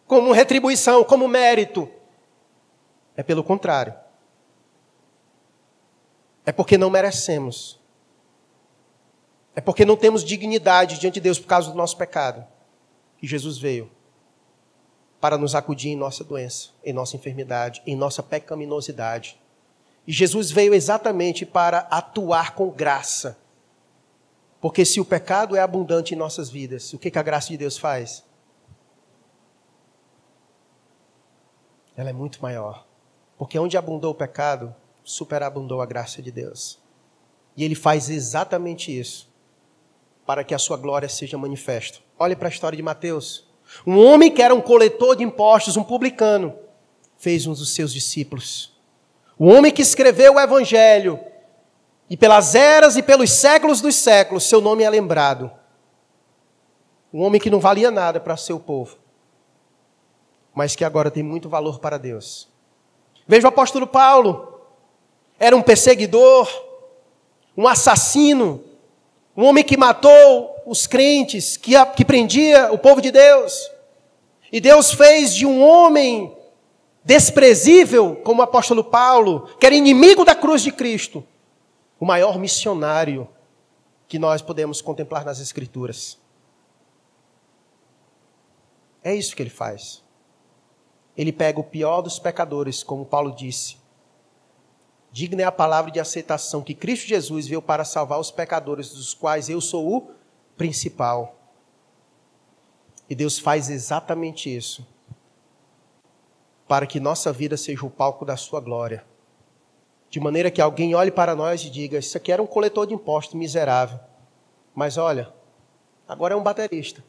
Como 0.05 0.31
retribuição, 0.31 1.03
como 1.03 1.27
mérito. 1.27 1.89
É 3.17 3.23
pelo 3.23 3.43
contrário. 3.43 3.95
É 6.45 6.51
porque 6.51 6.77
não 6.77 6.91
merecemos. 6.91 7.79
É 9.55 9.61
porque 9.61 9.85
não 9.85 9.97
temos 9.97 10.23
dignidade 10.23 10.99
diante 10.99 11.15
de 11.15 11.21
Deus 11.21 11.39
por 11.39 11.47
causa 11.47 11.71
do 11.71 11.75
nosso 11.75 11.97
pecado. 11.97 12.45
Que 13.17 13.25
Jesus 13.25 13.57
veio 13.57 13.89
para 15.19 15.35
nos 15.35 15.55
acudir 15.55 15.89
em 15.89 15.95
nossa 15.95 16.23
doença, 16.23 16.69
em 16.83 16.93
nossa 16.93 17.15
enfermidade, 17.15 17.81
em 17.87 17.95
nossa 17.95 18.21
pecaminosidade. 18.21 19.43
E 20.07 20.11
Jesus 20.11 20.51
veio 20.51 20.73
exatamente 20.73 21.45
para 21.45 21.79
atuar 21.89 22.53
com 22.53 22.69
graça. 22.69 23.37
Porque 24.61 24.85
se 24.85 24.99
o 24.99 25.05
pecado 25.05 25.55
é 25.55 25.59
abundante 25.59 26.13
em 26.13 26.17
nossas 26.17 26.49
vidas, 26.49 26.93
o 26.93 26.99
que, 26.99 27.11
que 27.11 27.19
a 27.19 27.23
graça 27.23 27.49
de 27.49 27.57
Deus 27.57 27.77
faz? 27.77 28.23
Ela 31.95 32.09
é 32.09 32.13
muito 32.13 32.41
maior. 32.41 32.85
Porque 33.37 33.59
onde 33.59 33.77
abundou 33.77 34.11
o 34.11 34.15
pecado, 34.15 34.75
superabundou 35.03 35.81
a 35.81 35.85
graça 35.85 36.21
de 36.21 36.31
Deus. 36.31 36.79
E 37.55 37.63
ele 37.63 37.75
faz 37.75 38.09
exatamente 38.09 38.97
isso 38.97 39.33
para 40.25 40.43
que 40.43 40.53
a 40.53 40.59
sua 40.59 40.77
glória 40.77 41.07
seja 41.07 41.37
manifesta. 41.37 41.99
Olhe 42.17 42.35
para 42.35 42.47
a 42.47 42.51
história 42.51 42.75
de 42.75 42.83
Mateus. 42.83 43.47
Um 43.85 43.97
homem 43.99 44.31
que 44.31 44.41
era 44.41 44.53
um 44.53 44.61
coletor 44.61 45.15
de 45.15 45.23
impostos, 45.23 45.77
um 45.77 45.83
publicano, 45.83 46.57
fez 47.17 47.45
um 47.45 47.53
dos 47.53 47.73
seus 47.73 47.93
discípulos. 47.93 48.74
O 49.37 49.47
homem 49.47 49.71
que 49.71 49.81
escreveu 49.81 50.35
o 50.35 50.39
evangelho, 50.39 51.19
e 52.09 52.15
pelas 52.15 52.55
eras 52.55 52.95
e 52.95 53.03
pelos 53.03 53.31
séculos 53.31 53.81
dos 53.81 53.95
séculos, 53.95 54.43
seu 54.43 54.61
nome 54.61 54.83
é 54.83 54.89
lembrado. 54.89 55.51
Um 57.13 57.21
homem 57.21 57.41
que 57.41 57.49
não 57.49 57.59
valia 57.59 57.89
nada 57.91 58.19
para 58.19 58.37
seu 58.37 58.59
povo, 58.59 58.97
mas 60.53 60.75
que 60.75 60.85
agora 60.85 61.09
tem 61.09 61.23
muito 61.23 61.49
valor 61.49 61.79
para 61.79 61.97
Deus. 61.97 62.47
Veja 63.27 63.47
o 63.47 63.49
apóstolo 63.49 63.87
Paulo, 63.87 64.61
era 65.39 65.55
um 65.55 65.61
perseguidor, 65.61 66.49
um 67.57 67.67
assassino, 67.67 68.63
um 69.35 69.45
homem 69.45 69.63
que 69.63 69.75
matou 69.75 70.55
os 70.65 70.87
crentes, 70.87 71.57
que, 71.57 71.73
que 71.95 72.05
prendia 72.05 72.71
o 72.71 72.77
povo 72.77 73.01
de 73.01 73.11
Deus. 73.11 73.69
E 74.51 74.61
Deus 74.61 74.93
fez 74.93 75.33
de 75.33 75.45
um 75.45 75.61
homem 75.61 76.34
desprezível, 77.05 78.15
como 78.15 78.41
o 78.41 78.43
apóstolo 78.43 78.83
Paulo, 78.83 79.47
que 79.59 79.65
era 79.65 79.75
inimigo 79.75 80.25
da 80.25 80.33
cruz 80.33 80.63
de 80.63 80.71
Cristo, 80.71 81.23
o 81.99 82.05
maior 82.05 82.39
missionário 82.39 83.29
que 84.07 84.17
nós 84.17 84.41
podemos 84.41 84.81
contemplar 84.81 85.23
nas 85.23 85.39
Escrituras. 85.39 86.17
É 89.03 89.13
isso 89.13 89.35
que 89.35 89.43
ele 89.43 89.51
faz. 89.51 90.03
Ele 91.15 91.31
pega 91.31 91.59
o 91.59 91.63
pior 91.63 92.01
dos 92.01 92.17
pecadores, 92.17 92.83
como 92.83 93.05
Paulo 93.05 93.31
disse, 93.35 93.77
Digna 95.11 95.43
é 95.43 95.45
a 95.45 95.51
palavra 95.51 95.91
de 95.91 95.99
aceitação 95.99 96.61
que 96.61 96.73
Cristo 96.73 97.07
Jesus 97.07 97.47
veio 97.47 97.61
para 97.61 97.85
salvar 97.85 98.19
os 98.19 98.31
pecadores, 98.31 98.89
dos 98.89 99.13
quais 99.13 99.47
eu 99.47 99.61
sou 99.61 99.95
o 99.95 100.11
principal. 100.57 101.35
E 103.09 103.15
Deus 103.15 103.37
faz 103.37 103.69
exatamente 103.69 104.53
isso, 104.53 104.85
para 106.67 106.87
que 106.87 106.99
nossa 106.99 107.31
vida 107.31 107.57
seja 107.57 107.85
o 107.85 107.89
palco 107.89 108.25
da 108.25 108.37
sua 108.37 108.59
glória. 108.59 109.05
De 110.09 110.19
maneira 110.19 110.49
que 110.49 110.61
alguém 110.61 110.95
olhe 110.95 111.11
para 111.11 111.35
nós 111.35 111.63
e 111.63 111.69
diga: 111.69 111.97
Isso 111.97 112.17
aqui 112.17 112.31
era 112.31 112.41
um 112.41 112.47
coletor 112.47 112.87
de 112.87 112.93
impostos 112.93 113.35
miserável. 113.35 113.99
Mas 114.73 114.97
olha, 114.97 115.33
agora 116.07 116.33
é 116.33 116.37
um 116.37 116.43
baterista. 116.43 117.03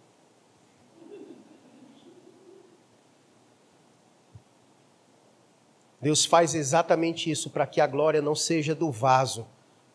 Deus 6.00 6.24
faz 6.24 6.54
exatamente 6.54 7.30
isso 7.30 7.50
para 7.50 7.66
que 7.66 7.80
a 7.80 7.86
glória 7.86 8.22
não 8.22 8.34
seja 8.34 8.74
do 8.74 8.90
vaso, 8.90 9.46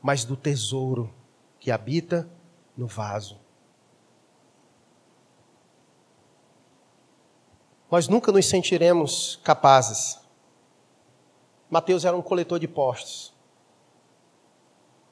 mas 0.01 0.26
do 0.26 0.36
tesouro 0.36 1.14
que 1.59 1.72
habita 1.72 2.30
no 2.76 2.88
vaso. 2.88 3.41
Nós 7.92 8.08
nunca 8.08 8.32
nos 8.32 8.46
sentiremos 8.46 9.38
capazes. 9.44 10.18
Mateus 11.70 12.06
era 12.06 12.16
um 12.16 12.22
coletor 12.22 12.58
de 12.58 12.68
postos. 12.68 13.34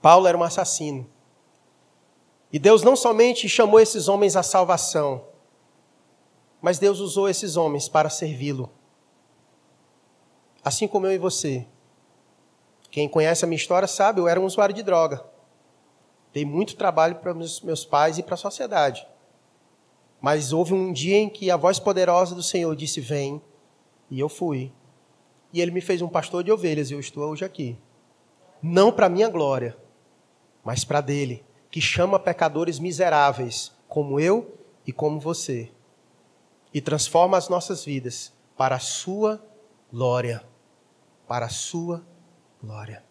Paulo 0.02 0.26
era 0.26 0.38
um 0.38 0.44
assassino. 0.44 1.06
E 2.54 2.58
Deus 2.58 2.82
não 2.82 2.96
somente 2.96 3.50
chamou 3.50 3.82
esses 3.82 4.08
homens 4.08 4.38
à 4.38 4.42
salvação, 4.42 5.26
mas 6.62 6.80
Deus 6.80 7.00
usou 7.00 7.28
esses 7.28 7.58
homens 7.58 7.90
para 7.90 8.10
servi-lo. 8.10 8.72
Assim 10.64 10.88
como 10.88 11.06
eu 11.06 11.12
e 11.12 11.18
você. 11.18 11.68
Quem 12.90 13.10
conhece 13.10 13.44
a 13.44 13.48
minha 13.48 13.58
história 13.58 13.88
sabe, 13.88 14.22
eu 14.22 14.28
era 14.28 14.40
um 14.40 14.46
usuário 14.46 14.74
de 14.74 14.82
droga. 14.82 15.24
Dei 16.34 16.46
muito 16.46 16.76
trabalho 16.76 17.16
para 17.16 17.34
meus 17.34 17.86
pais 17.86 18.18
e 18.18 18.24
para 18.24 18.36
a 18.36 18.38
sociedade. 18.38 19.06
Mas 20.22 20.52
houve 20.52 20.74
um 20.74 20.92
dia 20.92 21.18
em 21.18 21.30
que 21.30 21.50
a 21.50 21.58
voz 21.58 21.80
poderosa 21.80 22.36
do 22.36 22.44
Senhor 22.44 22.76
disse: 22.76 23.00
Vem. 23.00 23.42
E 24.10 24.20
eu 24.20 24.28
fui. 24.28 24.72
E 25.54 25.62
ele 25.62 25.72
me 25.72 25.82
fez 25.82 26.02
um 26.02 26.08
pastor 26.08 26.44
de 26.44 26.52
ovelhas 26.52 26.90
e 26.90 26.94
eu 26.94 27.00
estou 27.00 27.24
hoje 27.30 27.46
aqui. 27.46 27.78
Não 28.62 28.92
para 28.92 29.10
minha 29.10 29.30
glória, 29.30 29.78
mas 30.64 30.84
para 30.84 31.02
dele, 31.02 31.46
que 31.72 31.80
chama 31.80 32.20
pecadores 32.20 32.80
miseráveis, 32.80 33.72
como 33.88 34.20
eu 34.20 34.58
e 34.86 34.92
como 34.92 35.20
você, 35.20 35.72
e 36.74 36.82
transforma 36.82 37.38
as 37.38 37.48
nossas 37.48 37.86
vidas 37.86 38.34
para 38.58 38.76
a 38.76 38.80
sua 38.80 39.42
glória 39.92 40.44
para 41.30 41.46
a 41.46 41.50
sua 41.50 42.04
glória. 42.60 43.04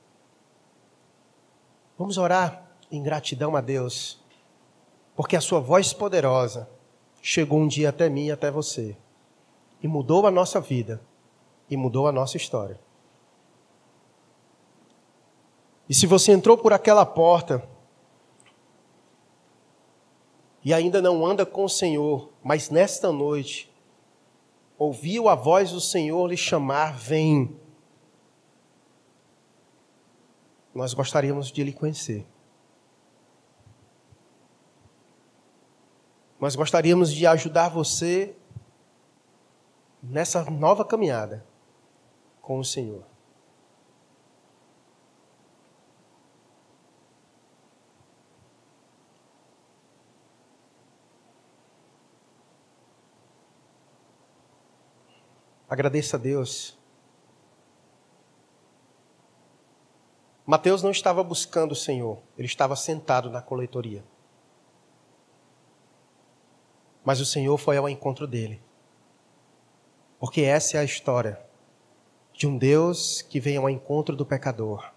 Vamos 1.96 2.18
orar 2.18 2.68
em 2.90 3.00
gratidão 3.00 3.54
a 3.54 3.61
Deus, 3.61 4.20
porque 5.14 5.36
a 5.36 5.40
sua 5.40 5.61
voz 5.61 5.92
poderosa 5.92 6.68
chegou 7.21 7.59
um 7.61 7.69
dia 7.69 7.89
até 7.89 8.09
mim 8.09 8.27
e 8.27 8.33
até 8.33 8.51
você, 8.51 8.97
e 9.83 9.89
mudou 9.89 10.27
a 10.27 10.31
nossa 10.31 10.61
vida, 10.61 11.01
e 11.69 11.77
mudou 11.77 12.07
a 12.07 12.12
nossa 12.12 12.37
história. 12.37 12.79
E 15.89 15.95
se 15.95 16.07
você 16.07 16.33
entrou 16.33 16.57
por 16.59 16.73
aquela 16.73 17.07
porta 17.07 17.66
e 20.64 20.75
ainda 20.75 21.01
não 21.01 21.25
anda 21.25 21.47
com 21.47 21.64
o 21.64 21.69
Senhor, 21.69 22.31
mas 22.43 22.69
nesta 22.69 23.11
noite 23.11 23.73
ouviu 24.77 25.29
a 25.29 25.35
voz 25.35 25.73
do 25.73 25.81
Senhor 25.81 26.27
lhe 26.27 26.37
chamar, 26.37 26.97
vem. 26.97 27.59
nós 30.79 30.95
gostaríamos 30.95 31.51
de 31.51 31.64
lhe 31.64 31.73
conhecer. 31.73 32.25
Nós 36.41 36.55
gostaríamos 36.55 37.12
de 37.12 37.26
ajudar 37.26 37.68
você 37.68 38.36
nessa 40.03 40.49
nova 40.49 40.84
caminhada 40.84 41.45
com 42.41 42.61
o 42.61 42.64
Senhor. 42.64 43.05
Agradeça 55.68 56.16
a 56.16 56.20
Deus. 56.20 56.78
Mateus 60.47 60.82
não 60.82 60.91
estava 60.91 61.22
buscando 61.22 61.72
o 61.72 61.76
Senhor, 61.76 62.22
ele 62.39 62.47
estava 62.47 62.74
sentado 62.74 63.28
na 63.28 63.43
coletoria. 63.43 64.03
Mas 67.09 67.20
o 67.20 67.24
Senhor 67.24 67.56
foi 67.56 67.78
ao 67.78 67.88
encontro 67.88 68.26
dele. 68.26 68.61
Porque 70.20 70.42
essa 70.42 70.76
é 70.76 70.80
a 70.80 70.84
história 70.84 71.40
de 72.34 72.46
um 72.46 72.59
Deus 72.59 73.22
que 73.22 73.40
vem 73.40 73.56
ao 73.56 73.70
encontro 73.70 74.14
do 74.14 74.26
pecador. 74.26 74.92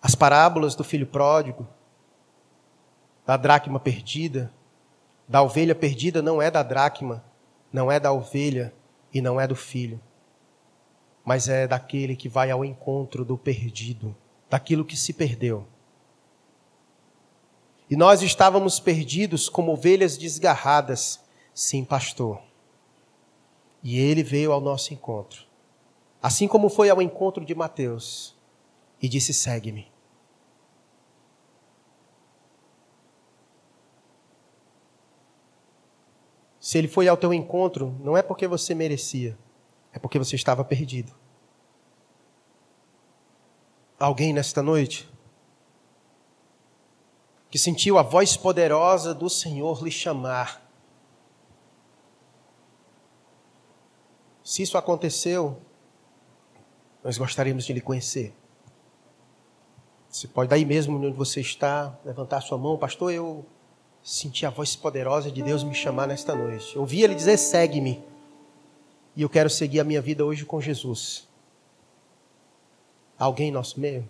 As 0.00 0.14
parábolas 0.14 0.76
do 0.76 0.84
filho 0.84 1.04
pródigo, 1.04 1.66
da 3.26 3.36
dracma 3.36 3.80
perdida, 3.80 4.54
da 5.26 5.42
ovelha 5.42 5.74
perdida 5.74 6.22
não 6.22 6.40
é 6.40 6.52
da 6.52 6.62
dracma, 6.62 7.24
não 7.72 7.90
é 7.90 7.98
da 7.98 8.12
ovelha 8.12 8.72
e 9.12 9.20
não 9.20 9.40
é 9.40 9.48
do 9.48 9.56
filho, 9.56 10.00
mas 11.24 11.48
é 11.48 11.66
daquele 11.66 12.14
que 12.14 12.28
vai 12.28 12.52
ao 12.52 12.64
encontro 12.64 13.24
do 13.24 13.36
perdido, 13.36 14.14
daquilo 14.48 14.84
que 14.84 14.96
se 14.96 15.12
perdeu. 15.12 15.66
E 17.90 17.96
nós 17.96 18.22
estávamos 18.22 18.80
perdidos 18.80 19.48
como 19.48 19.72
ovelhas 19.72 20.16
desgarradas, 20.16 21.20
sem 21.52 21.84
pastor. 21.84 22.40
E 23.82 23.98
ele 23.98 24.22
veio 24.22 24.52
ao 24.52 24.60
nosso 24.60 24.94
encontro. 24.94 25.44
Assim 26.22 26.48
como 26.48 26.70
foi 26.70 26.88
ao 26.88 27.02
encontro 27.02 27.44
de 27.44 27.54
Mateus 27.54 28.34
e 29.00 29.08
disse: 29.08 29.34
"Segue-me". 29.34 29.92
Se 36.58 36.78
ele 36.78 36.88
foi 36.88 37.06
ao 37.06 37.16
teu 37.18 37.34
encontro, 37.34 37.94
não 38.02 38.16
é 38.16 38.22
porque 38.22 38.48
você 38.48 38.74
merecia, 38.74 39.36
é 39.92 39.98
porque 39.98 40.18
você 40.18 40.34
estava 40.34 40.64
perdido. 40.64 41.12
Alguém 44.00 44.32
nesta 44.32 44.62
noite 44.62 45.06
que 47.54 47.58
sentiu 47.58 47.98
a 47.98 48.02
voz 48.02 48.36
poderosa 48.36 49.14
do 49.14 49.30
Senhor 49.30 49.80
lhe 49.80 49.90
chamar. 49.92 50.68
Se 54.42 54.62
isso 54.62 54.76
aconteceu, 54.76 55.56
nós 57.04 57.16
gostaríamos 57.16 57.64
de 57.64 57.72
lhe 57.72 57.80
conhecer. 57.80 58.34
Você 60.08 60.26
pode 60.26 60.50
daí 60.50 60.64
mesmo 60.64 60.98
onde 60.98 61.16
você 61.16 61.40
está, 61.40 61.96
levantar 62.04 62.40
sua 62.40 62.58
mão, 62.58 62.76
pastor, 62.76 63.12
eu 63.12 63.46
senti 64.02 64.44
a 64.44 64.50
voz 64.50 64.74
poderosa 64.74 65.30
de 65.30 65.40
Deus 65.40 65.62
me 65.62 65.76
chamar 65.76 66.08
nesta 66.08 66.34
noite. 66.34 66.76
Ouvi 66.76 67.04
ele 67.04 67.14
dizer: 67.14 67.36
"Segue-me". 67.36 68.02
E 69.14 69.22
eu 69.22 69.30
quero 69.30 69.48
seguir 69.48 69.78
a 69.78 69.84
minha 69.84 70.02
vida 70.02 70.24
hoje 70.24 70.44
com 70.44 70.60
Jesus. 70.60 71.28
Alguém 73.16 73.50
em 73.50 73.52
nosso 73.52 73.78
meio? 73.78 74.08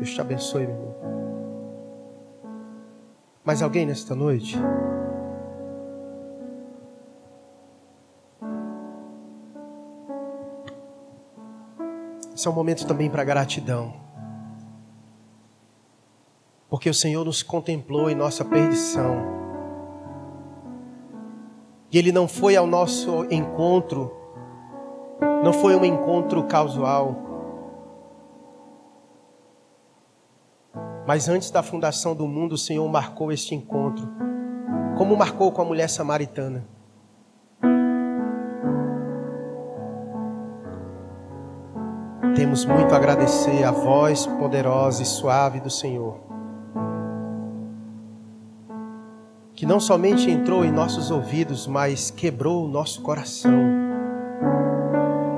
Deus 0.00 0.14
te 0.14 0.20
abençoe, 0.22 0.66
meu 0.66 0.76
irmão. 0.76 0.94
Mais 3.44 3.60
alguém 3.60 3.84
nesta 3.84 4.14
noite? 4.14 4.56
Esse 12.34 12.48
é 12.48 12.50
um 12.50 12.54
momento 12.54 12.86
também 12.86 13.10
para 13.10 13.22
gratidão. 13.24 13.92
Porque 16.70 16.88
o 16.88 16.94
Senhor 16.94 17.22
nos 17.22 17.42
contemplou 17.42 18.08
em 18.08 18.14
nossa 18.14 18.42
perdição. 18.42 19.18
E 21.92 21.98
Ele 21.98 22.10
não 22.10 22.26
foi 22.26 22.56
ao 22.56 22.66
nosso 22.66 23.26
encontro, 23.30 24.10
não 25.44 25.52
foi 25.52 25.76
um 25.76 25.84
encontro 25.84 26.44
casual 26.44 27.29
Mas 31.10 31.28
antes 31.28 31.50
da 31.50 31.60
fundação 31.60 32.14
do 32.14 32.24
mundo, 32.28 32.52
o 32.52 32.56
Senhor 32.56 32.88
marcou 32.88 33.32
este 33.32 33.52
encontro, 33.52 34.08
como 34.96 35.16
marcou 35.16 35.50
com 35.50 35.60
a 35.60 35.64
mulher 35.64 35.88
samaritana. 35.88 36.64
Temos 42.36 42.64
muito 42.64 42.94
a 42.94 42.96
agradecer 42.96 43.64
a 43.64 43.72
voz 43.72 44.24
poderosa 44.24 45.02
e 45.02 45.04
suave 45.04 45.58
do 45.58 45.68
Senhor, 45.68 46.20
que 49.52 49.66
não 49.66 49.80
somente 49.80 50.30
entrou 50.30 50.64
em 50.64 50.70
nossos 50.70 51.10
ouvidos, 51.10 51.66
mas 51.66 52.12
quebrou 52.12 52.64
o 52.64 52.68
nosso 52.68 53.02
coração. 53.02 53.50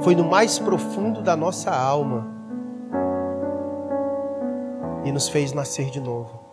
Foi 0.02 0.14
no 0.14 0.24
mais 0.24 0.58
profundo 0.58 1.22
da 1.22 1.34
nossa 1.34 1.74
alma 1.74 2.31
e 5.04 5.12
nos 5.12 5.28
fez 5.28 5.52
nascer 5.52 5.90
de 5.90 6.00
novo. 6.00 6.51